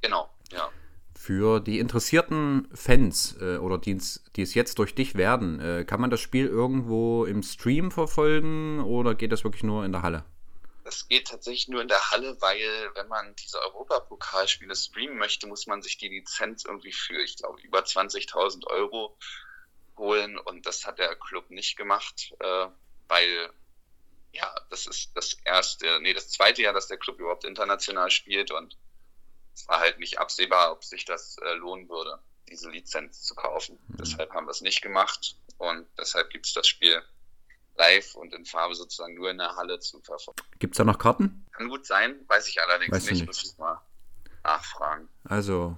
Genau, 0.00 0.30
ja. 0.50 0.70
Für 1.14 1.60
die 1.60 1.80
interessierten 1.80 2.68
Fans 2.72 3.36
äh, 3.40 3.56
oder 3.56 3.78
die, 3.78 4.00
die, 4.36 4.42
es 4.42 4.54
jetzt 4.54 4.78
durch 4.78 4.94
dich 4.94 5.16
werden, 5.16 5.60
äh, 5.60 5.84
kann 5.84 6.00
man 6.00 6.10
das 6.10 6.20
Spiel 6.20 6.46
irgendwo 6.46 7.24
im 7.24 7.42
Stream 7.42 7.90
verfolgen 7.90 8.80
oder 8.80 9.14
geht 9.14 9.32
das 9.32 9.42
wirklich 9.44 9.64
nur 9.64 9.84
in 9.84 9.92
der 9.92 10.02
Halle? 10.02 10.24
Das 10.84 11.08
geht 11.08 11.28
tatsächlich 11.28 11.68
nur 11.68 11.82
in 11.82 11.88
der 11.88 12.10
Halle, 12.12 12.40
weil 12.40 12.90
wenn 12.94 13.08
man 13.08 13.34
diese 13.36 13.60
Europapokalspiele 13.60 14.74
streamen 14.74 15.18
möchte, 15.18 15.46
muss 15.46 15.66
man 15.66 15.82
sich 15.82 15.98
die 15.98 16.08
Lizenz 16.08 16.64
irgendwie 16.64 16.92
für, 16.92 17.20
ich 17.20 17.36
glaube, 17.36 17.60
über 17.60 17.80
20.000 17.80 18.66
Euro 18.68 19.18
holen 19.98 20.38
und 20.38 20.64
das 20.66 20.86
hat 20.86 20.98
der 20.98 21.14
Club 21.16 21.50
nicht 21.50 21.76
gemacht, 21.76 22.32
äh, 22.38 22.66
weil 23.08 23.50
ja, 24.32 24.54
das 24.70 24.86
ist 24.86 25.10
das 25.14 25.34
erste, 25.44 26.00
nee, 26.00 26.14
das 26.14 26.30
zweite 26.30 26.62
Jahr, 26.62 26.72
dass 26.72 26.86
der 26.86 26.98
Club 26.98 27.18
überhaupt 27.18 27.44
international 27.44 28.10
spielt 28.10 28.50
und 28.50 28.76
es 29.58 29.68
war 29.68 29.80
halt 29.80 29.98
nicht 29.98 30.18
absehbar, 30.18 30.72
ob 30.72 30.84
sich 30.84 31.04
das 31.04 31.36
äh, 31.38 31.54
lohnen 31.54 31.88
würde, 31.88 32.18
diese 32.48 32.70
Lizenz 32.70 33.22
zu 33.22 33.34
kaufen. 33.34 33.78
Mhm. 33.88 33.96
Deshalb 33.96 34.32
haben 34.32 34.46
wir 34.46 34.52
es 34.52 34.60
nicht 34.60 34.82
gemacht 34.82 35.36
und 35.58 35.86
deshalb 35.98 36.30
gibt 36.30 36.46
es 36.46 36.54
das 36.54 36.68
Spiel 36.68 37.02
live 37.76 38.14
und 38.14 38.32
in 38.34 38.44
Farbe 38.44 38.74
sozusagen 38.74 39.14
nur 39.14 39.30
in 39.30 39.38
der 39.38 39.56
Halle 39.56 39.80
zu 39.80 40.00
verfolgen. 40.00 40.40
Gibt 40.58 40.74
es 40.74 40.78
da 40.78 40.84
noch 40.84 40.98
Karten? 40.98 41.44
Kann 41.52 41.68
gut 41.68 41.86
sein, 41.86 42.14
weiß 42.28 42.48
ich 42.48 42.60
allerdings 42.62 42.92
weißt 42.92 43.10
nicht, 43.10 43.20
nicht. 43.20 43.26
muss 43.26 43.44
ich 43.44 43.58
mal 43.58 43.80
nachfragen. 44.44 45.08
Also, 45.24 45.76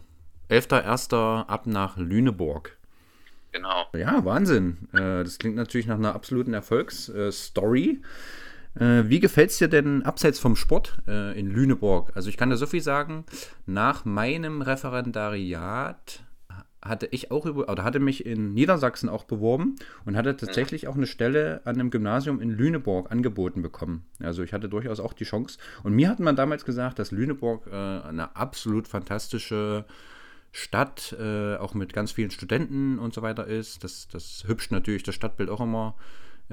11.01. 0.51 1.47
ab 1.47 1.66
nach 1.66 1.97
Lüneburg. 1.97 2.77
Genau. 3.53 3.87
Ja, 3.95 4.25
Wahnsinn. 4.25 4.88
Äh, 4.93 5.25
das 5.25 5.38
klingt 5.38 5.57
natürlich 5.57 5.87
nach 5.87 5.97
einer 5.97 6.14
absoluten 6.14 6.55
Erfolgsstory. 6.55 8.03
Äh, 8.75 9.05
wie 9.09 9.21
gefällt 9.21 9.51
es 9.51 9.59
dir 9.59 9.69
denn 9.69 10.03
abseits 10.03 10.39
vom 10.39 10.57
Sport 10.57 10.99
äh, 11.09 11.39
in 11.39 11.51
Lüneburg? 11.51 12.13
Also 12.15 12.29
ich 12.29 12.37
kann 12.37 12.51
da 12.51 12.57
so 12.57 12.67
viel 12.67 12.83
sagen, 12.83 13.25
nach 13.67 14.05
meinem 14.05 14.63
Referendariat 14.63 16.23
hatte 16.83 17.07
ich 17.11 17.31
auch 17.31 17.45
über, 17.45 17.69
oder 17.69 17.85
hatte 17.85 18.01
mich 18.01 18.25
in 18.25 18.55
Niedersachsen 18.55 19.09
auch 19.09 19.25
beworben 19.25 19.77
und 20.07 20.16
hatte 20.16 20.37
tatsächlich 20.37 20.89
auch 20.89 20.97
eine 20.97 21.07
Stelle 21.07 21.61
an 21.64 21.75
einem 21.75 21.91
Gymnasium 21.91 22.41
in 22.41 22.51
Lüneburg 22.51 23.11
angeboten 23.11 23.61
bekommen. 23.61 24.07
Also 24.18 24.43
ich 24.43 24.53
hatte 24.53 24.68
durchaus 24.68 24.99
auch 24.99 25.12
die 25.12 25.25
Chance. 25.25 25.59
Und 25.83 25.95
mir 25.95 26.09
hat 26.09 26.21
man 26.21 26.37
damals 26.37 26.64
gesagt, 26.64 26.99
dass 26.99 27.11
Lüneburg 27.11 27.66
äh, 27.66 27.75
eine 27.75 28.35
absolut 28.35 28.89
fantastische 28.89 29.85
Stadt, 30.53 31.14
äh, 31.21 31.57
auch 31.57 31.75
mit 31.75 31.93
ganz 31.93 32.12
vielen 32.12 32.31
Studenten 32.31 32.99
und 32.99 33.12
so 33.14 33.23
weiter 33.23 33.47
ist. 33.47 33.85
Das, 33.85 34.09
das 34.09 34.45
hübscht 34.47 34.73
natürlich 34.73 35.03
das 35.03 35.14
Stadtbild 35.14 35.51
auch 35.51 35.61
immer 35.61 35.95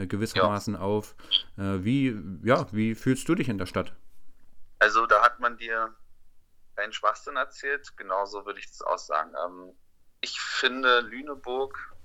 gewissermaßen 0.05 0.75
ja. 0.75 0.79
auf. 0.79 1.15
Äh, 1.57 1.83
wie, 1.83 2.15
ja, 2.43 2.67
wie 2.71 2.93
fühlst 2.93 3.27
du 3.27 3.35
dich 3.35 3.49
in 3.49 3.57
der 3.57 3.65
Stadt? 3.65 3.93
Also 4.79 5.05
da 5.07 5.23
hat 5.23 5.39
man 5.39 5.57
dir 5.57 5.95
keinen 6.75 6.93
Schwachsinn 6.93 7.35
erzählt. 7.35 7.95
Genauso 7.97 8.45
würde 8.45 8.59
ich 8.59 8.65
es 8.65 8.81
auch 8.81 8.99
sagen. 8.99 9.33
Ähm, 9.45 9.73
ich 10.21 10.39
finde 10.39 10.99
Lüneburg 10.99 11.95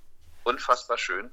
unfassbar 0.44 0.96
schön. 0.96 1.30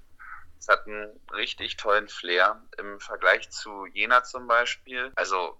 Es 0.57 0.67
hat 0.67 0.85
einen 0.87 1.19
richtig 1.31 1.77
tollen 1.77 2.09
Flair 2.09 2.61
im 2.77 2.99
Vergleich 2.99 3.49
zu 3.49 3.85
Jena 3.85 4.23
zum 4.23 4.47
Beispiel. 4.47 5.11
Also 5.15 5.57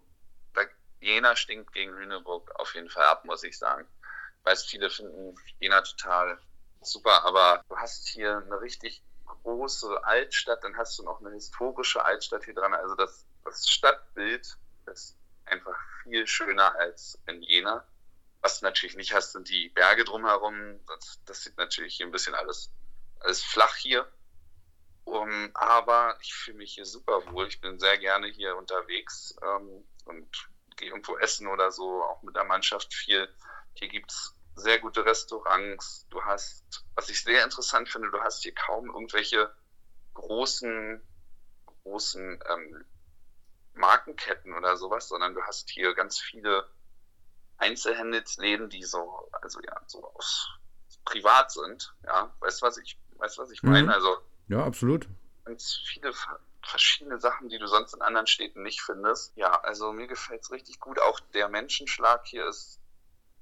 Jena 1.02 1.36
stinkt 1.36 1.72
gegen 1.74 1.94
Lüneburg 1.94 2.52
auf 2.56 2.76
jeden 2.76 2.90
Fall 2.90 3.06
ab, 3.06 3.26
muss 3.26 3.44
ich 3.44 3.58
sagen. 3.58 3.88
Ich 4.40 4.46
weiß, 4.46 4.66
viele 4.66 4.90
finden 4.90 5.36
Jena 5.60 5.82
total 5.82 6.40
super, 6.82 7.24
aber 7.26 7.64
du 7.70 7.78
hast 7.78 8.08
hier 8.08 8.38
eine 8.38 8.62
richtig 8.62 9.02
große 9.44 10.04
Altstadt, 10.04 10.64
dann 10.64 10.78
hast 10.78 10.98
du 11.00 11.04
noch 11.04 11.20
eine 11.20 11.32
historische 11.32 12.04
Altstadt 12.04 12.46
hier 12.46 12.54
dran. 12.54 12.74
Also 12.74 12.96
das, 12.96 13.26
das 13.44 13.68
Stadtbild 13.68 14.58
ist 14.88 15.18
einfach 15.46 15.78
viel 16.04 16.28
schöner 16.28 16.76
als 16.76 17.20
in 17.28 17.42
Jena. 17.42 17.86
Was 18.42 18.60
du 18.60 18.66
natürlich 18.66 18.96
nicht 18.96 19.14
hast, 19.14 19.34
sind 19.34 19.50
die 19.50 19.70
Berge 19.70 20.06
drumherum. 20.06 20.80
Das, 20.88 21.20
das 21.26 21.44
sieht 21.44 21.58
natürlich 21.58 21.96
hier 21.96 22.06
ein 22.06 22.12
bisschen 22.12 22.36
alles, 22.36 22.72
alles 23.20 23.44
flach 23.44 23.76
hier. 23.76 24.12
Um, 25.06 25.50
aber 25.56 26.18
ich 26.22 26.34
fühle 26.34 26.58
mich 26.58 26.76
hier 26.76 26.86
super 26.86 27.32
wohl. 27.32 27.48
Ich 27.48 27.60
bin 27.62 27.80
sehr 27.80 27.98
gerne 27.98 28.28
hier 28.28 28.56
unterwegs 28.56 29.36
ähm, 29.42 29.84
und 30.06 30.50
gehe 30.78 30.90
irgendwo 30.90 31.18
essen 31.18 31.48
oder 31.48 31.72
so, 31.72 32.04
auch 32.04 32.22
mit 32.22 32.36
der 32.36 32.44
Mannschaft 32.44 32.94
viel. 32.94 33.28
Hier 33.74 33.88
gibt 33.88 34.12
es 34.12 34.36
sehr 34.56 34.80
gute 34.80 35.06
Restaurants. 35.06 36.08
Du 36.10 36.22
hast, 36.22 36.86
was 36.96 37.10
ich 37.10 37.24
sehr 37.24 37.44
interessant 37.44 37.90
finde, 37.90 38.12
du 38.12 38.20
hast 38.20 38.44
hier 38.44 38.54
kaum 38.54 38.90
irgendwelche 38.90 39.54
großen, 40.14 41.02
großen 41.84 42.40
ähm, 42.50 42.86
Markenketten 43.74 44.54
oder 44.54 44.76
sowas, 44.78 45.08
sondern 45.08 45.34
du 45.34 45.42
hast 45.44 45.70
hier 45.70 45.94
ganz 45.94 46.20
viele 46.20 46.70
Einzelhandelsläden, 47.58 48.70
die 48.70 48.84
so, 48.84 49.30
also 49.42 49.60
ja, 49.62 49.82
so 49.88 50.06
aus 50.14 50.50
privat 51.06 51.52
sind. 51.52 51.94
Ja, 52.06 52.34
weißt 52.40 52.62
du, 52.62 52.66
was 52.66 52.78
ich, 52.78 53.00
weißt 53.18 53.38
was 53.38 53.52
ich 53.52 53.64
meine? 53.64 53.88
Mhm. 53.88 53.90
Also 53.90 54.18
ja, 54.48 54.64
absolut. 54.64 55.08
Ganz 55.46 55.80
viele 55.86 56.14
verschiedene 56.64 57.20
Sachen, 57.20 57.50
die 57.50 57.58
du 57.58 57.68
sonst 57.68 57.94
in 57.94 58.02
anderen 58.02 58.28
Städten 58.28 58.64
nicht 58.64 58.82
findest. 58.82 59.36
Ja, 59.36 59.62
also 59.62 59.92
mir 59.92 60.08
gefällt 60.08 60.42
es 60.42 60.52
richtig 60.52 60.80
gut. 60.80 61.00
Auch 61.00 61.20
der 61.34 61.50
Menschenschlag 61.50 62.26
hier 62.26 62.48
ist, 62.48 62.79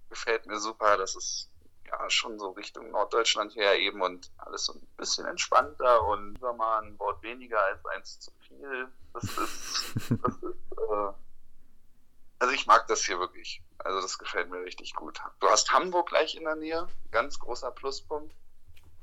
gefällt 0.10 0.46
mir 0.46 0.60
super. 0.60 0.98
Das 0.98 1.16
ist 1.16 1.50
ja 1.86 2.10
schon 2.10 2.38
so 2.40 2.52
Richtung 2.52 2.92
Norddeutschland 2.92 3.56
her 3.56 3.80
eben 3.80 4.02
und 4.02 4.32
alles 4.38 4.66
so 4.66 4.74
ein 4.74 4.88
bisschen 4.98 5.26
entspannter 5.26 6.06
und 6.06 6.34
lieber 6.34 6.54
mal 6.54 6.82
ein 6.82 7.00
Wort 7.00 7.22
weniger 7.24 7.62
als 7.64 7.86
eins 7.86 8.20
zu 8.20 8.32
viel. 8.48 8.88
Das 9.14 9.24
ist, 9.24 9.96
das 10.10 10.36
ist 10.44 10.78
äh, 10.90 11.14
also 12.40 12.54
ich 12.54 12.68
mag 12.68 12.88
das 12.88 13.04
hier 13.04 13.20
wirklich. 13.20 13.64
Also 13.80 14.02
das 14.02 14.18
gefällt 14.18 14.50
mir 14.50 14.62
richtig 14.62 14.94
gut. 14.94 15.22
Du 15.40 15.48
hast 15.48 15.72
Hamburg 15.72 16.10
gleich 16.10 16.36
in 16.36 16.44
der 16.44 16.56
Nähe, 16.56 16.88
ganz 17.12 17.40
großer 17.40 17.72
Pluspunkt. 17.72 18.36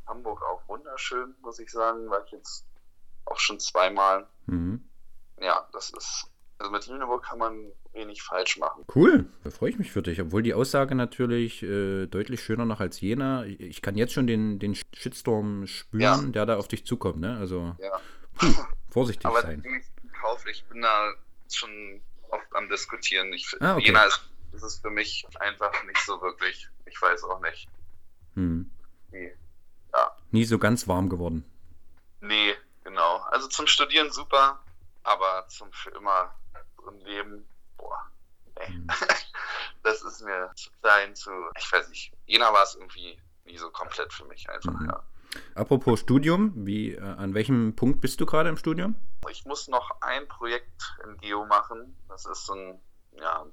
Hamburg 0.07 0.43
auch 0.43 0.69
wunderschön, 0.69 1.35
muss 1.41 1.59
ich 1.59 1.71
sagen, 1.71 2.11
war 2.11 2.25
ich 2.25 2.31
jetzt 2.33 2.67
auch 3.25 3.39
schon 3.39 3.59
zweimal. 3.59 4.29
Mhm. 4.47 4.89
Ja, 5.41 5.69
das 5.73 5.91
ist, 5.91 6.31
also 6.59 6.71
mit 6.71 6.87
Lüneburg 6.87 7.25
kann 7.25 7.39
man 7.39 7.73
wenig 7.93 8.23
falsch 8.23 8.59
machen. 8.59 8.85
Cool, 8.95 9.27
da 9.43 9.51
freue 9.51 9.71
ich 9.71 9.79
mich 9.79 9.91
für 9.91 10.03
dich. 10.03 10.21
Obwohl 10.21 10.43
die 10.43 10.55
Aussage 10.55 10.95
natürlich 10.95 11.63
äh, 11.63 12.07
deutlich 12.07 12.43
schöner 12.43 12.65
noch 12.65 12.81
als 12.81 13.01
Jena. 13.01 13.45
Ich 13.45 13.83
kann 13.83 13.97
jetzt 13.97 14.13
schon 14.13 14.27
den, 14.27 14.59
den 14.59 14.77
Shitstorm 14.95 15.67
spüren, 15.67 16.01
ja. 16.27 16.33
der 16.33 16.47
da 16.47 16.57
auf 16.57 16.69
dich 16.69 16.87
zukommt, 16.87 17.21
ne? 17.21 17.37
Also 17.39 17.77
ja. 17.79 18.01
puh, 18.39 18.55
vorsichtig 18.91 19.27
Aber 19.27 19.43
sein. 19.43 19.65
Kauf, 20.21 20.47
ich 20.47 20.65
bin 20.67 20.81
da 20.81 21.13
schon 21.53 22.01
oft 22.31 22.55
am 22.55 22.69
Diskutieren. 22.69 23.33
Ich, 23.33 23.47
ah, 23.61 23.75
okay. 23.75 23.87
Jena 23.87 24.05
ist, 24.05 24.21
ist 24.53 24.63
es 24.63 24.79
für 24.79 24.91
mich 24.91 25.27
einfach 25.41 25.73
nicht 25.85 25.99
so 25.99 26.21
wirklich. 26.21 26.69
Ich 26.87 27.01
weiß 27.01 27.25
auch 27.25 27.41
nicht. 27.41 27.69
Hm. 28.35 28.71
Nee. 29.11 29.33
Ja. 29.93 30.17
Nie 30.31 30.45
so 30.45 30.59
ganz 30.59 30.89
warm 30.89 31.09
geworden. 31.09 31.45
Nee, 32.21 32.55
genau. 32.85 33.19
Also 33.31 33.49
zum 33.49 33.67
Studieren 33.67 34.11
super, 34.11 34.61
aber 35.03 35.47
zum 35.49 35.73
für 35.73 35.91
immer 35.91 36.35
drin 36.85 37.01
leben, 37.01 37.49
boah, 37.77 38.11
nee. 38.59 38.67
Hm. 38.67 38.87
das 39.83 40.03
ist 40.03 40.23
mir 40.23 40.51
zu 40.55 40.71
klein, 40.81 41.15
zu, 41.15 41.31
ich 41.59 41.71
weiß 41.71 41.89
nicht, 41.89 42.13
Jena 42.27 42.53
war 42.53 42.63
es 42.63 42.75
irgendwie 42.75 43.19
nie 43.45 43.59
so 43.59 43.71
komplett 43.71 44.13
für 44.13 44.25
mich 44.25 44.49
einfach, 44.49 44.73
mhm. 44.73 44.87
ja. 44.87 45.03
Apropos 45.55 46.01
Studium, 46.01 46.53
wie, 46.67 46.95
äh, 46.95 47.01
an 47.01 47.35
welchem 47.35 47.75
Punkt 47.75 48.01
bist 48.01 48.21
du 48.21 48.27
gerade 48.27 48.49
im 48.49 48.57
Studium? 48.57 48.95
Ich 49.31 49.45
muss 49.45 49.69
noch 49.69 50.01
ein 50.01 50.29
Projekt 50.29 50.97
in 51.05 51.17
Geo 51.19 51.45
machen. 51.47 51.97
Das 52.09 52.25
ist 52.27 52.47
so 52.47 52.55
ein, 52.55 52.81
ja, 53.19 53.47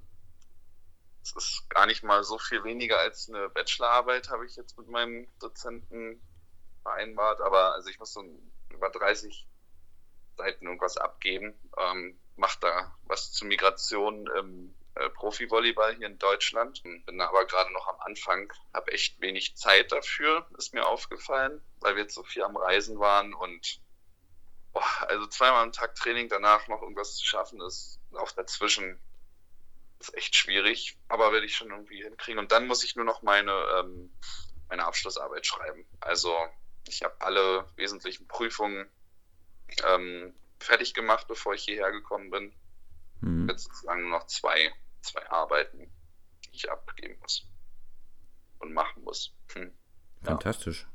es 1.23 1.35
ist 1.35 1.69
gar 1.69 1.85
nicht 1.85 2.03
mal 2.03 2.23
so 2.23 2.37
viel 2.37 2.63
weniger 2.63 2.99
als 2.99 3.29
eine 3.29 3.49
Bachelorarbeit, 3.49 4.29
habe 4.29 4.45
ich 4.45 4.55
jetzt 4.55 4.77
mit 4.77 4.89
meinem 4.89 5.27
Dozenten 5.39 6.21
vereinbart. 6.83 7.41
Aber 7.41 7.73
also 7.73 7.89
ich 7.89 7.99
muss 7.99 8.13
so 8.13 8.23
über 8.69 8.89
30 8.89 9.47
Seiten 10.37 10.65
irgendwas 10.65 10.97
abgeben. 10.97 11.53
Ähm, 11.77 12.17
macht 12.35 12.63
da 12.63 12.95
was 13.03 13.31
zur 13.31 13.47
Migration 13.47 14.27
im 14.37 14.73
äh, 14.95 15.09
Profi-Volleyball 15.09 15.95
hier 15.95 16.07
in 16.07 16.17
Deutschland. 16.17 16.83
Bin 16.83 17.21
aber 17.21 17.45
gerade 17.45 17.71
noch 17.73 17.87
am 17.87 17.99
Anfang, 18.01 18.51
habe 18.73 18.91
echt 18.91 19.21
wenig 19.21 19.55
Zeit 19.55 19.91
dafür, 19.91 20.47
ist 20.57 20.73
mir 20.73 20.85
aufgefallen, 20.85 21.61
weil 21.79 21.95
wir 21.95 22.03
jetzt 22.03 22.15
so 22.15 22.23
viel 22.23 22.43
am 22.43 22.57
Reisen 22.57 22.99
waren 22.99 23.33
und 23.33 23.81
boah, 24.73 25.07
also 25.07 25.27
zweimal 25.27 25.63
am 25.63 25.71
Tag 25.71 25.95
Training, 25.95 26.29
danach 26.29 26.67
noch 26.67 26.81
irgendwas 26.81 27.15
zu 27.15 27.25
schaffen, 27.25 27.61
ist 27.61 27.99
auch 28.13 28.31
dazwischen 28.31 28.99
ist 30.01 30.15
echt 30.17 30.35
schwierig, 30.35 30.97
aber 31.07 31.31
werde 31.31 31.45
ich 31.45 31.55
schon 31.55 31.69
irgendwie 31.69 32.03
hinkriegen. 32.03 32.39
Und 32.39 32.51
dann 32.51 32.67
muss 32.67 32.83
ich 32.83 32.95
nur 32.95 33.05
noch 33.05 33.21
meine, 33.21 33.51
ähm, 33.77 34.11
meine 34.67 34.85
Abschlussarbeit 34.85 35.45
schreiben. 35.45 35.85
Also 35.99 36.35
ich 36.87 37.03
habe 37.03 37.15
alle 37.19 37.67
wesentlichen 37.75 38.27
Prüfungen 38.27 38.89
ähm, 39.85 40.33
fertig 40.61 40.93
gemacht, 40.93 41.27
bevor 41.27 41.53
ich 41.53 41.63
hierher 41.63 41.91
gekommen 41.91 42.29
bin. 42.29 42.53
Mhm. 43.21 43.49
Jetzt 43.49 43.65
sozusagen 43.65 44.01
nur 44.01 44.19
noch 44.19 44.27
zwei, 44.27 44.73
zwei 45.01 45.29
Arbeiten, 45.29 45.91
die 46.45 46.49
ich 46.53 46.71
abgeben 46.71 47.19
muss 47.21 47.47
und 48.59 48.73
machen 48.73 49.03
muss. 49.03 49.33
Hm. 49.53 49.71
Fantastisch. 50.21 50.87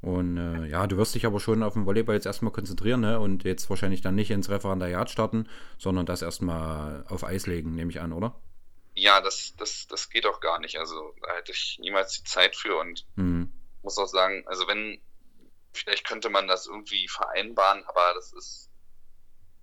Und 0.00 0.36
äh, 0.36 0.66
ja, 0.66 0.86
du 0.86 0.98
wirst 0.98 1.14
dich 1.14 1.24
aber 1.24 1.40
schon 1.40 1.62
auf 1.62 1.72
den 1.72 1.86
Volleyball 1.86 2.14
jetzt 2.14 2.26
erstmal 2.26 2.52
konzentrieren 2.52 3.00
ne? 3.00 3.18
und 3.18 3.42
jetzt 3.44 3.70
wahrscheinlich 3.70 4.02
dann 4.02 4.14
nicht 4.14 4.30
ins 4.30 4.50
Referendariat 4.50 5.08
starten, 5.08 5.48
sondern 5.78 6.04
das 6.04 6.20
erstmal 6.20 7.06
auf 7.08 7.24
Eis 7.24 7.46
legen, 7.46 7.74
nehme 7.74 7.90
ich 7.90 8.00
an, 8.00 8.12
oder? 8.12 8.38
Ja, 8.94 9.22
das, 9.22 9.54
das, 9.56 9.86
das 9.88 10.10
geht 10.10 10.26
auch 10.26 10.40
gar 10.40 10.60
nicht. 10.60 10.78
Also 10.78 11.14
da 11.22 11.34
hätte 11.34 11.52
ich 11.52 11.78
niemals 11.80 12.18
die 12.18 12.24
Zeit 12.24 12.54
für 12.54 12.76
und 12.76 13.06
mhm. 13.16 13.50
muss 13.82 13.96
auch 13.96 14.06
sagen, 14.06 14.44
also 14.46 14.68
wenn, 14.68 15.00
vielleicht 15.74 16.06
könnte 16.06 16.30
man 16.30 16.48
das 16.48 16.66
irgendwie 16.66 17.08
vereinbaren, 17.08 17.84
aber 17.84 18.14
das 18.14 18.32
ist 18.32 18.70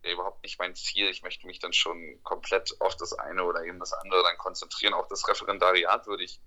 überhaupt 0.04 0.44
nicht 0.44 0.60
mein 0.60 0.76
Ziel. 0.76 1.10
Ich 1.10 1.22
möchte 1.22 1.46
mich 1.46 1.60
dann 1.60 1.74
schon 1.74 2.20
komplett 2.24 2.80
auf 2.82 2.96
das 2.96 3.14
eine 3.14 3.44
oder 3.44 3.64
eben 3.64 3.80
das 3.80 3.94
andere 3.94 4.24
dann 4.24 4.38
konzentrieren. 4.38 4.94
Auch 4.94 5.08
das 5.08 5.28
Referendariat 5.28 6.08
würde 6.08 6.24
ich 6.24 6.40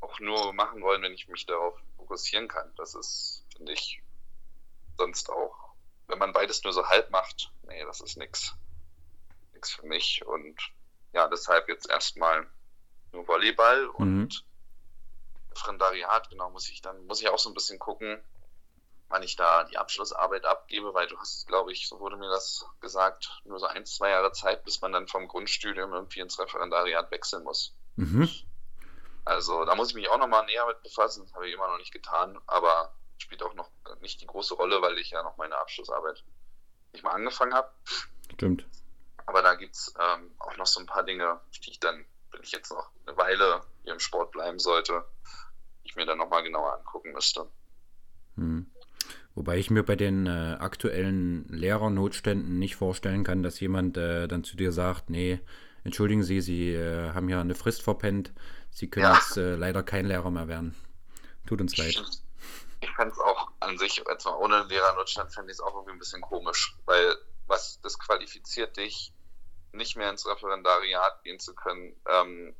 auch 0.00 0.18
nur 0.20 0.52
machen 0.52 0.82
wollen, 0.82 1.02
wenn 1.02 1.12
ich 1.12 1.28
mich 1.28 1.46
darauf 1.46 1.78
fokussieren 1.96 2.48
kann. 2.48 2.72
Das 2.76 2.94
ist, 2.94 3.44
finde 3.56 3.72
ich, 3.72 4.02
sonst 4.96 5.30
auch, 5.30 5.74
wenn 6.06 6.18
man 6.18 6.32
beides 6.32 6.62
nur 6.62 6.72
so 6.72 6.86
halb 6.86 7.10
macht, 7.10 7.52
nee, 7.64 7.84
das 7.84 8.00
ist 8.00 8.16
nichts 8.16 8.54
nix 9.64 9.72
für 9.72 9.86
mich. 9.86 10.24
Und 10.26 10.60
ja, 11.12 11.28
deshalb 11.28 11.68
jetzt 11.68 11.88
erstmal 11.88 12.46
nur 13.12 13.26
Volleyball 13.26 13.86
und 13.86 14.16
mhm. 14.16 14.28
Referendariat, 15.52 16.28
genau, 16.30 16.50
muss 16.50 16.68
ich 16.68 16.82
dann, 16.82 17.06
muss 17.06 17.20
ich 17.20 17.28
auch 17.28 17.38
so 17.38 17.50
ein 17.50 17.54
bisschen 17.54 17.78
gucken, 17.78 18.22
wann 19.14 19.22
ich 19.22 19.36
da 19.36 19.62
die 19.62 19.78
Abschlussarbeit 19.78 20.44
abgebe, 20.44 20.92
weil 20.92 21.06
du 21.06 21.16
hast, 21.20 21.46
glaube 21.46 21.70
ich, 21.70 21.88
so 21.88 22.00
wurde 22.00 22.16
mir 22.16 22.28
das 22.30 22.66
gesagt, 22.80 23.40
nur 23.44 23.60
so 23.60 23.66
ein, 23.66 23.86
zwei 23.86 24.10
Jahre 24.10 24.32
Zeit, 24.32 24.64
bis 24.64 24.80
man 24.80 24.90
dann 24.90 25.06
vom 25.06 25.28
Grundstudium 25.28 25.92
irgendwie 25.92 26.18
ins 26.18 26.36
Referendariat 26.40 27.12
wechseln 27.12 27.44
muss. 27.44 27.76
Mhm. 27.94 28.28
Also 29.24 29.64
da 29.64 29.76
muss 29.76 29.90
ich 29.90 29.94
mich 29.94 30.10
auch 30.10 30.18
nochmal 30.18 30.44
näher 30.46 30.66
mit 30.66 30.82
befassen, 30.82 31.22
das 31.22 31.32
habe 31.32 31.46
ich 31.46 31.54
immer 31.54 31.68
noch 31.68 31.78
nicht 31.78 31.92
getan, 31.92 32.40
aber 32.48 32.92
spielt 33.18 33.44
auch 33.44 33.54
noch 33.54 33.70
nicht 34.00 34.20
die 34.20 34.26
große 34.26 34.54
Rolle, 34.54 34.82
weil 34.82 34.98
ich 34.98 35.10
ja 35.10 35.22
noch 35.22 35.36
meine 35.36 35.58
Abschlussarbeit 35.58 36.24
nicht 36.92 37.04
mal 37.04 37.12
angefangen 37.12 37.54
habe. 37.54 37.70
Stimmt. 38.32 38.66
Aber 39.26 39.42
da 39.42 39.54
gibt 39.54 39.76
es 39.76 39.94
ähm, 39.96 40.34
auch 40.40 40.56
noch 40.56 40.66
so 40.66 40.80
ein 40.80 40.86
paar 40.86 41.04
Dinge, 41.04 41.40
die 41.54 41.70
ich 41.70 41.78
dann, 41.78 42.04
wenn 42.32 42.42
ich 42.42 42.50
jetzt 42.50 42.72
noch 42.72 42.90
eine 43.06 43.16
Weile 43.16 43.60
hier 43.84 43.92
im 43.92 44.00
Sport 44.00 44.32
bleiben 44.32 44.58
sollte, 44.58 45.04
ich 45.84 45.94
mir 45.94 46.04
dann 46.04 46.18
nochmal 46.18 46.42
genauer 46.42 46.74
angucken 46.74 47.12
müsste. 47.12 47.48
Hm. 48.34 48.73
Wobei 49.34 49.58
ich 49.58 49.70
mir 49.70 49.82
bei 49.82 49.96
den 49.96 50.26
äh, 50.26 50.56
aktuellen 50.60 51.46
Lehrernotständen 51.48 52.58
nicht 52.58 52.76
vorstellen 52.76 53.24
kann, 53.24 53.42
dass 53.42 53.58
jemand 53.58 53.96
äh, 53.96 54.28
dann 54.28 54.44
zu 54.44 54.56
dir 54.56 54.70
sagt, 54.70 55.10
nee, 55.10 55.40
entschuldigen 55.82 56.22
Sie, 56.22 56.40
Sie 56.40 56.72
äh, 56.72 57.12
haben 57.12 57.28
ja 57.28 57.40
eine 57.40 57.56
Frist 57.56 57.82
verpennt, 57.82 58.32
Sie 58.70 58.88
können 58.88 59.06
ja. 59.06 59.14
jetzt 59.14 59.36
äh, 59.36 59.56
leider 59.56 59.82
kein 59.82 60.06
Lehrer 60.06 60.30
mehr 60.30 60.46
werden. 60.46 60.74
Tut 61.46 61.60
uns 61.60 61.76
leid. 61.76 62.00
Ich 62.80 62.90
fände 62.90 63.12
es 63.12 63.18
auch 63.18 63.50
an 63.60 63.76
sich, 63.78 64.02
jetzt 64.08 64.24
mal 64.24 64.36
ohne 64.36 64.64
Lehrernotstand, 64.64 65.32
fände 65.32 65.50
ich 65.50 65.58
es 65.58 65.60
auch 65.60 65.74
irgendwie 65.74 65.92
ein 65.92 65.98
bisschen 65.98 66.20
komisch, 66.20 66.76
weil 66.84 67.16
was 67.46 67.80
disqualifiziert 67.80 68.76
dich 68.76 69.12
nicht 69.72 69.96
mehr 69.96 70.10
ins 70.10 70.26
Referendariat 70.26 71.22
gehen 71.24 71.40
zu 71.40 71.54
können, 71.54 71.96
ähm, 72.08 72.54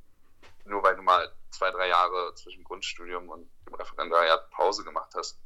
nur 0.64 0.82
weil 0.82 0.96
du 0.96 1.02
mal 1.02 1.32
zwei, 1.50 1.70
drei 1.70 1.88
Jahre 1.88 2.34
zwischen 2.34 2.64
Grundstudium 2.64 3.28
und 3.28 3.48
dem 3.66 3.74
Referendariat 3.74 4.50
Pause 4.50 4.82
gemacht 4.84 5.12
hast. 5.14 5.38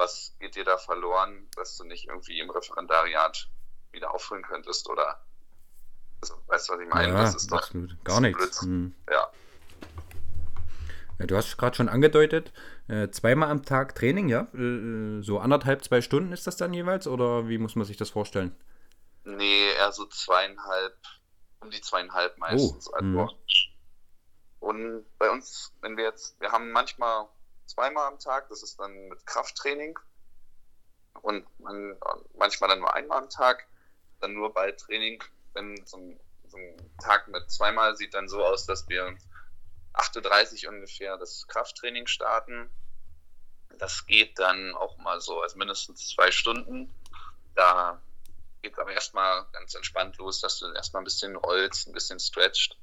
Was 0.00 0.34
geht 0.38 0.56
dir 0.56 0.64
da 0.64 0.78
verloren, 0.78 1.46
dass 1.56 1.76
du 1.76 1.84
nicht 1.84 2.08
irgendwie 2.08 2.40
im 2.40 2.48
Referendariat 2.48 3.50
wieder 3.92 4.14
aufholen 4.14 4.42
könntest 4.42 4.88
oder 4.88 5.20
also, 6.22 6.34
weißt 6.46 6.68
du, 6.68 6.72
was 6.72 6.80
ich 6.80 6.88
meine? 6.88 7.08
Ja, 7.12 7.22
das 7.22 7.34
ist 7.34 7.52
doch 7.52 7.58
absolut. 7.58 8.02
Gar 8.02 8.22
nichts. 8.22 8.62
Hm. 8.62 8.94
Ja. 9.10 9.28
Ja, 11.18 11.26
du 11.26 11.36
hast 11.36 11.58
gerade 11.58 11.76
schon 11.76 11.90
angedeutet, 11.90 12.50
äh, 12.88 13.10
zweimal 13.10 13.50
am 13.50 13.62
Tag 13.62 13.94
Training, 13.94 14.30
ja? 14.30 14.48
Äh, 14.54 15.20
so 15.20 15.38
anderthalb, 15.38 15.84
zwei 15.84 16.00
Stunden 16.00 16.32
ist 16.32 16.46
das 16.46 16.56
dann 16.56 16.72
jeweils 16.72 17.06
oder 17.06 17.46
wie 17.50 17.58
muss 17.58 17.76
man 17.76 17.84
sich 17.84 17.98
das 17.98 18.08
vorstellen? 18.08 18.56
Nee, 19.24 19.68
eher 19.72 19.92
so 19.92 20.06
zweieinhalb, 20.06 20.96
um 21.60 21.70
die 21.70 21.82
zweieinhalb 21.82 22.38
meistens. 22.38 22.88
Oh, 22.88 22.94
also. 22.94 23.06
mhm. 23.06 23.30
Und 24.60 25.18
bei 25.18 25.28
uns, 25.28 25.74
wenn 25.82 25.98
wir 25.98 26.04
jetzt, 26.04 26.40
wir 26.40 26.52
haben 26.52 26.70
manchmal 26.70 27.28
zweimal 27.70 28.08
am 28.08 28.18
Tag, 28.18 28.48
das 28.48 28.62
ist 28.62 28.78
dann 28.78 29.08
mit 29.08 29.24
Krafttraining 29.26 29.98
und 31.22 31.46
man, 31.60 31.96
manchmal 32.34 32.70
dann 32.70 32.80
nur 32.80 32.94
einmal 32.94 33.18
am 33.18 33.30
Tag, 33.30 33.66
dann 34.20 34.34
nur 34.34 34.52
Balltraining. 34.52 35.22
Wenn 35.52 35.84
so 35.86 35.96
ein, 35.96 36.20
so 36.48 36.56
ein 36.56 36.76
Tag 37.02 37.28
mit 37.28 37.50
zweimal 37.50 37.96
sieht 37.96 38.14
dann 38.14 38.28
so 38.28 38.44
aus, 38.44 38.66
dass 38.66 38.88
wir 38.88 39.16
8.30 39.94 40.66
Uhr 40.66 40.72
ungefähr 40.72 41.16
das 41.16 41.46
Krafttraining 41.48 42.06
starten. 42.06 42.70
Das 43.78 44.06
geht 44.06 44.38
dann 44.38 44.74
auch 44.74 44.98
mal 44.98 45.20
so, 45.20 45.40
also 45.40 45.56
mindestens 45.56 46.08
zwei 46.08 46.30
Stunden. 46.30 46.92
Da 47.54 48.00
geht 48.62 48.78
aber 48.78 48.92
erstmal 48.92 49.46
ganz 49.52 49.74
entspannt 49.74 50.18
los, 50.18 50.40
dass 50.40 50.58
du 50.58 50.70
erstmal 50.72 51.02
ein 51.02 51.04
bisschen 51.04 51.36
rollst, 51.36 51.88
ein 51.88 51.92
bisschen 51.92 52.20
stretcht, 52.20 52.78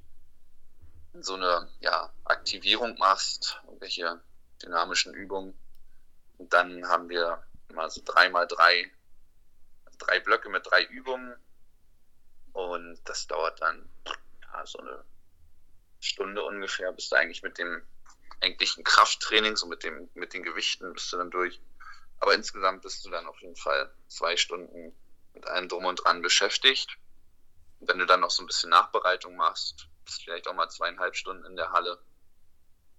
so 1.13 1.35
eine 1.35 1.69
ja, 1.79 2.11
Aktivierung 2.25 2.97
machst, 2.97 3.61
irgendwelche 3.65 4.21
dynamischen 4.64 5.14
Übungen. 5.14 5.58
Und 6.38 6.53
dann 6.53 6.88
haben 6.88 7.10
wir 7.10 7.43
mal 7.74 7.89
so 7.89 8.01
drei 8.03 8.30
mal 8.30 8.45
drei, 8.45 8.91
drei 9.97 10.20
Blöcke 10.20 10.49
mit 10.49 10.70
drei 10.70 10.84
Übungen. 10.84 11.36
Und 12.53 12.99
das 13.05 13.28
dauert 13.28 13.62
dann 13.62 13.89
ja, 14.41 14.66
so 14.66 14.80
eine 14.80 15.03
Stunde 15.99 16.43
ungefähr, 16.43 16.91
bist 16.91 17.12
du 17.12 17.16
eigentlich 17.16 17.43
mit 17.43 17.58
dem 17.58 17.82
eigentlichen 18.41 18.84
Krafttraining, 18.84 19.55
so 19.55 19.68
mit 19.68 19.84
dem, 19.84 20.10
mit 20.14 20.34
den 20.34 20.43
Gewichten 20.43 20.93
bist 20.93 21.12
du 21.12 21.18
dann 21.18 21.32
durch. 21.32 21.60
Aber 22.20 22.34
insgesamt 22.34 22.82
bist 22.82 23.05
du 23.05 23.10
dann 23.10 23.28
auf 23.28 23.39
jeden 23.41 23.55
Fall 23.55 23.91
zwei 24.08 24.38
Stunden 24.38 24.95
mit 25.34 25.47
allem 25.47 25.68
drum 25.68 25.86
und 25.86 26.03
dran 26.03 26.22
beschäftigt. 26.22 26.97
Und 27.80 27.89
wenn 27.89 27.99
du 27.99 28.05
dann 28.05 28.22
noch 28.22 28.32
so 28.32 28.43
ein 28.43 28.47
bisschen 28.47 28.70
Nachbereitung 28.70 29.36
machst, 29.36 29.88
bist 30.05 30.20
du 30.20 30.24
vielleicht 30.24 30.47
auch 30.47 30.55
mal 30.55 30.70
zweieinhalb 30.70 31.16
Stunden 31.16 31.45
in 31.45 31.55
der 31.55 31.72
Halle. 31.72 31.99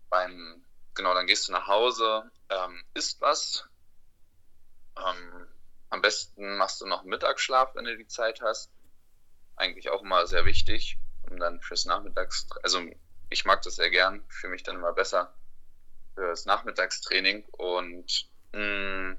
Beim, 0.09 0.65
genau, 0.99 1.15
dann 1.15 1.27
gehst 1.27 1.49
du 1.49 1.53
nach 1.53 1.67
Hause, 1.67 2.31
ähm, 2.51 2.85
isst 2.93 3.23
was. 3.23 3.65
Ähm, 4.99 5.47
am 5.89 6.03
besten 6.03 6.59
machst 6.59 6.83
du 6.83 6.87
noch 6.87 7.05
Mittagsschlaf, 7.05 7.75
wenn 7.75 7.87
du 7.87 7.97
die 7.97 8.07
Zeit 8.07 8.43
hast. 8.43 8.71
Eigentlich 9.57 9.89
auch 9.89 10.03
immer 10.03 10.27
sehr 10.27 10.45
wichtig, 10.45 10.99
um 11.31 11.39
dann 11.39 11.63
fürs 11.63 11.87
Nachmittags, 11.87 12.47
also 12.63 12.83
ich 13.31 13.47
mag 13.47 13.63
das 13.63 13.77
sehr 13.77 13.91
gern, 13.91 14.23
für 14.29 14.49
mich 14.49 14.63
dann 14.63 14.77
immer 14.77 14.93
besser 14.93 15.35
fürs 16.15 16.45
Nachmittagstraining 16.45 17.47
und 17.53 18.29
mh, 18.53 19.17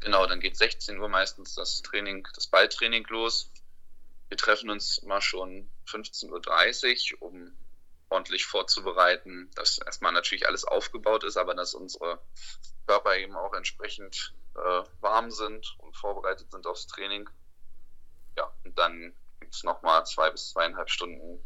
Genau, 0.00 0.26
dann 0.26 0.40
geht 0.40 0.56
16 0.56 0.98
Uhr 0.98 1.08
meistens 1.08 1.54
das 1.54 1.82
Training, 1.82 2.26
das 2.34 2.46
Balltraining 2.46 3.04
los. 3.08 3.50
Wir 4.28 4.36
treffen 4.36 4.70
uns 4.70 5.02
mal 5.02 5.20
schon 5.20 5.68
15.30 5.86 7.14
Uhr, 7.14 7.22
um 7.22 7.52
ordentlich 8.10 8.46
vorzubereiten, 8.46 9.50
dass 9.54 9.78
erstmal 9.78 10.12
natürlich 10.12 10.46
alles 10.46 10.64
aufgebaut 10.64 11.24
ist, 11.24 11.36
aber 11.36 11.54
dass 11.54 11.74
unsere 11.74 12.20
Körper 12.86 13.16
eben 13.16 13.36
auch 13.36 13.52
entsprechend 13.54 14.34
äh, 14.54 14.82
warm 15.00 15.30
sind 15.30 15.76
und 15.78 15.96
vorbereitet 15.96 16.50
sind 16.50 16.66
aufs 16.66 16.86
Training. 16.86 17.28
Ja, 18.36 18.50
und 18.64 18.78
dann 18.78 19.14
gibt 19.40 19.54
es 19.54 19.64
nochmal 19.64 20.06
zwei 20.06 20.30
bis 20.30 20.50
zweieinhalb 20.50 20.90
Stunden 20.90 21.42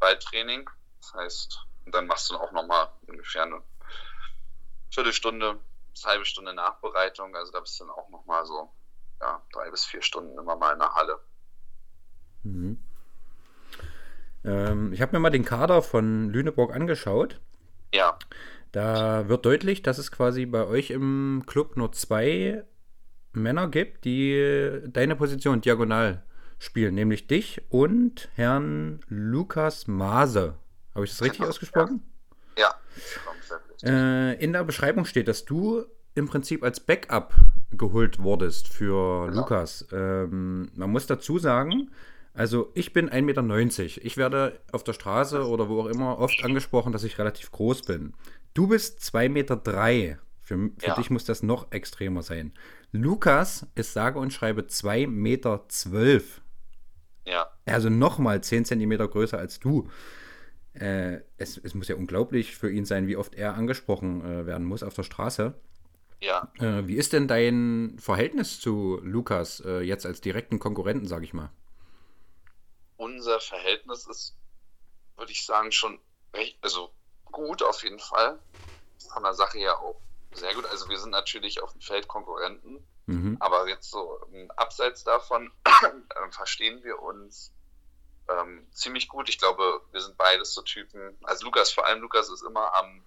Balltraining. 0.00 0.68
Das 1.00 1.14
heißt, 1.14 1.66
und 1.84 1.94
dann 1.94 2.06
machst 2.06 2.30
du 2.30 2.36
auch 2.36 2.52
nochmal 2.52 2.88
ungefähr 3.06 3.42
eine 3.42 3.62
Viertelstunde 4.90 5.60
eine 5.94 6.04
halbe 6.04 6.24
Stunde 6.24 6.54
Nachbereitung. 6.54 7.34
Also 7.36 7.52
da 7.52 7.60
bist 7.60 7.78
du 7.78 7.84
dann 7.84 7.94
auch 7.94 8.08
nochmal 8.08 8.46
so 8.46 8.72
ja, 9.20 9.42
drei 9.52 9.70
bis 9.70 9.84
vier 9.84 10.02
Stunden 10.02 10.38
immer 10.38 10.56
mal 10.56 10.72
in 10.72 10.78
der 10.78 10.94
Halle. 10.94 11.20
Mhm. 12.42 12.82
Ähm, 14.44 14.92
ich 14.92 15.00
habe 15.02 15.12
mir 15.12 15.20
mal 15.20 15.30
den 15.30 15.44
Kader 15.44 15.82
von 15.82 16.30
Lüneburg 16.30 16.74
angeschaut. 16.74 17.40
Ja. 17.94 18.18
Da 18.72 19.28
wird 19.28 19.44
deutlich, 19.44 19.82
dass 19.82 19.98
es 19.98 20.10
quasi 20.10 20.46
bei 20.46 20.64
euch 20.66 20.90
im 20.90 21.44
Club 21.46 21.76
nur 21.76 21.92
zwei 21.92 22.64
Männer 23.32 23.68
gibt, 23.68 24.04
die 24.04 24.80
deine 24.86 25.16
Position 25.16 25.60
diagonal 25.60 26.22
spielen, 26.58 26.94
nämlich 26.94 27.26
dich 27.26 27.62
und 27.68 28.28
Herrn 28.34 29.00
Lukas 29.08 29.86
Maase. 29.88 30.54
Habe 30.94 31.04
ich 31.04 31.10
das 31.10 31.22
richtig 31.22 31.38
Genau, 31.38 31.50
ausgesprochen? 31.50 32.02
Ja, 32.58 32.74
komplett 33.26 33.70
richtig. 33.70 33.88
Äh, 33.90 34.34
in 34.34 34.52
der 34.52 34.64
Beschreibung 34.64 35.04
steht, 35.04 35.28
dass 35.28 35.44
du 35.44 35.84
im 36.14 36.28
Prinzip 36.28 36.62
als 36.62 36.80
Backup 36.80 37.34
geholt 37.72 38.18
wurdest 38.22 38.68
für 38.68 39.26
Genau. 39.26 39.40
Lukas. 39.40 39.86
Ähm, 39.92 40.70
man 40.74 40.90
muss 40.90 41.06
dazu 41.06 41.38
sagen, 41.38 41.90
also 42.34 42.70
ich 42.74 42.92
bin 42.92 43.08
1,90 43.10 43.22
Meter. 43.22 44.04
Ich 44.06 44.16
werde 44.16 44.60
auf 44.72 44.84
der 44.84 44.92
Straße 44.94 45.46
oder 45.46 45.68
wo 45.68 45.80
auch 45.82 45.86
immer 45.86 46.18
oft 46.18 46.42
angesprochen, 46.44 46.92
dass 46.92 47.04
ich 47.04 47.18
relativ 47.18 47.50
groß 47.50 47.82
bin. 47.82 48.14
Du 48.54 48.66
bist 48.68 49.00
2,3 49.00 49.28
Meter. 49.28 49.56
Drei. 49.56 50.18
Für, 50.40 50.56
für 50.78 50.86
Ja. 50.86 50.94
dich 50.96 51.10
muss 51.10 51.24
das 51.24 51.42
noch 51.42 51.70
extremer 51.72 52.22
sein. 52.22 52.52
Lukas 52.90 53.66
ist 53.74 53.92
sage 53.92 54.18
und 54.18 54.32
schreibe 54.32 54.62
2,12 54.62 55.06
Meter. 55.08 55.64
Zwölf. 55.68 56.40
Ja, 57.24 57.46
Also 57.66 57.88
nochmal 57.88 58.42
10 58.42 58.64
Zentimeter 58.64 59.06
größer 59.06 59.38
als 59.38 59.60
du. 59.60 59.88
Äh, 60.74 61.20
es, 61.36 61.56
es 61.58 61.74
muss 61.74 61.88
ja 61.88 61.96
unglaublich 61.96 62.56
für 62.56 62.70
ihn 62.70 62.84
sein, 62.84 63.06
wie 63.06 63.16
oft 63.16 63.34
er 63.34 63.54
angesprochen 63.54 64.24
äh, 64.24 64.46
werden 64.46 64.66
muss 64.66 64.82
auf 64.82 64.94
der 64.94 65.02
Straße. 65.04 65.54
ja. 66.20 66.50
Äh, 66.58 66.88
wie 66.88 66.96
ist 66.96 67.12
denn 67.12 67.28
dein 67.28 67.96
Verhältnis 67.98 68.58
zu 68.58 68.98
Lukas 69.02 69.60
äh, 69.64 69.80
jetzt 69.82 70.06
als 70.06 70.20
direkten 70.20 70.58
Konkurrenten, 70.58 71.06
sage 71.06 71.24
ich 71.24 71.34
mal? 71.34 71.50
Unser 73.02 73.40
Verhältnis 73.40 74.06
ist, 74.06 74.36
würde 75.16 75.32
ich 75.32 75.44
sagen, 75.44 75.72
schon 75.72 76.00
recht, 76.32 76.56
also 76.62 76.92
gut 77.24 77.60
auf 77.64 77.82
jeden 77.82 77.98
Fall. 77.98 78.38
Von 79.12 79.24
der 79.24 79.34
Sache 79.34 79.58
her 79.58 79.80
auch 79.80 80.00
sehr 80.30 80.54
gut. 80.54 80.66
Also 80.66 80.88
wir 80.88 80.96
sind 80.98 81.10
natürlich 81.10 81.60
auf 81.62 81.72
dem 81.72 81.80
Feld 81.80 82.06
Konkurrenten, 82.06 82.86
Mhm. 83.06 83.36
aber 83.40 83.68
jetzt 83.68 83.90
so 83.90 84.20
ähm, 84.32 84.48
abseits 84.52 85.02
davon 85.02 85.50
äh, 85.64 86.30
verstehen 86.30 86.84
wir 86.84 87.02
uns 87.02 87.52
ähm, 88.28 88.68
ziemlich 88.72 89.08
gut. 89.08 89.28
Ich 89.28 89.38
glaube, 89.38 89.80
wir 89.90 90.00
sind 90.00 90.16
beides 90.16 90.54
so 90.54 90.62
Typen. 90.62 91.18
Also 91.24 91.44
Lukas, 91.44 91.72
vor 91.72 91.84
allem 91.84 92.00
Lukas 92.02 92.30
ist 92.30 92.42
immer 92.42 92.72
am, 92.76 93.04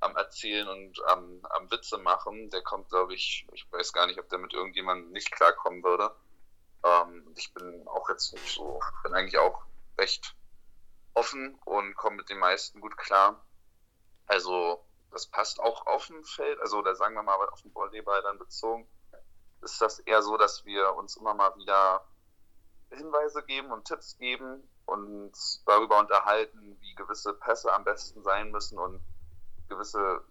am 0.00 0.16
Erzählen 0.16 0.68
und 0.68 1.02
am, 1.06 1.40
am 1.48 1.70
Witze 1.70 1.96
machen. 1.96 2.50
Der 2.50 2.60
kommt, 2.60 2.90
glaube 2.90 3.14
ich, 3.14 3.46
ich 3.54 3.66
weiß 3.72 3.94
gar 3.94 4.06
nicht, 4.06 4.20
ob 4.20 4.28
der 4.28 4.38
mit 4.38 4.52
irgendjemandem 4.52 5.10
nicht 5.12 5.30
klarkommen 5.32 5.82
würde. 5.82 6.14
Ähm, 6.84 7.32
ich 7.36 7.52
bin 7.54 7.86
auch 7.88 8.08
jetzt 8.08 8.32
nicht 8.32 8.54
so, 8.54 8.80
bin 9.02 9.14
eigentlich 9.14 9.38
auch 9.38 9.64
recht 9.98 10.34
offen 11.14 11.54
und 11.64 11.94
komme 11.96 12.16
mit 12.16 12.30
den 12.30 12.38
meisten 12.38 12.80
gut 12.80 12.96
klar. 12.96 13.44
Also 14.26 14.84
das 15.10 15.26
passt 15.26 15.60
auch 15.60 15.86
auf 15.86 16.06
dem 16.06 16.24
Feld, 16.24 16.60
also 16.60 16.78
oder 16.78 16.94
sagen 16.94 17.14
wir 17.14 17.22
mal 17.22 17.48
auf 17.48 17.62
den 17.62 17.74
Volleyball 17.74 18.22
dann 18.22 18.38
bezogen, 18.38 18.88
ist 19.62 19.80
das 19.80 19.98
eher 20.00 20.22
so, 20.22 20.36
dass 20.36 20.64
wir 20.64 20.94
uns 20.94 21.16
immer 21.16 21.34
mal 21.34 21.54
wieder 21.56 22.04
Hinweise 22.90 23.42
geben 23.42 23.72
und 23.72 23.86
Tipps 23.86 24.16
geben 24.18 24.68
und 24.86 25.32
darüber 25.66 25.98
unterhalten, 25.98 26.76
wie 26.80 26.94
gewisse 26.94 27.34
Pässe 27.34 27.72
am 27.72 27.84
besten 27.84 28.22
sein 28.22 28.50
müssen 28.50 28.78
und 28.78 29.00
gewisse 29.68 30.24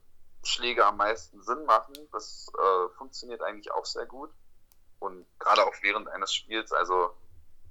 Schläge 0.44 0.86
am 0.86 0.98
meisten 0.98 1.42
Sinn 1.42 1.64
machen. 1.66 1.96
Das 2.12 2.52
äh, 2.58 2.90
funktioniert 2.98 3.42
eigentlich 3.42 3.72
auch 3.72 3.86
sehr 3.86 4.06
gut. 4.06 4.32
Und 5.00 5.26
gerade 5.40 5.66
auch 5.66 5.74
während 5.82 6.08
eines 6.10 6.34
Spiels, 6.34 6.72
also 6.72 7.16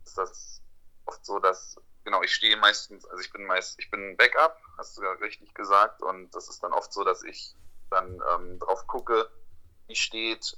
ist 0.05 0.19
das 0.19 0.63
oft 1.05 1.25
so, 1.25 1.39
dass, 1.39 1.77
genau, 2.05 2.23
ich 2.23 2.35
stehe 2.35 2.57
meistens, 2.57 3.05
also 3.07 3.23
ich 3.23 3.33
bin 3.33 3.45
meist, 3.45 3.79
ich 3.79 3.91
bin 3.91 4.17
Backup, 4.17 4.57
hast 4.79 4.97
du 4.97 5.03
ja 5.03 5.13
richtig 5.13 5.55
gesagt, 5.55 6.03
und 6.03 6.35
das 6.35 6.49
ist 6.49 6.63
dann 6.63 6.73
oft 6.73 6.93
so, 6.93 7.05
dass 7.05 7.23
ich 7.23 7.55
dann 7.91 8.23
ähm, 8.35 8.59
drauf 8.59 8.87
gucke, 8.87 9.31
wie 9.87 9.97
steht, 9.97 10.57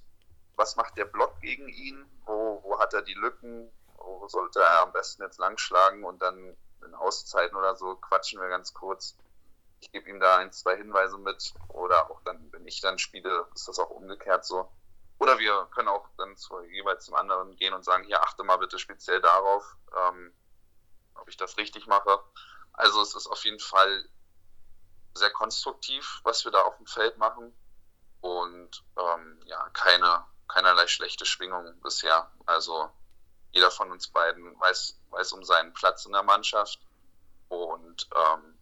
was 0.57 0.77
macht 0.77 0.97
der 0.97 1.07
Block 1.07 1.41
gegen 1.41 1.69
ihn, 1.69 2.05
wo, 2.27 2.61
wo 2.63 2.79
hat 2.79 2.93
er 2.93 3.03
die 3.03 3.15
Lücken, 3.15 3.71
wo 3.97 4.29
sollte 4.29 4.61
er 4.61 4.83
am 4.83 4.93
besten 4.93 5.23
jetzt 5.23 5.39
langschlagen? 5.39 6.05
Und 6.05 6.21
dann 6.21 6.57
in 6.85 6.95
Auszeiten 6.95 7.57
oder 7.57 7.77
so 7.77 7.97
quatschen 7.97 8.41
wir 8.41 8.49
ganz 8.49 8.75
kurz. 8.75 9.17
Ich 9.81 9.91
gebe 9.93 10.11
ihm 10.11 10.21
da 10.21 10.37
ein, 10.37 10.53
zwei 10.53 10.77
Hinweise 10.77 11.19
mit. 11.19 11.55
Oder 11.69 12.11
auch 12.11 12.21
dann, 12.23 12.53
wenn 12.53 12.67
ich 12.67 12.81
dann 12.81 12.99
spiele, 12.99 13.47
ist 13.55 13.69
das 13.69 13.79
auch 13.79 13.91
umgekehrt 13.91 14.45
so. 14.45 14.71
Oder 15.21 15.39
wir 15.39 15.67
können 15.75 15.89
auch 15.89 16.09
dann 16.17 16.35
zu, 16.39 16.59
jeweils 16.63 17.05
zum 17.05 17.15
anderen 17.15 17.55
gehen 17.57 17.75
und 17.75 17.85
sagen, 17.85 18.05
hier 18.05 18.23
achte 18.23 18.43
mal 18.43 18.57
bitte 18.57 18.79
speziell 18.79 19.21
darauf, 19.21 19.77
ähm, 19.95 20.33
ob 21.15 21.29
ich 21.29 21.37
das 21.37 21.59
richtig 21.59 21.87
mache. 21.87 22.19
Also 22.73 23.03
es 23.03 23.15
ist 23.15 23.27
auf 23.27 23.45
jeden 23.45 23.61
Fall 23.61 24.09
sehr 25.13 25.31
konstruktiv, 25.31 26.21
was 26.25 26.47
wir 26.47 26.53
da 26.53 26.63
auf 26.63 26.79
dem 26.79 26.87
Feld 26.87 27.19
machen. 27.19 27.55
Und 28.23 28.83
ähm, 28.97 29.43
ja, 29.45 29.69
keine, 29.75 30.25
keinerlei 30.49 30.87
schlechte 30.87 31.27
Schwingung 31.27 31.79
bisher. 31.83 32.33
Also 32.47 32.91
jeder 33.53 33.71
von 33.71 33.93
uns 33.93 34.09
beiden 34.09 34.59
weiß, 34.59 34.99
weiß 35.11 35.33
um 35.35 35.45
seinen 35.45 35.75
Platz 35.75 36.07
in 36.07 36.13
der 36.13 36.23
Mannschaft. 36.23 36.81
Und, 37.51 38.09
ähm, 38.17 38.59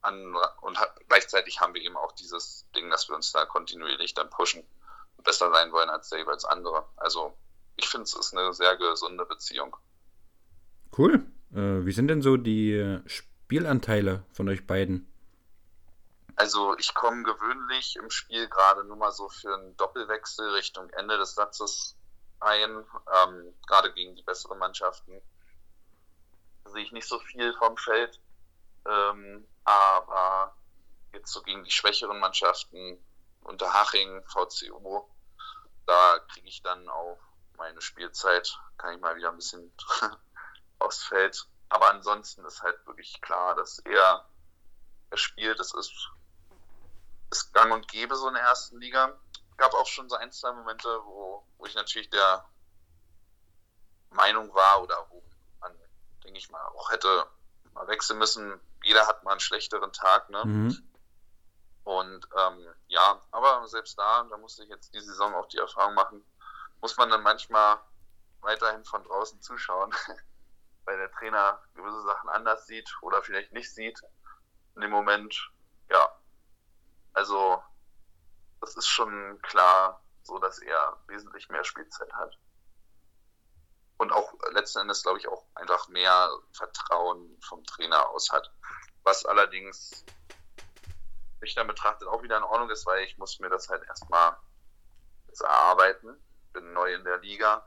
an, 0.00 0.36
und 0.60 0.78
gleichzeitig 1.08 1.60
haben 1.60 1.74
wir 1.74 1.82
eben 1.82 1.96
auch 1.96 2.12
dieses 2.12 2.70
Ding, 2.76 2.88
dass 2.88 3.08
wir 3.08 3.16
uns 3.16 3.32
da 3.32 3.44
kontinuierlich 3.46 4.14
dann 4.14 4.30
pushen 4.30 4.64
besser 5.24 5.50
sein 5.52 5.72
wollen 5.72 5.90
als 5.90 6.10
der 6.10 6.20
jeweils 6.20 6.44
andere. 6.44 6.86
Also 6.96 7.36
ich 7.76 7.88
finde, 7.88 8.04
es 8.04 8.14
ist 8.14 8.36
eine 8.36 8.52
sehr 8.52 8.76
gesunde 8.76 9.24
Beziehung. 9.26 9.76
Cool. 10.96 11.26
Äh, 11.52 11.84
wie 11.84 11.92
sind 11.92 12.08
denn 12.08 12.22
so 12.22 12.36
die 12.36 13.00
Spielanteile 13.06 14.24
von 14.32 14.48
euch 14.48 14.66
beiden? 14.66 15.10
Also 16.36 16.76
ich 16.78 16.94
komme 16.94 17.22
gewöhnlich 17.22 17.96
im 17.96 18.10
Spiel 18.10 18.48
gerade 18.48 18.84
nur 18.84 18.96
mal 18.96 19.12
so 19.12 19.28
für 19.28 19.54
einen 19.54 19.76
Doppelwechsel 19.76 20.50
Richtung 20.50 20.90
Ende 20.90 21.16
des 21.16 21.34
Satzes 21.34 21.96
ein, 22.40 22.70
ähm, 22.70 23.54
gerade 23.66 23.92
gegen 23.92 24.16
die 24.16 24.22
besseren 24.22 24.58
Mannschaften 24.58 25.22
sehe 26.66 26.82
ich 26.82 26.92
nicht 26.92 27.08
so 27.08 27.18
viel 27.20 27.52
vom 27.54 27.76
Feld, 27.76 28.20
ähm, 28.86 29.46
aber 29.64 30.56
jetzt 31.12 31.32
so 31.32 31.42
gegen 31.42 31.64
die 31.64 31.70
schwächeren 31.70 32.18
Mannschaften 32.18 32.98
unter 33.42 33.72
Haching, 33.72 34.22
VCO, 34.26 35.08
da 35.86 36.18
kriege 36.32 36.48
ich 36.48 36.62
dann 36.62 36.88
auch 36.88 37.18
meine 37.56 37.80
Spielzeit, 37.80 38.58
kann 38.78 38.94
ich 38.94 39.00
mal 39.00 39.16
wieder 39.16 39.30
ein 39.30 39.36
bisschen 39.36 39.72
aufs 40.78 41.02
Feld. 41.04 41.46
Aber 41.68 41.90
ansonsten 41.90 42.44
ist 42.44 42.62
halt 42.62 42.86
wirklich 42.86 43.20
klar, 43.20 43.54
dass 43.54 43.78
er, 43.80 44.28
er 45.10 45.16
spielt, 45.16 45.58
das 45.58 45.74
ist, 45.74 46.10
ist 47.30 47.52
gang 47.52 47.72
und 47.72 47.88
gäbe 47.88 48.16
so 48.16 48.28
in 48.28 48.34
der 48.34 48.42
ersten 48.42 48.80
Liga. 48.80 49.18
Gab 49.56 49.74
auch 49.74 49.86
schon 49.86 50.08
so 50.08 50.16
ein, 50.16 50.32
zwei 50.32 50.52
Momente, 50.52 50.88
wo, 51.04 51.44
wo 51.58 51.66
ich 51.66 51.74
natürlich 51.74 52.10
der 52.10 52.44
Meinung 54.10 54.52
war 54.54 54.82
oder 54.82 55.06
wo 55.10 55.22
man, 55.60 55.72
denke 56.22 56.38
ich 56.38 56.50
mal, 56.50 56.64
auch 56.68 56.90
hätte 56.90 57.26
mal 57.72 57.86
wechseln 57.88 58.18
müssen. 58.18 58.60
Jeder 58.82 59.06
hat 59.06 59.24
mal 59.24 59.32
einen 59.32 59.40
schlechteren 59.40 59.92
Tag, 59.92 60.30
ne? 60.30 60.44
Mhm. 60.44 60.93
Und 61.84 62.26
ähm, 62.36 62.66
ja, 62.88 63.20
aber 63.30 63.68
selbst 63.68 63.98
da, 63.98 64.24
da 64.24 64.36
musste 64.38 64.64
ich 64.64 64.70
jetzt 64.70 64.94
die 64.94 65.00
Saison 65.00 65.34
auch 65.34 65.46
die 65.48 65.58
Erfahrung 65.58 65.94
machen, 65.94 66.24
muss 66.80 66.96
man 66.96 67.10
dann 67.10 67.22
manchmal 67.22 67.78
weiterhin 68.40 68.84
von 68.84 69.04
draußen 69.04 69.40
zuschauen, 69.42 69.94
weil 70.86 70.96
der 70.96 71.12
Trainer 71.12 71.62
gewisse 71.74 72.02
Sachen 72.02 72.30
anders 72.30 72.66
sieht 72.66 72.90
oder 73.02 73.22
vielleicht 73.22 73.52
nicht 73.52 73.72
sieht. 73.72 74.00
In 74.74 74.80
dem 74.80 74.90
Moment, 74.90 75.50
ja, 75.90 76.08
also 77.12 77.62
das 78.60 78.76
ist 78.76 78.88
schon 78.88 79.40
klar 79.42 80.02
so, 80.22 80.38
dass 80.38 80.58
er 80.58 80.98
wesentlich 81.06 81.50
mehr 81.50 81.64
Spielzeit 81.64 82.12
hat. 82.14 82.38
Und 83.98 84.10
auch 84.10 84.32
letzten 84.52 84.80
Endes, 84.80 85.02
glaube 85.02 85.18
ich, 85.18 85.28
auch 85.28 85.44
einfach 85.54 85.88
mehr 85.88 86.30
Vertrauen 86.52 87.38
vom 87.42 87.62
Trainer 87.64 88.08
aus 88.08 88.30
hat. 88.32 88.50
Was 89.02 89.24
allerdings 89.24 90.04
mich 91.44 91.54
dann 91.54 91.66
betrachtet 91.66 92.08
auch 92.08 92.22
wieder 92.22 92.38
in 92.38 92.42
Ordnung 92.42 92.70
ist, 92.70 92.86
weil 92.86 93.04
ich 93.04 93.16
muss 93.18 93.38
mir 93.38 93.50
das 93.50 93.68
halt 93.68 93.82
erstmal 93.86 94.36
erarbeiten. 95.40 96.16
Bin 96.52 96.72
neu 96.72 96.94
in 96.94 97.04
der 97.04 97.18
Liga 97.18 97.66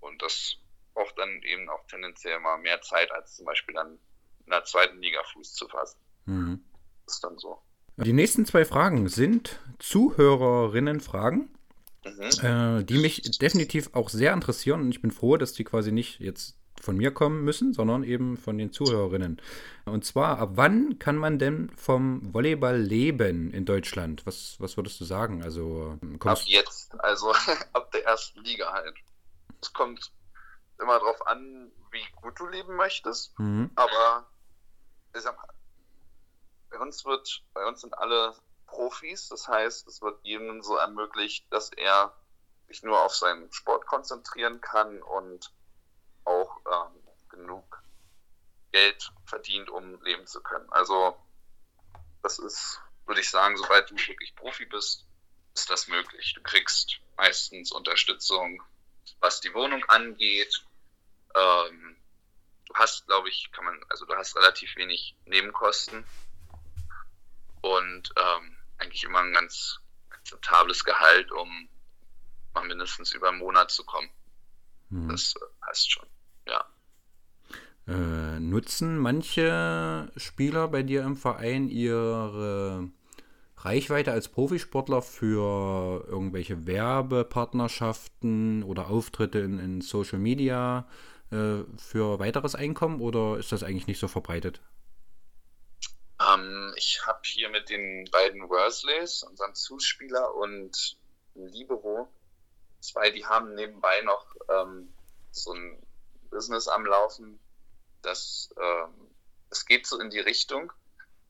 und 0.00 0.20
das 0.22 0.56
braucht 0.94 1.16
dann 1.18 1.42
eben 1.42 1.68
auch 1.68 1.86
tendenziell 1.86 2.38
mal 2.40 2.58
mehr 2.58 2.80
Zeit, 2.82 3.10
als 3.12 3.36
zum 3.36 3.46
Beispiel 3.46 3.74
dann 3.74 3.98
in 4.44 4.50
der 4.50 4.64
zweiten 4.64 5.00
Liga 5.00 5.22
Fuß 5.32 5.54
zu 5.54 5.68
fassen. 5.68 6.00
Mhm. 6.26 6.64
Das 7.06 7.14
ist 7.14 7.24
dann 7.24 7.38
so. 7.38 7.62
Die 7.96 8.12
nächsten 8.12 8.46
zwei 8.46 8.64
Fragen 8.64 9.08
sind 9.08 9.60
Zuhörerinnen-Fragen, 9.78 11.56
mhm. 12.04 12.80
äh, 12.80 12.84
die 12.84 12.98
mich 12.98 13.38
definitiv 13.38 13.94
auch 13.94 14.08
sehr 14.08 14.32
interessieren. 14.32 14.82
Und 14.82 14.90
ich 14.90 15.00
bin 15.00 15.10
froh, 15.10 15.36
dass 15.36 15.52
die 15.52 15.64
quasi 15.64 15.92
nicht 15.92 16.20
jetzt 16.20 16.56
von 16.80 16.96
mir 16.96 17.12
kommen 17.12 17.44
müssen, 17.44 17.72
sondern 17.72 18.04
eben 18.04 18.36
von 18.36 18.58
den 18.58 18.72
Zuhörerinnen. 18.72 19.40
Und 19.84 20.04
zwar, 20.04 20.38
ab 20.38 20.50
wann 20.54 20.98
kann 20.98 21.16
man 21.16 21.38
denn 21.38 21.70
vom 21.76 22.32
Volleyball 22.32 22.78
leben 22.78 23.50
in 23.50 23.64
Deutschland? 23.64 24.26
Was, 24.26 24.56
was 24.58 24.76
würdest 24.76 25.00
du 25.00 25.04
sagen? 25.04 25.42
Also, 25.42 25.98
ab 26.24 26.38
jetzt, 26.44 26.98
also 27.00 27.32
ab 27.72 27.90
der 27.92 28.04
ersten 28.04 28.42
Liga 28.42 28.72
halt. 28.72 28.94
Es 29.60 29.72
kommt 29.72 30.12
immer 30.80 30.98
darauf 30.98 31.26
an, 31.26 31.72
wie 31.90 32.04
gut 32.20 32.38
du 32.38 32.46
leben 32.46 32.76
möchtest, 32.76 33.38
mhm. 33.38 33.70
aber 33.74 34.26
mal, 35.12 35.34
bei 36.70 36.78
uns 36.78 37.04
wird, 37.04 37.42
bei 37.54 37.66
uns 37.66 37.80
sind 37.80 37.96
alle 37.96 38.34
Profis, 38.66 39.28
das 39.28 39.48
heißt, 39.48 39.88
es 39.88 40.02
wird 40.02 40.20
jedem 40.24 40.62
so 40.62 40.76
ermöglicht, 40.76 41.46
dass 41.50 41.72
er 41.72 42.14
sich 42.68 42.82
nur 42.82 43.02
auf 43.02 43.14
seinen 43.14 43.50
Sport 43.50 43.86
konzentrieren 43.86 44.60
kann 44.60 45.02
und 45.02 45.46
ähm, 45.46 45.57
genug 47.38 47.82
Geld 48.72 49.10
verdient, 49.24 49.70
um 49.70 50.02
leben 50.02 50.26
zu 50.26 50.42
können. 50.42 50.70
Also 50.70 51.16
das 52.22 52.38
ist, 52.38 52.80
würde 53.06 53.20
ich 53.20 53.30
sagen, 53.30 53.56
sobald 53.56 53.90
du 53.90 53.96
wirklich 53.96 54.34
Profi 54.34 54.66
bist, 54.66 55.06
ist 55.54 55.70
das 55.70 55.88
möglich. 55.88 56.34
Du 56.34 56.42
kriegst 56.42 57.00
meistens 57.16 57.72
Unterstützung, 57.72 58.62
was 59.20 59.40
die 59.40 59.54
Wohnung 59.54 59.84
angeht. 59.88 60.64
Ähm, 61.34 61.96
du 62.66 62.74
hast, 62.74 63.06
glaube 63.06 63.28
ich, 63.28 63.50
kann 63.52 63.64
man, 63.64 63.80
also 63.88 64.04
du 64.06 64.14
hast 64.14 64.36
relativ 64.36 64.76
wenig 64.76 65.16
Nebenkosten 65.24 66.04
und 67.62 68.12
ähm, 68.16 68.56
eigentlich 68.78 69.04
immer 69.04 69.20
ein 69.20 69.32
ganz 69.32 69.80
akzeptables 70.10 70.84
Gehalt, 70.84 71.32
um 71.32 71.68
mal 72.54 72.66
mindestens 72.66 73.12
über 73.12 73.28
einen 73.28 73.38
Monat 73.38 73.70
zu 73.70 73.84
kommen. 73.84 74.10
Hm. 74.90 75.08
Das 75.08 75.34
äh, 75.36 75.66
heißt 75.66 75.90
schon, 75.90 76.06
ja. 76.46 76.64
Äh, 77.88 78.38
nutzen 78.40 78.98
manche 78.98 80.12
Spieler 80.18 80.68
bei 80.68 80.82
dir 80.82 81.02
im 81.04 81.16
Verein 81.16 81.70
ihre 81.70 82.90
Reichweite 83.56 84.12
als 84.12 84.28
Profisportler 84.28 85.00
für 85.00 86.04
irgendwelche 86.06 86.66
Werbepartnerschaften 86.66 88.62
oder 88.62 88.88
Auftritte 88.88 89.38
in, 89.38 89.58
in 89.58 89.80
Social 89.80 90.18
Media 90.18 90.86
äh, 91.30 91.64
für 91.78 92.18
weiteres 92.18 92.54
Einkommen 92.54 93.00
oder 93.00 93.38
ist 93.38 93.52
das 93.52 93.62
eigentlich 93.62 93.86
nicht 93.86 94.00
so 94.00 94.08
verbreitet? 94.08 94.60
Ähm, 96.20 96.74
ich 96.76 97.00
habe 97.06 97.20
hier 97.24 97.48
mit 97.48 97.70
den 97.70 98.06
beiden 98.12 98.48
Worsleys, 98.50 99.22
unserem 99.22 99.54
Zuspieler 99.54 100.34
und 100.34 100.98
Libero, 101.34 102.12
zwei, 102.80 103.10
die 103.10 103.24
haben 103.24 103.54
nebenbei 103.54 104.02
noch 104.02 104.26
ähm, 104.50 104.92
so 105.30 105.54
ein 105.54 105.82
Business 106.30 106.68
am 106.68 106.84
Laufen. 106.84 107.40
Das, 108.02 108.50
ähm, 108.56 108.94
das 109.50 109.66
geht 109.66 109.86
so 109.86 109.98
in 110.00 110.10
die 110.10 110.20
Richtung. 110.20 110.72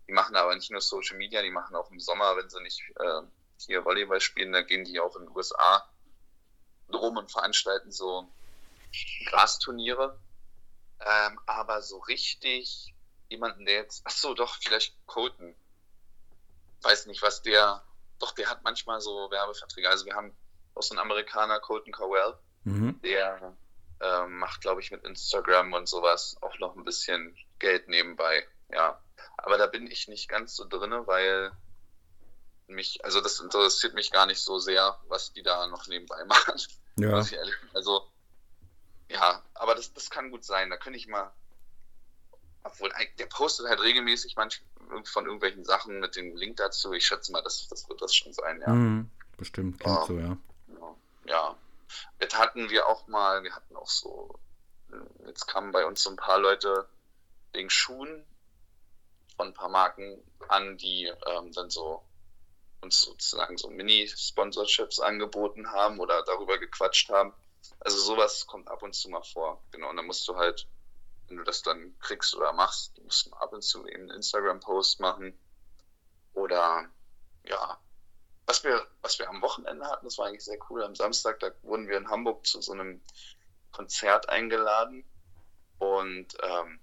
Die 0.06 0.12
machen 0.12 0.36
aber 0.36 0.54
nicht 0.54 0.70
nur 0.70 0.80
Social 0.80 1.16
Media, 1.16 1.42
die 1.42 1.50
machen 1.50 1.76
auch 1.76 1.90
im 1.90 2.00
Sommer, 2.00 2.36
wenn 2.36 2.48
sie 2.48 2.60
nicht 2.62 2.82
äh, 2.96 3.22
hier 3.58 3.84
Volleyball 3.84 4.20
spielen, 4.20 4.52
dann 4.52 4.66
gehen 4.66 4.84
die 4.84 5.00
auch 5.00 5.16
in 5.16 5.26
den 5.26 5.36
USA 5.36 5.88
rum 6.92 7.16
und 7.16 7.30
veranstalten 7.30 7.92
so 7.92 8.28
Grasturniere. 9.26 10.18
Ähm, 11.00 11.38
aber 11.46 11.82
so 11.82 11.98
richtig 11.98 12.94
jemanden, 13.28 13.66
der 13.66 13.74
jetzt, 13.74 14.02
ach 14.04 14.10
so, 14.10 14.34
doch, 14.34 14.56
vielleicht 14.56 14.94
Colton. 15.06 15.54
Weiß 16.82 17.06
nicht, 17.06 17.22
was 17.22 17.42
der, 17.42 17.82
doch, 18.18 18.32
der 18.32 18.48
hat 18.48 18.62
manchmal 18.62 19.00
so 19.00 19.30
Werbeverträge. 19.30 19.88
Also 19.88 20.06
wir 20.06 20.14
haben 20.14 20.34
auch 20.74 20.82
so 20.82 20.94
einen 20.94 21.00
Amerikaner, 21.00 21.60
Colton 21.60 21.92
Cowell, 21.92 22.38
mhm. 22.64 23.00
der 23.02 23.56
äh, 24.00 24.26
macht, 24.26 24.60
glaube 24.60 24.80
ich, 24.80 24.90
mit 24.90 25.04
Instagram 25.04 25.72
und 25.72 25.88
sowas 25.88 26.36
auch 26.40 26.58
noch 26.58 26.76
ein 26.76 26.84
bisschen 26.84 27.36
Geld 27.58 27.88
nebenbei. 27.88 28.46
Ja, 28.70 29.00
aber 29.36 29.58
da 29.58 29.66
bin 29.66 29.86
ich 29.90 30.08
nicht 30.08 30.28
ganz 30.28 30.56
so 30.56 30.66
drinne, 30.66 31.06
weil 31.06 31.52
mich, 32.66 33.04
also 33.04 33.20
das 33.20 33.40
interessiert 33.40 33.94
mich 33.94 34.10
gar 34.10 34.26
nicht 34.26 34.40
so 34.40 34.58
sehr, 34.58 34.98
was 35.08 35.32
die 35.32 35.42
da 35.42 35.66
noch 35.68 35.86
nebenbei 35.86 36.24
machen. 36.26 36.60
Ja. 36.96 37.24
Also, 37.72 38.06
ja, 39.08 39.42
aber 39.54 39.74
das, 39.74 39.92
das 39.94 40.10
kann 40.10 40.30
gut 40.30 40.44
sein. 40.44 40.70
Da 40.70 40.76
könnte 40.76 40.98
ich 40.98 41.08
mal 41.08 41.32
obwohl, 42.68 42.90
der 43.18 43.26
postet 43.26 43.66
halt 43.66 43.80
regelmäßig 43.80 44.36
manch, 44.36 44.62
von 45.04 45.24
irgendwelchen 45.24 45.64
Sachen 45.64 46.00
mit 46.00 46.16
dem 46.16 46.36
Link 46.36 46.56
dazu. 46.56 46.92
Ich 46.92 47.06
schätze 47.06 47.32
mal, 47.32 47.42
das, 47.42 47.68
das 47.68 47.88
wird 47.88 48.00
das 48.00 48.14
schon 48.14 48.32
sein, 48.32 48.60
ja. 48.60 48.72
Mhm, 48.72 49.10
bestimmt, 49.36 49.80
klingt 49.80 49.98
um, 49.98 50.06
so, 50.06 50.18
ja. 50.18 50.36
Ja. 51.26 51.56
Jetzt 52.20 52.36
hatten 52.38 52.70
wir 52.70 52.88
auch 52.88 53.06
mal, 53.06 53.42
wir 53.42 53.54
hatten 53.54 53.76
auch 53.76 53.88
so, 53.88 54.38
jetzt 55.26 55.46
kamen 55.46 55.72
bei 55.72 55.86
uns 55.86 56.02
so 56.02 56.10
ein 56.10 56.16
paar 56.16 56.38
Leute 56.38 56.88
wegen 57.52 57.70
Schuhen 57.70 58.24
von 59.36 59.48
ein 59.48 59.54
paar 59.54 59.68
Marken 59.68 60.22
an, 60.48 60.76
die 60.76 61.12
ähm, 61.26 61.52
dann 61.52 61.70
so 61.70 62.02
uns 62.80 63.02
sozusagen 63.02 63.56
so 63.56 63.68
Mini-Sponsorships 63.70 65.00
angeboten 65.00 65.70
haben 65.70 66.00
oder 66.00 66.22
darüber 66.22 66.58
gequatscht 66.58 67.10
haben. 67.10 67.32
Also 67.80 67.98
sowas 67.98 68.46
kommt 68.46 68.68
ab 68.68 68.82
und 68.82 68.94
zu 68.94 69.08
mal 69.08 69.22
vor. 69.22 69.62
Genau, 69.70 69.90
und 69.90 69.96
dann 69.96 70.06
musst 70.06 70.26
du 70.28 70.36
halt, 70.36 70.68
wenn 71.26 71.36
du 71.36 71.44
das 71.44 71.62
dann 71.62 71.98
kriegst 71.98 72.34
oder 72.34 72.52
machst, 72.52 72.96
du 72.96 73.02
musst 73.02 73.32
ab 73.34 73.52
und 73.52 73.62
zu 73.62 73.86
eben 73.86 74.04
einen 74.04 74.10
Instagram-Post 74.10 75.00
machen. 75.00 75.38
Oder 76.34 76.88
ja, 77.44 77.80
was 78.48 78.64
wir, 78.64 78.86
was 79.02 79.18
wir 79.18 79.28
am 79.28 79.42
Wochenende 79.42 79.86
hatten, 79.86 80.06
das 80.06 80.16
war 80.16 80.26
eigentlich 80.26 80.44
sehr 80.44 80.58
cool. 80.70 80.82
Am 80.82 80.94
Samstag, 80.94 81.38
da 81.40 81.50
wurden 81.62 81.86
wir 81.86 81.98
in 81.98 82.08
Hamburg 82.08 82.46
zu 82.46 82.62
so 82.62 82.72
einem 82.72 83.02
Konzert 83.72 84.30
eingeladen. 84.30 85.04
Und 85.78 86.28
ähm, 86.42 86.80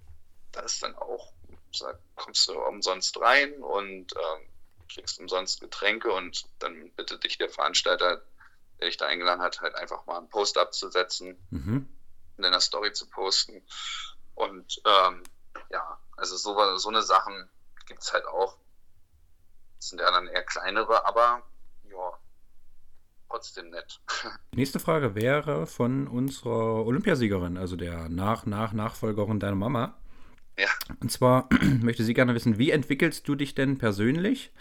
da 0.52 0.60
ist 0.60 0.82
dann 0.84 0.94
auch, 0.94 1.32
da 1.80 1.98
kommst 2.14 2.48
du 2.48 2.58
umsonst 2.58 3.20
rein 3.20 3.52
und 3.62 4.14
ähm, 4.14 4.48
kriegst 4.88 5.18
umsonst 5.18 5.60
Getränke 5.60 6.12
und 6.12 6.44
dann 6.60 6.92
bittet 6.92 7.24
dich 7.24 7.36
der 7.36 7.50
Veranstalter, 7.50 8.22
der 8.78 8.86
dich 8.86 8.96
da 8.96 9.06
eingeladen 9.06 9.42
hat, 9.42 9.60
halt 9.60 9.74
einfach 9.74 10.06
mal 10.06 10.18
einen 10.18 10.28
Post 10.28 10.58
abzusetzen, 10.58 11.36
mhm. 11.50 11.88
in 12.36 12.42
deiner 12.42 12.60
Story 12.60 12.92
zu 12.92 13.10
posten. 13.10 13.66
Und 14.36 14.80
ähm, 14.86 15.24
ja, 15.70 15.98
also 16.16 16.36
so, 16.36 16.76
so 16.76 16.88
eine 16.88 17.02
Sachen 17.02 17.50
gibt 17.86 18.02
es 18.02 18.12
halt 18.12 18.24
auch. 18.26 18.56
Das 19.78 19.88
sind 19.88 20.00
ja 20.00 20.10
dann 20.12 20.28
eher 20.28 20.44
kleinere, 20.44 21.04
aber 21.06 21.42
trotzdem 23.28 23.70
nett. 23.70 24.00
Die 24.52 24.56
nächste 24.58 24.78
Frage 24.78 25.14
wäre 25.14 25.66
von 25.66 26.06
unserer 26.08 26.84
Olympiasiegerin, 26.86 27.56
also 27.56 27.76
der 27.76 28.08
Nach-Nach-Nachfolgerin 28.08 29.40
deiner 29.40 29.56
Mama. 29.56 29.96
Ja. 30.58 30.68
Und 31.00 31.10
zwar 31.10 31.48
möchte 31.82 32.04
sie 32.04 32.14
gerne 32.14 32.34
wissen, 32.34 32.58
wie 32.58 32.70
entwickelst 32.70 33.28
du 33.28 33.34
dich 33.34 33.54
denn 33.54 33.78
persönlich 33.78 34.52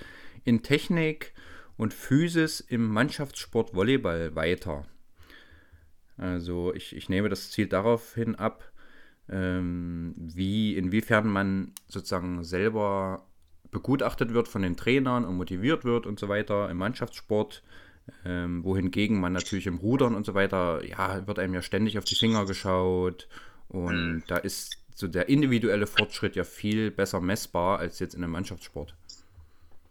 in 0.44 0.64
Technik 0.64 1.34
und 1.78 1.94
Physis 1.94 2.60
im 2.60 2.88
Mannschaftssport 2.88 3.74
Volleyball 3.74 4.36
weiter? 4.36 4.86
Also 6.18 6.74
ich, 6.74 6.96
ich 6.96 7.10
nehme 7.10 7.30
das 7.30 7.52
Ziel 7.52 7.68
daraufhin 7.68 8.36
ab, 8.36 8.72
ähm, 9.30 10.14
wie, 10.18 10.76
inwiefern 10.76 11.28
man 11.28 11.74
sozusagen 11.88 12.44
selber 12.44 13.26
begutachtet 13.72 14.34
wird 14.34 14.48
von 14.48 14.62
den 14.62 14.78
Trainern 14.78 15.26
und 15.26 15.36
motiviert 15.36 15.84
wird 15.84 16.06
und 16.06 16.20
so 16.20 16.30
weiter 16.30 16.70
im 16.70 16.78
Mannschaftssport. 16.78 17.64
Ähm, 18.24 18.64
wohingegen 18.64 19.20
man 19.20 19.34
natürlich 19.34 19.68
im 19.68 19.78
Rudern 19.78 20.16
und 20.16 20.26
so 20.26 20.34
weiter, 20.34 20.84
ja, 20.84 21.26
wird 21.26 21.40
einem 21.40 21.56
ja 21.56 21.62
ständig 21.62 21.98
auf 21.98 22.06
die 22.06 22.16
Finger 22.16 22.46
geschaut 22.46 23.28
und 23.68 24.16
mhm. 24.16 24.24
da 24.28 24.38
ist 24.38 24.78
so 24.94 25.08
der 25.08 25.28
individuelle 25.28 25.88
Fortschritt 25.88 26.36
ja 26.36 26.44
viel 26.44 26.92
besser 26.92 27.20
messbar 27.20 27.80
als 27.80 28.00
jetzt 28.00 28.14
in 28.14 28.24
einem 28.24 28.32
Mannschaftssport. 28.32 28.96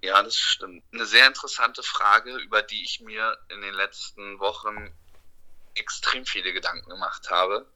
Ja, 0.03 0.23
das 0.23 0.37
stimmt. 0.37 0.85
Eine 0.93 1.07
sehr 1.07 1.27
interessante 1.27 1.83
Frage, 1.83 2.37
über 2.37 2.63
die 2.63 2.83
ich 2.83 3.01
mir 3.01 3.39
in 3.49 3.61
den 3.63 3.75
letzten 3.75 4.39
Wochen 4.39 4.93
extrem 5.75 6.25
viele 6.25 6.53
Gedanken 6.53 6.91
gemacht 6.91 7.31
habe, 7.31 7.67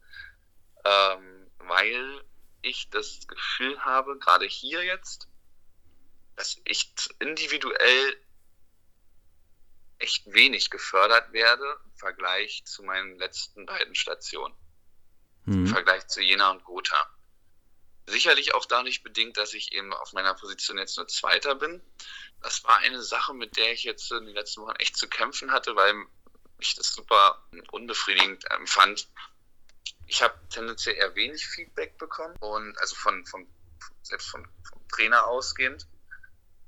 ähm, 0.84 1.46
weil 1.58 2.22
ich 2.62 2.90
das 2.90 3.26
Gefühl 3.26 3.78
habe, 3.80 4.18
gerade 4.18 4.46
hier 4.46 4.84
jetzt, 4.84 5.28
dass 6.36 6.60
ich 6.64 6.92
individuell 7.18 8.16
echt 9.98 10.32
wenig 10.32 10.70
gefördert 10.70 11.32
werde 11.32 11.80
im 11.84 11.96
Vergleich 11.96 12.62
zu 12.64 12.82
meinen 12.82 13.18
letzten 13.18 13.66
beiden 13.66 13.94
Stationen. 13.94 14.54
Mhm. 15.44 15.66
Im 15.66 15.66
Vergleich 15.66 16.06
zu 16.08 16.22
Jena 16.22 16.50
und 16.50 16.64
Gotha. 16.64 17.10
Sicherlich 18.06 18.54
auch 18.54 18.64
dadurch 18.64 19.02
bedingt, 19.02 19.36
dass 19.36 19.52
ich 19.52 19.72
eben 19.72 19.92
auf 19.92 20.12
meiner 20.12 20.34
Position 20.34 20.78
jetzt 20.78 20.96
nur 20.96 21.08
Zweiter 21.08 21.54
bin. 21.54 21.82
Das 22.40 22.64
war 22.64 22.78
eine 22.78 23.02
Sache, 23.02 23.34
mit 23.34 23.56
der 23.56 23.72
ich 23.72 23.84
jetzt 23.84 24.10
in 24.12 24.24
den 24.24 24.34
letzten 24.34 24.62
Wochen 24.62 24.76
echt 24.76 24.96
zu 24.96 25.08
kämpfen 25.08 25.52
hatte, 25.52 25.76
weil 25.76 25.94
ich 26.58 26.74
das 26.74 26.92
super 26.92 27.46
unbefriedigend 27.70 28.50
empfand. 28.50 29.08
Ich 30.06 30.22
habe 30.22 30.34
tendenziell 30.48 30.96
eher 30.96 31.14
wenig 31.14 31.46
Feedback 31.46 31.98
bekommen 31.98 32.34
und 32.40 32.78
also 32.78 32.96
von, 32.96 33.26
von 33.26 33.46
selbst 34.02 34.30
von, 34.30 34.48
vom 34.68 34.88
Trainer 34.88 35.26
ausgehend. 35.26 35.86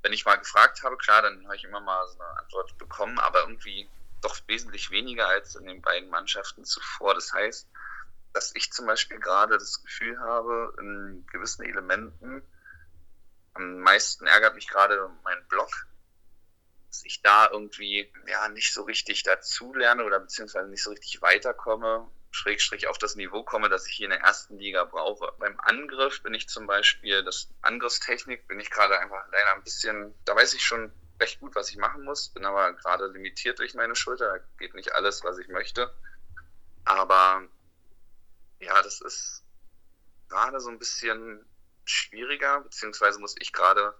Wenn 0.01 0.13
ich 0.13 0.25
mal 0.25 0.37
gefragt 0.37 0.83
habe, 0.83 0.97
klar, 0.97 1.21
dann 1.21 1.43
habe 1.45 1.55
ich 1.55 1.63
immer 1.63 1.79
mal 1.79 2.07
so 2.07 2.19
eine 2.19 2.37
Antwort 2.39 2.77
bekommen, 2.77 3.19
aber 3.19 3.41
irgendwie 3.41 3.89
doch 4.21 4.35
wesentlich 4.47 4.91
weniger 4.91 5.27
als 5.27 5.55
in 5.55 5.65
den 5.65 5.81
beiden 5.81 6.09
Mannschaften 6.09 6.63
zuvor. 6.63 7.13
Das 7.13 7.33
heißt, 7.33 7.67
dass 8.33 8.55
ich 8.55 8.71
zum 8.71 8.85
Beispiel 8.85 9.19
gerade 9.19 9.57
das 9.57 9.83
Gefühl 9.83 10.19
habe, 10.19 10.73
in 10.79 11.25
gewissen 11.31 11.63
Elementen, 11.63 12.41
am 13.53 13.79
meisten 13.79 14.27
ärgert 14.27 14.55
mich 14.55 14.67
gerade 14.67 15.09
mein 15.23 15.45
Blog, 15.47 15.69
dass 16.87 17.03
ich 17.03 17.21
da 17.21 17.49
irgendwie 17.51 18.11
ja 18.27 18.47
nicht 18.49 18.73
so 18.73 18.83
richtig 18.83 19.23
dazu 19.23 19.73
lerne 19.73 20.03
oder 20.03 20.19
beziehungsweise 20.19 20.69
nicht 20.69 20.83
so 20.83 20.91
richtig 20.91 21.21
weiterkomme, 21.21 22.09
Schrägstrich 22.31 22.87
auf 22.87 22.97
das 22.97 23.15
Niveau 23.15 23.43
komme, 23.43 23.69
das 23.69 23.85
ich 23.87 23.93
hier 23.93 24.05
in 24.05 24.11
der 24.11 24.21
ersten 24.21 24.57
Liga 24.57 24.85
brauche. 24.85 25.33
Beim 25.37 25.59
Angriff 25.59 26.23
bin 26.23 26.33
ich 26.33 26.47
zum 26.47 26.65
Beispiel, 26.65 27.23
das 27.23 27.49
Angriffstechnik 27.61 28.47
bin 28.47 28.59
ich 28.59 28.71
gerade 28.71 28.97
einfach 28.99 29.25
leider 29.31 29.53
ein 29.53 29.63
bisschen, 29.63 30.15
da 30.25 30.35
weiß 30.35 30.53
ich 30.53 30.63
schon 30.63 30.91
recht 31.19 31.39
gut, 31.39 31.55
was 31.55 31.69
ich 31.69 31.77
machen 31.77 32.03
muss, 32.03 32.29
bin 32.29 32.45
aber 32.45 32.73
gerade 32.73 33.07
limitiert 33.07 33.59
durch 33.59 33.73
meine 33.73 33.95
Schulter, 33.95 34.39
geht 34.57 34.73
nicht 34.73 34.93
alles, 34.95 35.23
was 35.23 35.37
ich 35.37 35.49
möchte. 35.49 35.93
Aber 36.85 37.47
ja, 38.59 38.81
das 38.81 39.01
ist 39.01 39.43
gerade 40.29 40.59
so 40.61 40.69
ein 40.69 40.79
bisschen 40.79 41.45
schwieriger, 41.83 42.61
beziehungsweise 42.61 43.19
muss 43.19 43.35
ich 43.39 43.51
gerade 43.51 43.93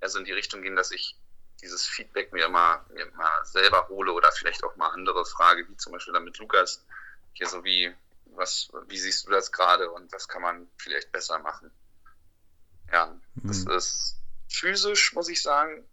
also 0.00 0.18
in 0.18 0.24
die 0.24 0.32
Richtung 0.32 0.62
gehen, 0.62 0.76
dass 0.76 0.90
ich 0.90 1.16
dieses 1.60 1.86
Feedback 1.86 2.32
mir 2.32 2.46
immer, 2.46 2.86
mir 2.90 3.06
immer 3.06 3.44
selber 3.44 3.88
hole 3.88 4.12
oder 4.12 4.30
vielleicht 4.32 4.64
auch 4.64 4.76
mal 4.76 4.88
andere 4.88 5.24
Frage, 5.26 5.68
wie 5.68 5.76
zum 5.76 5.92
Beispiel 5.92 6.14
dann 6.14 6.24
mit 6.24 6.38
Lukas, 6.38 6.84
hier 7.32 7.46
so 7.46 7.64
wie, 7.64 7.94
was, 8.26 8.70
wie 8.88 8.98
siehst 8.98 9.26
du 9.26 9.30
das 9.30 9.52
gerade 9.52 9.90
und 9.90 10.12
was 10.12 10.28
kann 10.28 10.42
man 10.42 10.68
vielleicht 10.76 11.12
besser 11.12 11.38
machen? 11.38 11.70
Ja, 12.92 13.18
mhm. 13.34 13.48
das 13.48 13.64
ist 13.64 14.16
physisch, 14.48 15.12
muss 15.12 15.28
ich 15.28 15.42
sagen, 15.42 15.84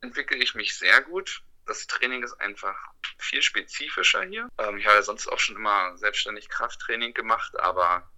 entwickle 0.00 0.36
ich 0.36 0.54
mich 0.54 0.76
sehr 0.76 1.02
gut. 1.02 1.42
Das 1.66 1.86
Training 1.86 2.22
ist 2.22 2.34
einfach 2.34 2.76
viel 3.18 3.42
spezifischer 3.42 4.22
hier. 4.22 4.48
Ähm, 4.58 4.78
ich 4.78 4.86
habe 4.86 4.96
ja 4.96 5.02
sonst 5.02 5.26
auch 5.26 5.38
schon 5.38 5.56
immer 5.56 5.96
selbstständig 5.98 6.48
Krafttraining 6.48 7.12
gemacht, 7.12 7.58
aber 7.58 8.08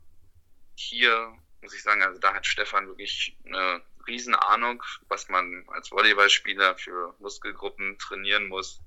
hier 0.74 1.36
muss 1.60 1.74
ich 1.74 1.82
sagen, 1.82 2.02
also 2.02 2.20
da 2.20 2.34
hat 2.34 2.46
Stefan 2.46 2.86
wirklich 2.86 3.36
eine 3.44 3.82
riesen 4.06 4.34
Ahnung, 4.34 4.82
was 5.08 5.28
man 5.28 5.64
als 5.68 5.90
Volleyballspieler 5.90 6.76
für 6.76 7.14
Muskelgruppen 7.18 7.98
trainieren 7.98 8.48
muss, 8.48 8.80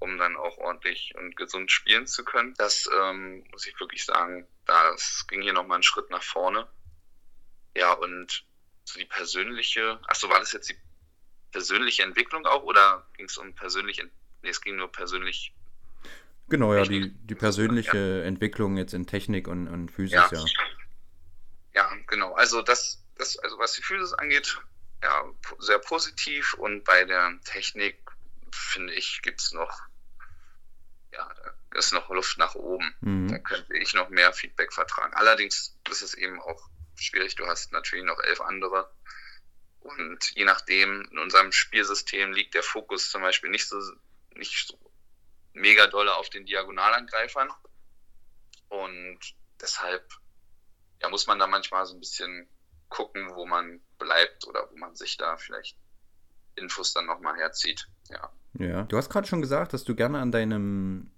um 0.00 0.18
dann 0.18 0.36
auch 0.36 0.58
ordentlich 0.58 1.14
und 1.16 1.36
gesund 1.36 1.70
spielen 1.70 2.06
zu 2.06 2.24
können. 2.24 2.54
Das 2.58 2.88
ähm, 2.92 3.44
muss 3.50 3.66
ich 3.66 3.78
wirklich 3.80 4.04
sagen, 4.04 4.46
das 4.66 5.26
ging 5.28 5.42
hier 5.42 5.52
nochmal 5.52 5.76
einen 5.76 5.82
Schritt 5.82 6.10
nach 6.10 6.22
vorne. 6.22 6.68
Ja, 7.76 7.92
und 7.92 8.44
so 8.84 8.98
die 8.98 9.04
persönliche, 9.04 10.00
achso, 10.06 10.28
war 10.28 10.40
das 10.40 10.52
jetzt 10.52 10.70
die 10.70 10.76
persönliche 11.52 12.02
Entwicklung 12.02 12.46
auch 12.46 12.62
oder 12.62 13.06
ging 13.16 13.26
es 13.26 13.38
um 13.38 13.54
persönliche, 13.54 14.10
nee, 14.42 14.48
es 14.48 14.60
ging 14.60 14.76
nur 14.76 14.90
persönlich. 14.90 15.54
Genau, 16.48 16.74
ja, 16.74 16.84
die, 16.84 17.10
die 17.10 17.34
persönliche 17.34 18.20
ja. 18.20 18.24
Entwicklung 18.24 18.76
jetzt 18.76 18.94
in 18.94 19.06
Technik 19.06 19.48
und, 19.48 19.68
und 19.68 19.90
Physis, 19.90 20.12
ja. 20.12 20.28
ja. 20.32 20.44
Ja, 21.74 21.90
genau. 22.06 22.34
Also 22.34 22.62
das, 22.62 23.04
das, 23.16 23.38
also 23.38 23.58
was 23.58 23.74
die 23.74 23.82
Physis 23.82 24.14
angeht, 24.14 24.58
ja, 25.02 25.24
sehr 25.58 25.78
positiv 25.78 26.54
und 26.54 26.84
bei 26.84 27.04
der 27.04 27.38
Technik 27.44 28.00
finde 28.52 28.94
ich, 28.94 29.20
gibt 29.22 29.40
es 29.40 29.52
noch, 29.52 29.70
ist 31.74 31.92
noch 31.92 32.08
Luft 32.10 32.38
nach 32.38 32.54
oben. 32.54 32.94
Mhm. 33.00 33.28
Da 33.28 33.38
könnte 33.38 33.76
ich 33.76 33.94
noch 33.94 34.08
mehr 34.08 34.32
Feedback 34.32 34.72
vertragen. 34.72 35.14
Allerdings 35.14 35.76
ist 35.90 36.02
es 36.02 36.14
eben 36.14 36.40
auch 36.40 36.68
schwierig. 36.96 37.36
Du 37.36 37.46
hast 37.46 37.72
natürlich 37.72 38.04
noch 38.04 38.18
elf 38.20 38.40
andere 38.40 38.90
und 39.80 40.18
je 40.34 40.44
nachdem, 40.44 41.08
in 41.10 41.18
unserem 41.18 41.52
Spielsystem 41.52 42.32
liegt 42.32 42.54
der 42.54 42.62
Fokus 42.62 43.10
zum 43.10 43.22
Beispiel 43.22 43.50
nicht 43.50 43.68
so, 43.68 43.80
nicht 44.34 44.68
so 44.68 44.78
mega 45.52 45.86
dolle 45.86 46.14
auf 46.16 46.30
den 46.30 46.46
Diagonalangreifern. 46.46 47.50
Und 48.68 49.18
deshalb 49.60 50.06
ja, 51.00 51.08
muss 51.08 51.26
man 51.26 51.38
da 51.38 51.46
manchmal 51.46 51.86
so 51.86 51.94
ein 51.94 52.00
bisschen 52.00 52.48
gucken, 52.88 53.30
wo 53.34 53.46
man 53.46 53.80
bleibt 53.98 54.46
oder 54.46 54.68
wo 54.70 54.76
man 54.76 54.94
sich 54.94 55.16
da 55.16 55.36
vielleicht 55.36 55.76
Infos 56.56 56.92
dann 56.92 57.06
nochmal 57.06 57.36
herzieht. 57.36 57.88
Ja. 58.08 58.32
Ja, 58.54 58.82
du 58.84 58.96
hast 58.96 59.10
gerade 59.10 59.28
schon 59.28 59.42
gesagt, 59.42 59.72
dass 59.72 59.84
du 59.84 59.94
gerne 59.94 60.18
an 60.18 60.32
deinem 60.32 61.12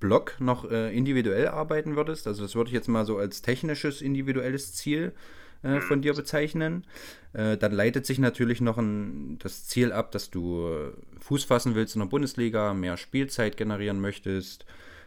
Blog 0.00 0.36
noch 0.38 0.70
äh, 0.70 0.96
individuell 0.96 1.48
arbeiten 1.48 1.96
würdest. 1.96 2.26
Also 2.26 2.42
das 2.42 2.54
würde 2.54 2.68
ich 2.68 2.74
jetzt 2.74 2.88
mal 2.88 3.04
so 3.04 3.18
als 3.18 3.42
technisches 3.42 4.00
individuelles 4.00 4.74
Ziel 4.74 5.12
äh, 5.62 5.80
von 5.80 6.02
dir 6.02 6.14
bezeichnen. 6.14 6.86
Äh, 7.32 7.56
dann 7.56 7.72
leitet 7.72 8.06
sich 8.06 8.18
natürlich 8.18 8.60
noch 8.60 8.78
ein, 8.78 9.38
das 9.38 9.66
Ziel 9.66 9.92
ab, 9.92 10.12
dass 10.12 10.30
du 10.30 10.68
äh, 10.68 10.92
Fuß 11.20 11.44
fassen 11.44 11.74
willst 11.74 11.96
in 11.96 12.00
der 12.00 12.06
Bundesliga, 12.06 12.74
mehr 12.74 12.96
Spielzeit 12.96 13.56
generieren 13.56 14.00
möchtest. 14.00 14.66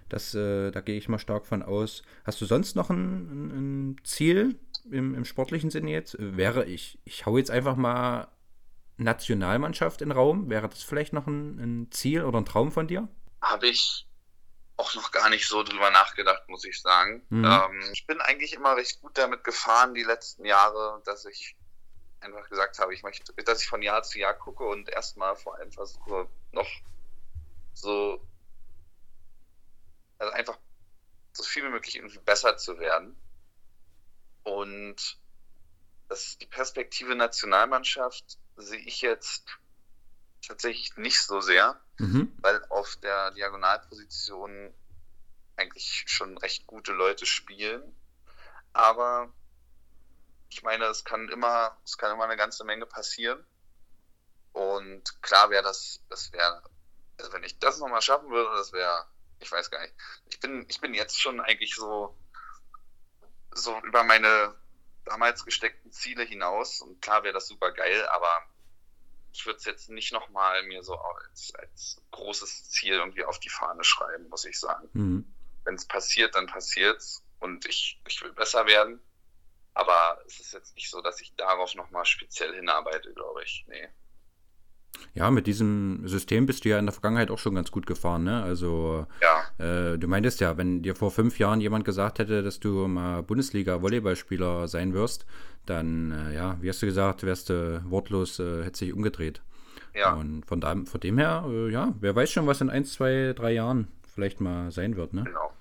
Das, 0.09 0.35
äh, 0.35 0.71
da 0.71 0.81
gehe 0.81 0.97
ich 0.97 1.07
mal 1.07 1.19
stark 1.19 1.45
von 1.45 1.63
aus. 1.63 2.03
Hast 2.25 2.41
du 2.41 2.45
sonst 2.45 2.75
noch 2.75 2.89
ein, 2.89 3.93
ein 3.93 3.95
Ziel 4.03 4.59
im, 4.91 5.15
im, 5.15 5.23
sportlichen 5.23 5.69
Sinne 5.69 5.91
jetzt? 5.91 6.17
Wäre 6.19 6.65
ich, 6.65 6.99
ich 7.05 7.25
hau 7.25 7.37
jetzt 7.37 7.49
einfach 7.49 7.77
mal 7.77 8.27
Nationalmannschaft 8.97 10.01
in 10.01 10.11
Raum? 10.11 10.49
Wäre 10.49 10.67
das 10.67 10.83
vielleicht 10.83 11.13
noch 11.13 11.27
ein, 11.27 11.59
ein 11.59 11.87
Ziel 11.91 12.23
oder 12.23 12.39
ein 12.39 12.45
Traum 12.45 12.73
von 12.73 12.87
dir? 12.87 13.07
Habe 13.41 13.67
ich 13.67 14.05
auch 14.81 14.95
noch 14.95 15.11
gar 15.11 15.29
nicht 15.29 15.47
so 15.47 15.61
drüber 15.61 15.91
nachgedacht, 15.91 16.49
muss 16.49 16.65
ich 16.65 16.81
sagen. 16.81 17.23
Mhm. 17.29 17.45
Ähm, 17.45 17.89
ich 17.93 18.07
bin 18.07 18.19
eigentlich 18.19 18.53
immer 18.53 18.75
recht 18.75 18.99
gut 18.99 19.15
damit 19.15 19.43
gefahren 19.43 19.93
die 19.93 20.03
letzten 20.03 20.43
Jahre, 20.43 21.01
dass 21.05 21.25
ich 21.25 21.55
einfach 22.19 22.49
gesagt 22.49 22.79
habe, 22.79 22.93
ich 22.93 23.03
möchte, 23.03 23.31
dass 23.43 23.61
ich 23.61 23.67
von 23.67 23.83
Jahr 23.83 24.01
zu 24.01 24.17
Jahr 24.17 24.33
gucke 24.33 24.63
und 24.63 24.89
erstmal 24.89 25.35
vor 25.35 25.55
allem 25.55 25.71
versuche, 25.71 26.27
noch 26.51 26.69
so, 27.73 28.27
also 30.17 30.33
einfach 30.33 30.57
so 31.33 31.43
viel 31.43 31.63
wie 31.63 31.69
möglich 31.69 31.97
irgendwie 31.97 32.19
besser 32.19 32.57
zu 32.57 32.79
werden. 32.79 33.15
Und 34.43 35.19
das, 36.09 36.39
die 36.39 36.47
Perspektive 36.47 37.15
Nationalmannschaft 37.15 38.39
sehe 38.57 38.79
ich 38.79 39.01
jetzt 39.01 39.45
tatsächlich 40.45 40.95
nicht 40.97 41.21
so 41.21 41.39
sehr, 41.39 41.79
mhm. 42.01 42.37
weil 42.41 42.63
auf 42.69 42.95
der 42.97 43.31
Diagonalposition 43.31 44.73
eigentlich 45.55 46.03
schon 46.07 46.37
recht 46.37 46.67
gute 46.67 46.93
Leute 46.93 47.25
spielen. 47.25 47.95
Aber 48.73 49.31
ich 50.49 50.63
meine, 50.63 50.85
es 50.85 51.03
kann 51.03 51.29
immer, 51.29 51.77
es 51.85 51.97
kann 51.97 52.11
immer 52.11 52.23
eine 52.25 52.37
ganze 52.37 52.63
Menge 52.63 52.85
passieren. 52.85 53.45
Und 54.53 55.21
klar 55.21 55.49
wäre 55.49 55.63
das, 55.63 56.03
das 56.09 56.31
wäre, 56.33 56.63
also 57.17 57.31
wenn 57.33 57.43
ich 57.43 57.59
das 57.59 57.79
nochmal 57.79 58.01
schaffen 58.01 58.29
würde, 58.29 58.55
das 58.57 58.73
wäre, 58.73 59.05
ich 59.39 59.51
weiß 59.51 59.71
gar 59.71 59.81
nicht. 59.81 59.93
Ich 60.25 60.39
bin, 60.39 60.65
ich 60.67 60.81
bin 60.81 60.93
jetzt 60.93 61.19
schon 61.21 61.39
eigentlich 61.39 61.75
so, 61.75 62.17
so 63.53 63.79
über 63.83 64.03
meine 64.03 64.55
damals 65.05 65.45
gesteckten 65.45 65.91
Ziele 65.91 66.23
hinaus. 66.23 66.81
Und 66.81 67.01
klar 67.01 67.23
wäre 67.23 67.33
das 67.33 67.47
super 67.47 67.71
geil, 67.71 68.07
aber 68.07 68.31
ich 69.33 69.45
würde 69.45 69.57
es 69.57 69.65
jetzt 69.65 69.89
nicht 69.89 70.11
nochmal 70.11 70.63
mir 70.63 70.83
so 70.83 70.95
als, 70.95 71.53
als 71.55 72.01
großes 72.11 72.69
Ziel 72.69 72.93
irgendwie 72.93 73.23
auf 73.23 73.39
die 73.39 73.49
Fahne 73.49 73.83
schreiben, 73.83 74.27
muss 74.29 74.45
ich 74.45 74.59
sagen. 74.59 74.89
Mhm. 74.93 75.33
Wenn 75.63 75.75
es 75.75 75.85
passiert, 75.85 76.35
dann 76.35 76.47
passiert's 76.47 77.23
und 77.39 77.65
ich, 77.65 78.01
ich 78.07 78.21
will 78.21 78.33
besser 78.33 78.65
werden. 78.65 79.01
Aber 79.73 80.21
es 80.25 80.39
ist 80.39 80.53
jetzt 80.53 80.75
nicht 80.75 80.89
so, 80.89 81.01
dass 81.01 81.21
ich 81.21 81.33
darauf 81.35 81.75
nochmal 81.75 82.05
speziell 82.05 82.53
hinarbeite, 82.53 83.13
glaube 83.13 83.43
ich. 83.43 83.63
Nee. 83.67 83.87
Ja, 85.13 85.29
mit 85.29 85.45
diesem 85.47 86.07
System 86.07 86.45
bist 86.45 86.63
du 86.63 86.69
ja 86.69 86.79
in 86.79 86.85
der 86.85 86.93
Vergangenheit 86.93 87.31
auch 87.31 87.37
schon 87.37 87.55
ganz 87.55 87.71
gut 87.71 87.85
gefahren, 87.85 88.23
ne? 88.23 88.43
Also 88.43 89.05
ja. 89.21 89.91
äh, 89.93 89.97
du 89.97 90.07
meintest 90.07 90.39
ja, 90.39 90.57
wenn 90.57 90.83
dir 90.83 90.95
vor 90.95 91.11
fünf 91.11 91.37
Jahren 91.37 91.59
jemand 91.59 91.83
gesagt 91.83 92.19
hätte, 92.19 92.43
dass 92.43 92.59
du 92.59 92.87
mal 92.87 93.21
Bundesliga-Volleyballspieler 93.21 94.67
sein 94.67 94.93
wirst, 94.93 95.25
dann, 95.65 96.11
äh, 96.11 96.35
ja, 96.35 96.57
wie 96.61 96.69
hast 96.69 96.81
du 96.81 96.85
gesagt, 96.85 97.23
wärst 97.23 97.49
du 97.49 97.83
wortlos, 97.89 98.39
äh, 98.39 98.63
hätte 98.63 98.79
sich 98.79 98.93
umgedreht. 98.93 99.41
Ja. 99.93 100.13
Und 100.13 100.45
von, 100.45 100.61
da, 100.61 100.75
von 100.85 101.01
dem 101.01 101.17
her, 101.17 101.45
äh, 101.49 101.69
ja, 101.69 101.93
wer 101.99 102.15
weiß 102.15 102.31
schon, 102.31 102.47
was 102.47 102.61
in 102.61 102.69
ein, 102.69 102.85
zwei, 102.85 103.33
drei 103.35 103.51
Jahren 103.51 103.89
vielleicht 104.13 104.39
mal 104.39 104.71
sein 104.71 104.95
wird, 104.95 105.13
ne? 105.13 105.23
Genau. 105.25 105.51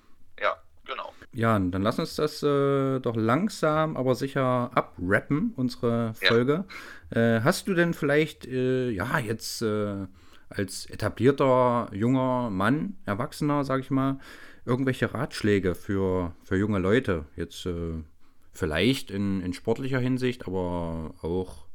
Ja, 1.33 1.57
dann 1.57 1.81
lass 1.81 1.97
uns 1.97 2.15
das 2.15 2.43
äh, 2.43 2.99
doch 2.99 3.15
langsam, 3.15 3.95
aber 3.95 4.15
sicher 4.15 4.69
abrappen, 4.75 5.53
unsere 5.55 6.13
Folge. 6.13 6.65
Ja. 7.13 7.37
Äh, 7.37 7.41
hast 7.41 7.67
du 7.67 7.73
denn 7.73 7.93
vielleicht, 7.93 8.45
äh, 8.45 8.89
ja, 8.89 9.17
jetzt 9.17 9.61
äh, 9.61 10.07
als 10.49 10.85
etablierter 10.87 11.89
junger 11.93 12.49
Mann, 12.49 12.97
Erwachsener, 13.05 13.63
sag 13.63 13.79
ich 13.79 13.91
mal, 13.91 14.19
irgendwelche 14.65 15.13
Ratschläge 15.13 15.73
für, 15.73 16.35
für 16.43 16.57
junge 16.57 16.79
Leute? 16.79 17.25
Jetzt 17.37 17.65
äh, 17.65 18.03
vielleicht 18.51 19.09
in, 19.09 19.39
in 19.39 19.53
sportlicher 19.53 19.99
Hinsicht, 19.99 20.47
aber 20.47 21.15
auch 21.21 21.65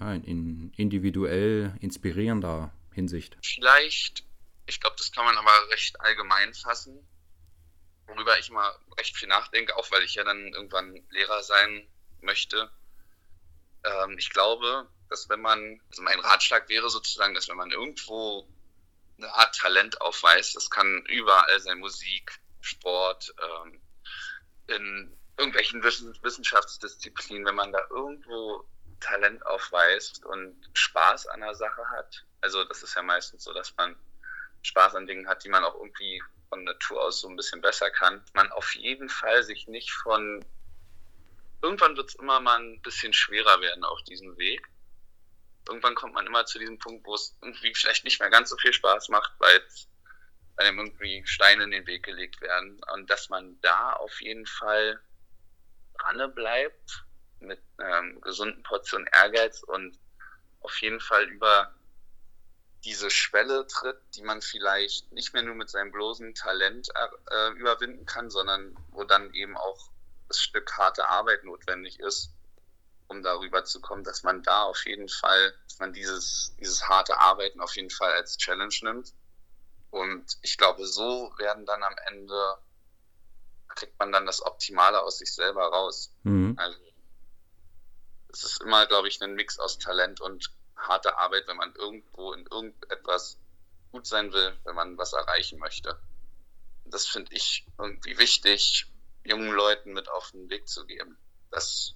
ja, 0.00 0.14
in 0.14 0.72
individuell 0.76 1.72
inspirierender 1.78 2.72
Hinsicht. 2.90 3.38
Vielleicht, 3.44 4.24
ich 4.66 4.80
glaube, 4.80 4.96
das 4.98 5.12
kann 5.12 5.24
man 5.24 5.36
aber 5.36 5.52
recht 5.70 6.00
allgemein 6.00 6.52
fassen 6.52 6.98
worüber 8.08 8.38
ich 8.38 8.48
immer 8.48 8.74
recht 8.96 9.16
viel 9.16 9.28
nachdenke, 9.28 9.76
auch 9.76 9.90
weil 9.90 10.02
ich 10.02 10.14
ja 10.14 10.24
dann 10.24 10.52
irgendwann 10.52 10.94
Lehrer 11.10 11.42
sein 11.42 11.88
möchte. 12.20 12.70
Ähm, 13.84 14.16
ich 14.18 14.30
glaube, 14.30 14.88
dass 15.08 15.28
wenn 15.28 15.40
man, 15.40 15.80
also 15.90 16.02
mein 16.02 16.20
Ratschlag 16.20 16.68
wäre 16.68 16.90
sozusagen, 16.90 17.34
dass 17.34 17.48
wenn 17.48 17.56
man 17.56 17.70
irgendwo 17.70 18.48
eine 19.18 19.32
Art 19.34 19.56
Talent 19.56 20.00
aufweist, 20.00 20.56
das 20.56 20.70
kann 20.70 21.04
überall 21.06 21.60
sein, 21.60 21.78
Musik, 21.78 22.38
Sport, 22.60 23.34
ähm, 23.40 23.80
in 24.68 25.16
irgendwelchen 25.36 25.82
Wissenschaftsdisziplinen, 25.82 27.46
wenn 27.46 27.54
man 27.54 27.72
da 27.72 27.80
irgendwo 27.90 28.68
Talent 29.00 29.44
aufweist 29.46 30.24
und 30.24 30.70
Spaß 30.74 31.26
an 31.28 31.40
der 31.40 31.54
Sache 31.54 31.88
hat, 31.90 32.24
also 32.40 32.64
das 32.64 32.82
ist 32.82 32.94
ja 32.94 33.02
meistens 33.02 33.44
so, 33.44 33.52
dass 33.52 33.74
man 33.76 33.96
Spaß 34.62 34.94
an 34.94 35.06
Dingen 35.06 35.28
hat, 35.28 35.44
die 35.44 35.48
man 35.48 35.64
auch 35.64 35.74
irgendwie 35.74 36.22
von 36.48 36.64
Natur 36.64 37.02
aus 37.02 37.20
so 37.20 37.28
ein 37.28 37.36
bisschen 37.36 37.60
besser 37.60 37.90
kann, 37.90 38.24
man 38.34 38.50
auf 38.52 38.74
jeden 38.74 39.08
Fall 39.08 39.42
sich 39.42 39.68
nicht 39.68 39.92
von 39.92 40.44
irgendwann 41.62 41.96
wird 41.96 42.08
es 42.08 42.14
immer 42.14 42.40
mal 42.40 42.58
ein 42.58 42.80
bisschen 42.82 43.12
schwerer 43.12 43.60
werden 43.60 43.84
auf 43.84 44.02
diesem 44.04 44.36
Weg. 44.38 44.66
Irgendwann 45.68 45.94
kommt 45.94 46.14
man 46.14 46.26
immer 46.26 46.46
zu 46.46 46.58
diesem 46.58 46.78
Punkt, 46.78 47.06
wo 47.06 47.14
es 47.14 47.36
irgendwie 47.42 47.74
vielleicht 47.74 48.04
nicht 48.04 48.20
mehr 48.20 48.30
ganz 48.30 48.50
so 48.50 48.56
viel 48.56 48.72
Spaß 48.72 49.08
macht, 49.10 49.32
weil 49.38 49.62
einem 50.56 50.78
irgendwie 50.78 51.22
Steine 51.26 51.64
in 51.64 51.70
den 51.70 51.86
Weg 51.86 52.04
gelegt 52.04 52.40
werden. 52.40 52.80
Und 52.94 53.10
dass 53.10 53.28
man 53.28 53.60
da 53.60 53.92
auf 53.94 54.20
jeden 54.20 54.46
Fall 54.46 55.00
dran 55.98 56.34
bleibt 56.34 57.04
mit 57.40 57.60
einer 57.76 58.02
gesunden 58.20 58.62
Portion 58.62 59.06
Ehrgeiz 59.12 59.62
und 59.62 59.98
auf 60.60 60.76
jeden 60.80 61.00
Fall 61.00 61.24
über 61.24 61.74
diese 62.84 63.10
Schwelle 63.10 63.66
tritt, 63.66 63.98
die 64.14 64.22
man 64.22 64.40
vielleicht 64.40 65.10
nicht 65.12 65.34
mehr 65.34 65.42
nur 65.42 65.54
mit 65.54 65.68
seinem 65.68 65.90
bloßen 65.90 66.34
Talent 66.34 66.88
äh, 66.94 67.50
überwinden 67.52 68.06
kann, 68.06 68.30
sondern 68.30 68.76
wo 68.90 69.04
dann 69.04 69.32
eben 69.34 69.56
auch 69.56 69.90
das 70.28 70.40
Stück 70.40 70.76
harte 70.76 71.08
Arbeit 71.08 71.44
notwendig 71.44 71.98
ist, 72.00 72.30
um 73.08 73.22
darüber 73.22 73.64
zu 73.64 73.80
kommen, 73.80 74.04
dass 74.04 74.22
man 74.22 74.42
da 74.42 74.64
auf 74.64 74.84
jeden 74.86 75.08
Fall, 75.08 75.54
dass 75.64 75.78
man 75.78 75.92
dieses, 75.92 76.54
dieses 76.60 76.88
harte 76.88 77.18
Arbeiten 77.18 77.60
auf 77.60 77.74
jeden 77.74 77.90
Fall 77.90 78.12
als 78.12 78.36
Challenge 78.36 78.74
nimmt. 78.82 79.12
Und 79.90 80.36
ich 80.42 80.58
glaube, 80.58 80.86
so 80.86 81.32
werden 81.38 81.64
dann 81.64 81.82
am 81.82 81.96
Ende, 82.06 82.58
kriegt 83.74 83.98
man 83.98 84.12
dann 84.12 84.26
das 84.26 84.42
Optimale 84.44 85.02
aus 85.02 85.18
sich 85.18 85.32
selber 85.32 85.66
raus. 85.68 86.12
Mhm. 86.24 86.54
Also, 86.58 86.78
es 88.30 88.44
ist 88.44 88.62
immer, 88.62 88.86
glaube 88.86 89.08
ich, 89.08 89.20
ein 89.22 89.34
Mix 89.34 89.58
aus 89.58 89.78
Talent 89.78 90.20
und 90.20 90.52
harte 90.78 91.18
Arbeit, 91.18 91.48
wenn 91.48 91.56
man 91.56 91.74
irgendwo 91.74 92.32
in 92.32 92.46
irgendetwas 92.46 93.38
gut 93.92 94.06
sein 94.06 94.32
will, 94.32 94.56
wenn 94.64 94.74
man 94.74 94.98
was 94.98 95.12
erreichen 95.12 95.58
möchte. 95.58 95.98
Das 96.84 97.06
finde 97.06 97.34
ich 97.34 97.66
irgendwie 97.78 98.18
wichtig, 98.18 98.86
jungen 99.24 99.50
Leuten 99.50 99.92
mit 99.92 100.08
auf 100.08 100.30
den 100.30 100.48
Weg 100.50 100.68
zu 100.68 100.86
geben, 100.86 101.18
dass, 101.50 101.94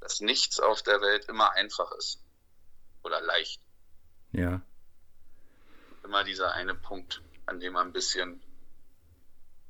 dass 0.00 0.20
nichts 0.20 0.60
auf 0.60 0.82
der 0.82 1.00
Welt 1.00 1.26
immer 1.26 1.52
einfach 1.52 1.92
ist 1.92 2.22
oder 3.02 3.20
leicht. 3.20 3.60
Ja. 4.32 4.60
Immer 6.04 6.24
dieser 6.24 6.52
eine 6.52 6.74
Punkt, 6.74 7.22
an 7.46 7.60
dem 7.60 7.74
man 7.74 7.88
ein 7.88 7.92
bisschen 7.92 8.42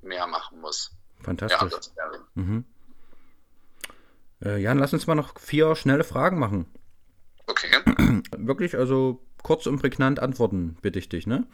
mehr 0.03 0.27
machen 0.27 0.61
muss. 0.61 0.93
Fantastisch. 1.23 1.91
Ja, 1.97 2.11
mhm. 2.35 2.65
äh, 4.43 4.57
Jan, 4.59 4.79
lass 4.79 4.93
uns 4.93 5.07
mal 5.07 5.15
noch 5.15 5.39
vier 5.39 5.75
schnelle 5.75 6.05
Fragen 6.05 6.39
machen. 6.39 6.73
Okay. 7.49 7.71
Wirklich, 8.37 8.77
also 8.77 9.25
kurz 9.43 9.67
und 9.67 9.81
prägnant 9.81 10.21
antworten, 10.21 10.77
bitte 10.83 10.99
ich 10.99 11.09
dich, 11.09 11.27
ne? 11.27 11.47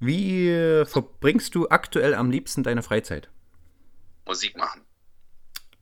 Wie 0.00 0.84
verbringst 0.86 1.54
du 1.54 1.68
aktuell 1.68 2.14
am 2.14 2.30
liebsten 2.30 2.62
deine 2.62 2.82
Freizeit? 2.82 3.28
Musik 4.26 4.56
machen. 4.56 4.82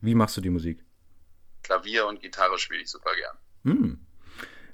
Wie 0.01 0.15
machst 0.15 0.37
du 0.37 0.41
die 0.41 0.49
Musik? 0.49 0.83
Klavier 1.63 2.07
und 2.07 2.21
Gitarre 2.21 2.57
spiele 2.57 2.81
ich 2.81 2.89
super 2.89 3.11
gern. 3.15 3.37
Hm. 3.75 4.07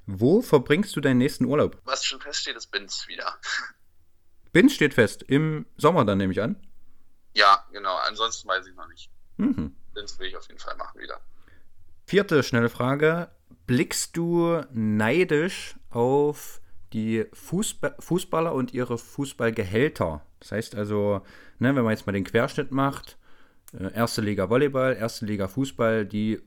Wo 0.06 0.42
verbringst 0.42 0.94
du 0.96 1.00
deinen 1.00 1.18
nächsten 1.18 1.44
Urlaub? 1.44 1.80
Was 1.84 2.04
schon 2.04 2.20
feststeht, 2.20 2.56
ist 2.56 2.70
Binz 2.70 3.06
wieder. 3.08 3.38
Binz 4.52 4.74
steht 4.74 4.94
fest. 4.94 5.22
Im 5.22 5.66
Sommer 5.76 6.04
dann 6.04 6.18
nehme 6.18 6.32
ich 6.32 6.40
an? 6.40 6.56
Ja, 7.34 7.66
genau. 7.72 7.96
Ansonsten 7.96 8.48
weiß 8.48 8.66
ich 8.66 8.74
noch 8.74 8.88
nicht. 8.88 9.10
Mhm. 9.38 9.74
Binz 9.94 10.18
will 10.18 10.28
ich 10.28 10.36
auf 10.36 10.46
jeden 10.46 10.60
Fall 10.60 10.76
machen 10.76 11.00
wieder. 11.00 11.20
Vierte 12.06 12.42
schnelle 12.42 12.68
Frage 12.68 13.30
blickst 13.66 14.16
du 14.16 14.62
neidisch 14.72 15.76
auf 15.90 16.60
die 16.92 17.26
Fußball 17.32 17.96
Fußballer 17.98 18.52
und 18.52 18.72
ihre 18.72 18.98
Fußballgehälter? 18.98 20.24
Das 20.40 20.52
heißt 20.52 20.74
also, 20.74 21.22
ne, 21.58 21.74
wenn 21.74 21.84
man 21.84 21.92
jetzt 21.92 22.06
mal 22.06 22.12
den 22.12 22.24
Querschnitt 22.24 22.70
macht, 22.70 23.18
äh, 23.72 23.92
erste 23.92 24.20
Liga 24.20 24.50
Volleyball, 24.50 24.96
erste 24.96 25.26
Liga 25.26 25.48
Fußball, 25.48 26.06
die 26.06 26.40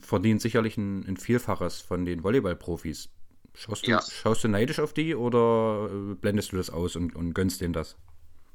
verdienen 0.00 0.38
sicherlich 0.38 0.76
ein, 0.76 1.06
ein 1.06 1.16
Vielfaches 1.16 1.80
von 1.80 2.04
den 2.04 2.22
Volleyballprofis. 2.24 3.10
Schaust 3.54 3.86
du, 3.86 3.92
ja. 3.92 4.02
schaust 4.02 4.42
du 4.42 4.48
neidisch 4.48 4.80
auf 4.80 4.92
die 4.92 5.14
oder 5.14 5.88
äh, 5.90 6.14
blendest 6.14 6.52
du 6.52 6.56
das 6.56 6.70
aus 6.70 6.96
und, 6.96 7.14
und 7.14 7.34
gönnst 7.34 7.60
denen 7.60 7.72
das? 7.72 7.96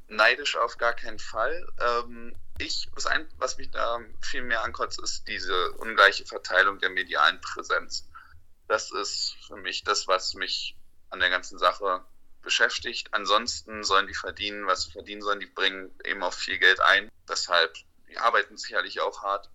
Neidisch 0.09 0.57
auf 0.57 0.77
gar 0.77 0.93
keinen 0.93 1.19
Fall. 1.19 1.67
Ähm, 1.79 2.35
ich, 2.59 2.89
was, 2.93 3.05
ein, 3.05 3.27
was 3.37 3.57
mich 3.57 3.71
da 3.71 3.99
viel 4.21 4.43
mehr 4.43 4.63
ankotzt, 4.63 5.01
ist 5.01 5.27
diese 5.27 5.71
ungleiche 5.73 6.25
Verteilung 6.25 6.79
der 6.79 6.89
medialen 6.89 7.41
Präsenz. 7.41 8.07
Das 8.67 8.91
ist 8.91 9.35
für 9.47 9.57
mich 9.57 9.83
das, 9.83 10.07
was 10.07 10.33
mich 10.35 10.75
an 11.09 11.19
der 11.19 11.29
ganzen 11.29 11.57
Sache 11.57 12.03
beschäftigt. 12.41 13.13
Ansonsten 13.13 13.83
sollen 13.83 14.07
die 14.07 14.13
verdienen, 14.13 14.67
was 14.67 14.83
sie 14.83 14.91
verdienen 14.91 15.21
sollen. 15.21 15.39
Die 15.39 15.47
bringen 15.47 15.91
eben 16.05 16.23
auch 16.23 16.33
viel 16.33 16.59
Geld 16.59 16.79
ein. 16.79 17.09
Deshalb, 17.27 17.73
die 18.07 18.17
arbeiten 18.17 18.57
sicherlich 18.57 19.01
auch 19.01 19.23
hart. 19.23 19.49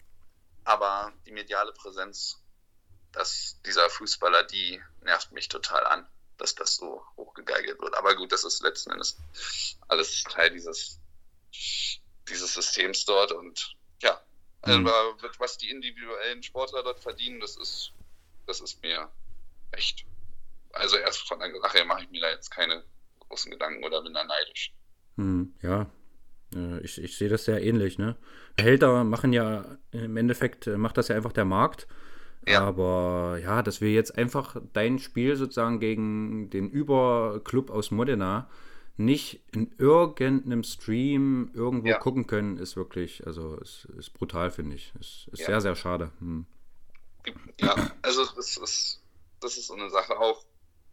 Aber 0.64 1.12
die 1.26 1.32
mediale 1.32 1.72
Präsenz 1.72 2.38
dass 3.14 3.60
dieser 3.64 3.88
Fußballer, 3.88 4.44
die 4.44 4.82
nervt 5.02 5.32
mich 5.32 5.48
total 5.48 5.84
an, 5.86 6.06
dass 6.36 6.54
das 6.54 6.76
so 6.76 7.04
hochgegeigelt 7.16 7.80
wird. 7.80 7.94
Aber 7.96 8.16
gut, 8.16 8.32
das 8.32 8.44
ist 8.44 8.62
letzten 8.62 8.90
Endes 8.90 9.16
alles 9.88 10.24
Teil 10.24 10.50
dieses, 10.50 10.98
dieses 12.28 12.54
Systems 12.54 13.04
dort 13.04 13.32
und 13.32 13.76
ja, 14.02 14.20
mhm. 14.66 14.86
aber 14.86 15.16
was 15.38 15.58
die 15.58 15.70
individuellen 15.70 16.42
Sportler 16.42 16.82
dort 16.82 17.00
verdienen, 17.00 17.40
das 17.40 17.56
ist, 17.56 17.92
das 18.46 18.60
ist 18.60 18.82
mir 18.82 19.08
echt. 19.72 20.04
Also 20.72 20.96
erst 20.96 21.28
von 21.28 21.38
der 21.38 21.52
Sache 21.60 21.84
mache 21.84 22.02
ich 22.02 22.10
mir 22.10 22.20
da 22.20 22.30
jetzt 22.30 22.50
keine 22.50 22.82
großen 23.20 23.50
Gedanken 23.50 23.84
oder 23.84 24.02
bin 24.02 24.14
da 24.14 24.24
neidisch. 24.24 24.72
Hm, 25.16 25.54
ja, 25.62 25.86
äh, 26.54 26.80
ich, 26.80 27.02
ich 27.02 27.16
sehe 27.16 27.28
das 27.28 27.44
sehr 27.44 27.62
ähnlich. 27.62 27.98
Ne? 27.98 28.16
Behälter 28.56 29.04
machen 29.04 29.32
ja 29.32 29.78
im 29.92 30.16
Endeffekt, 30.16 30.66
äh, 30.66 30.76
macht 30.76 30.96
das 30.96 31.08
ja 31.08 31.16
einfach 31.16 31.32
der 31.32 31.44
Markt. 31.44 31.86
Ja. 32.46 32.62
Aber 32.62 33.38
ja, 33.42 33.62
dass 33.62 33.80
wir 33.80 33.92
jetzt 33.92 34.18
einfach 34.18 34.56
dein 34.72 34.98
Spiel 34.98 35.36
sozusagen 35.36 35.80
gegen 35.80 36.50
den 36.50 36.68
Überclub 36.68 37.70
aus 37.70 37.90
Modena 37.90 38.50
nicht 38.96 39.40
in 39.52 39.74
irgendeinem 39.78 40.62
Stream 40.62 41.50
irgendwo 41.54 41.88
ja. 41.88 41.98
gucken 41.98 42.26
können, 42.26 42.58
ist 42.58 42.76
wirklich, 42.76 43.26
also 43.26 43.56
ist, 43.56 43.86
ist 43.98 44.14
brutal, 44.14 44.50
finde 44.50 44.76
ich. 44.76 44.92
Ist, 45.00 45.28
ist 45.32 45.40
ja. 45.40 45.46
sehr, 45.46 45.60
sehr 45.60 45.76
schade. 45.76 46.12
Hm. 46.20 46.46
Ja, 47.60 47.74
also 48.02 48.24
das 48.24 48.56
ist, 48.56 49.00
das 49.40 49.56
ist 49.56 49.66
so 49.66 49.74
eine 49.74 49.90
Sache 49.90 50.18
auch. 50.18 50.44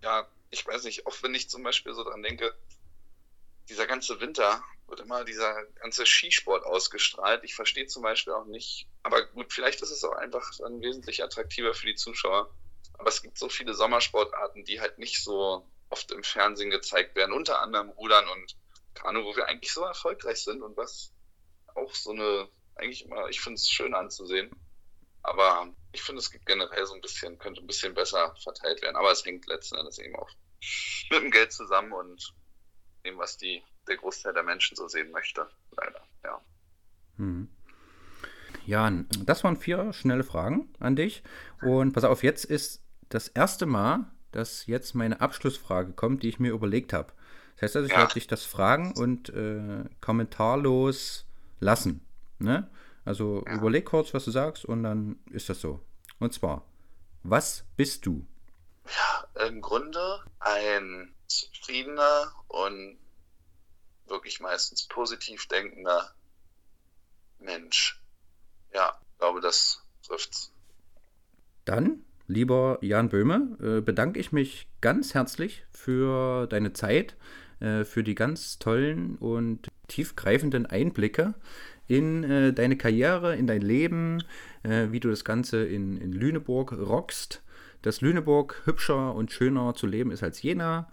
Ja, 0.02 0.28
ich 0.49 0.66
weiß 0.66 0.84
nicht, 0.86 1.06
auch 1.06 1.16
wenn 1.22 1.36
ich 1.36 1.49
zum 1.49 1.64
Beispiel 1.64 1.93
so 1.93 2.04
dran 2.04 2.24
denke, 2.24 2.54
dieser 3.70 3.86
ganze 3.86 4.20
Winter 4.20 4.64
wird 4.88 4.99
immer 4.99 5.24
dieser 5.24 5.64
ganze 5.82 6.06
Skisport 6.06 6.66
ausgestrahlt. 6.66 7.43
Ich 7.43 7.56
verstehe 7.56 7.86
zum 7.86 8.02
Beispiel 8.02 8.34
auch 8.34 8.45
nicht, 8.45 8.88
aber 9.04 9.26
gut, 9.28 9.54
vielleicht 9.54 9.82
ist 9.82 9.91
es 9.91 10.04
auch 10.04 10.14
einfach 10.14 10.52
dann 10.58 10.82
wesentlich 10.82 11.24
attraktiver 11.24 11.74
für 11.74 11.86
die 11.86 11.95
Zuschauer. 11.95 12.54
Aber 12.93 13.10
es 13.10 13.22
gibt 13.22 13.38
so 13.38 13.47
viele 13.47 13.74
Sommersportarten, 13.74 14.66
die 14.66 14.82
halt 14.82 14.99
nicht 14.99 15.24
so 15.24 15.66
oft 15.91 16.11
im 16.11 16.23
Fernsehen 16.23 16.71
gezeigt 16.71 17.15
werden, 17.15 17.33
unter 17.33 17.61
anderem 17.61 17.89
Rudern 17.89 18.27
und 18.27 18.57
Kanu, 18.93 19.23
wo 19.23 19.35
wir 19.35 19.47
eigentlich 19.47 19.73
so 19.73 19.83
erfolgreich 19.83 20.43
sind 20.43 20.61
und 20.61 20.75
was 20.77 21.13
auch 21.75 21.93
so 21.93 22.11
eine, 22.11 22.49
eigentlich 22.75 23.05
immer, 23.05 23.27
ich 23.29 23.41
finde 23.41 23.55
es 23.55 23.69
schön 23.69 23.93
anzusehen. 23.93 24.51
Aber 25.23 25.69
ich 25.91 26.01
finde, 26.01 26.19
es 26.19 26.31
gibt 26.31 26.45
generell 26.45 26.85
so 26.85 26.93
ein 26.93 27.01
bisschen, 27.01 27.37
könnte 27.37 27.61
ein 27.61 27.67
bisschen 27.67 27.93
besser 27.93 28.35
verteilt 28.41 28.81
werden. 28.81 28.95
Aber 28.95 29.11
es 29.11 29.23
hängt 29.23 29.45
letzten 29.47 29.75
Endes 29.75 29.99
eben 29.99 30.15
auch 30.15 30.29
mit 31.11 31.21
dem 31.21 31.31
Geld 31.31 31.51
zusammen 31.51 31.91
und 31.91 32.33
dem, 33.05 33.17
was 33.17 33.37
die, 33.37 33.63
der 33.87 33.97
Großteil 33.97 34.33
der 34.33 34.43
Menschen 34.43 34.75
so 34.75 34.87
sehen 34.87 35.11
möchte. 35.11 35.47
Leider, 35.71 36.01
ja. 36.23 36.41
Hm. 37.17 37.49
Jan, 38.65 39.07
das 39.25 39.43
waren 39.43 39.57
vier 39.57 39.93
schnelle 39.93 40.23
Fragen 40.23 40.73
an 40.79 40.95
dich. 40.95 41.23
Und 41.61 41.93
pass 41.93 42.03
auf, 42.03 42.23
jetzt 42.23 42.45
ist 42.45 42.83
das 43.09 43.27
erste 43.27 43.65
Mal, 43.65 44.11
dass 44.32 44.65
jetzt 44.65 44.95
meine 44.95 45.21
Abschlussfrage 45.21 45.93
kommt, 45.93 46.23
die 46.23 46.29
ich 46.29 46.39
mir 46.39 46.51
überlegt 46.51 46.93
habe. 46.93 47.13
Das 47.55 47.63
heißt 47.63 47.75
also, 47.77 47.86
ich 47.88 47.93
ja. 47.93 47.99
werde 47.99 48.13
dich 48.13 48.27
das 48.27 48.43
fragen 48.43 48.93
und 48.93 49.29
äh, 49.29 49.86
kommentarlos 49.99 51.25
lassen. 51.59 52.05
Ne? 52.39 52.69
Also 53.05 53.43
ja. 53.45 53.53
überleg 53.53 53.86
kurz, 53.86 54.13
was 54.13 54.25
du 54.25 54.32
sagst 54.32 54.65
und 54.65 54.84
dann 54.84 55.19
ist 55.32 55.49
das 55.49 55.61
so. 55.61 55.79
Und 56.19 56.34
zwar, 56.34 56.65
was 57.23 57.65
bist 57.75 58.05
du? 58.05 58.25
Ja, 58.86 59.45
im 59.47 59.61
Grunde 59.61 60.23
ein 60.39 61.13
zufriedener 61.27 62.34
und 62.47 62.97
wirklich 64.07 64.39
meistens 64.39 64.88
positiv 64.88 65.47
denkender 65.47 66.13
Mensch. 67.39 68.01
Ja, 68.73 68.99
ich 69.11 69.17
glaube, 69.19 69.41
das 69.41 69.82
trifft's. 70.05 70.51
Dann, 71.65 72.05
lieber 72.32 72.79
Jan 72.82 73.09
Böhme, 73.09 73.57
äh, 73.61 73.82
bedanke 73.82 74.19
ich 74.19 74.32
mich 74.32 74.67
ganz 74.79 75.13
herzlich 75.13 75.63
für 75.71 76.47
deine 76.47 76.73
Zeit, 76.73 77.15
äh, 77.59 77.84
für 77.84 78.03
die 78.03 78.15
ganz 78.15 78.57
tollen 78.57 79.15
und 79.17 79.67
tiefgreifenden 79.88 80.65
Einblicke 80.65 81.34
in 81.88 82.23
äh, 82.23 82.53
deine 82.53 82.77
Karriere, 82.77 83.36
in 83.36 83.47
dein 83.47 83.61
Leben, 83.61 84.23
wie 84.63 84.99
du 84.99 85.09
das 85.09 85.25
Ganze 85.25 85.65
in, 85.65 85.97
in 85.97 86.11
Lüneburg 86.13 86.71
rockst 86.71 87.41
dass 87.82 88.01
Lüneburg 88.01 88.61
hübscher 88.65 89.15
und 89.15 89.32
schöner 89.32 89.73
zu 89.73 89.88
leben 89.88 90.11
ist 90.11 90.21
als 90.21 90.41
Jena. 90.43 90.88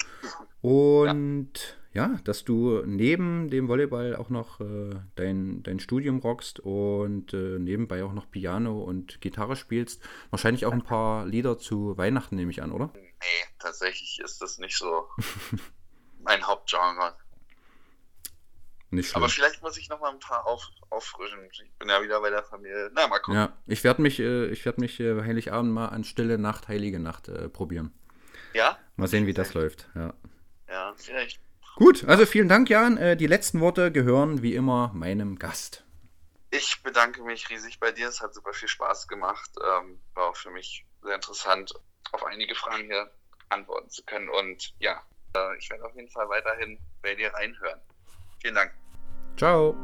Und 0.62 1.76
ja, 1.98 2.20
dass 2.22 2.44
du 2.44 2.80
neben 2.86 3.50
dem 3.50 3.66
Volleyball 3.66 4.14
auch 4.14 4.28
noch 4.28 4.60
äh, 4.60 4.94
dein, 5.16 5.64
dein 5.64 5.80
Studium 5.80 6.20
rockst 6.20 6.60
und 6.60 7.34
äh, 7.34 7.58
nebenbei 7.58 8.04
auch 8.04 8.12
noch 8.12 8.30
Piano 8.30 8.80
und 8.84 9.20
Gitarre 9.20 9.56
spielst. 9.56 10.00
Wahrscheinlich 10.30 10.64
auch 10.64 10.72
ein 10.72 10.84
paar 10.84 11.26
Lieder 11.26 11.58
zu 11.58 11.98
Weihnachten, 11.98 12.36
nehme 12.36 12.52
ich 12.52 12.62
an, 12.62 12.70
oder? 12.70 12.92
Nee, 12.94 13.44
tatsächlich 13.58 14.20
ist 14.22 14.40
das 14.40 14.58
nicht 14.58 14.78
so 14.78 15.08
mein 16.20 16.46
Hauptgenre. 16.46 17.16
Nicht 18.90 19.08
schlimm. 19.10 19.24
Aber 19.24 19.28
vielleicht 19.28 19.60
muss 19.60 19.76
ich 19.76 19.88
noch 19.88 19.98
mal 19.98 20.12
ein 20.12 20.20
paar 20.20 20.46
auf, 20.46 20.70
auffrischen. 20.90 21.40
Ich 21.50 21.68
bin 21.80 21.88
ja 21.88 22.00
wieder 22.00 22.20
bei 22.20 22.30
der 22.30 22.44
Familie. 22.44 22.92
Na, 22.94 23.08
mal 23.08 23.18
gucken. 23.18 23.40
Ja, 23.40 23.58
ich 23.66 23.82
werde 23.82 24.02
mich, 24.02 24.20
äh, 24.20 24.46
ich 24.46 24.64
werd 24.64 24.78
mich 24.78 25.00
äh, 25.00 25.20
Heiligabend 25.20 25.72
mal 25.72 25.88
an 25.88 26.04
Stille 26.04 26.38
Nacht, 26.38 26.68
Heilige 26.68 27.00
Nacht 27.00 27.26
äh, 27.26 27.48
probieren. 27.48 27.92
Ja? 28.54 28.78
Mal 28.94 29.08
sehen, 29.08 29.26
wie 29.26 29.34
das 29.34 29.52
läuft. 29.54 29.88
Ja. 29.96 30.14
ja, 30.68 30.94
vielleicht. 30.96 31.40
Gut, 31.78 32.04
also 32.08 32.26
vielen 32.26 32.48
Dank, 32.48 32.68
Jan. 32.68 32.96
Äh, 32.96 33.16
die 33.16 33.28
letzten 33.28 33.60
Worte 33.60 33.92
gehören 33.92 34.42
wie 34.42 34.56
immer 34.56 34.90
meinem 34.94 35.38
Gast. 35.38 35.84
Ich 36.50 36.82
bedanke 36.82 37.22
mich 37.22 37.48
riesig 37.50 37.78
bei 37.78 37.92
dir. 37.92 38.08
Es 38.08 38.20
hat 38.20 38.34
super 38.34 38.52
viel 38.52 38.66
Spaß 38.66 39.06
gemacht. 39.06 39.48
Ähm, 39.60 40.00
war 40.14 40.30
auch 40.30 40.36
für 40.36 40.50
mich 40.50 40.84
sehr 41.04 41.14
interessant, 41.14 41.72
auf 42.10 42.24
einige 42.24 42.56
Fragen 42.56 42.86
hier 42.86 43.12
antworten 43.48 43.90
zu 43.90 44.02
können. 44.04 44.28
Und 44.28 44.74
ja, 44.80 45.00
äh, 45.36 45.56
ich 45.56 45.70
werde 45.70 45.84
auf 45.84 45.94
jeden 45.94 46.10
Fall 46.10 46.28
weiterhin 46.28 46.80
bei 47.00 47.14
dir 47.14 47.32
reinhören. 47.32 47.80
Vielen 48.42 48.56
Dank. 48.56 48.72
Ciao. 49.36 49.76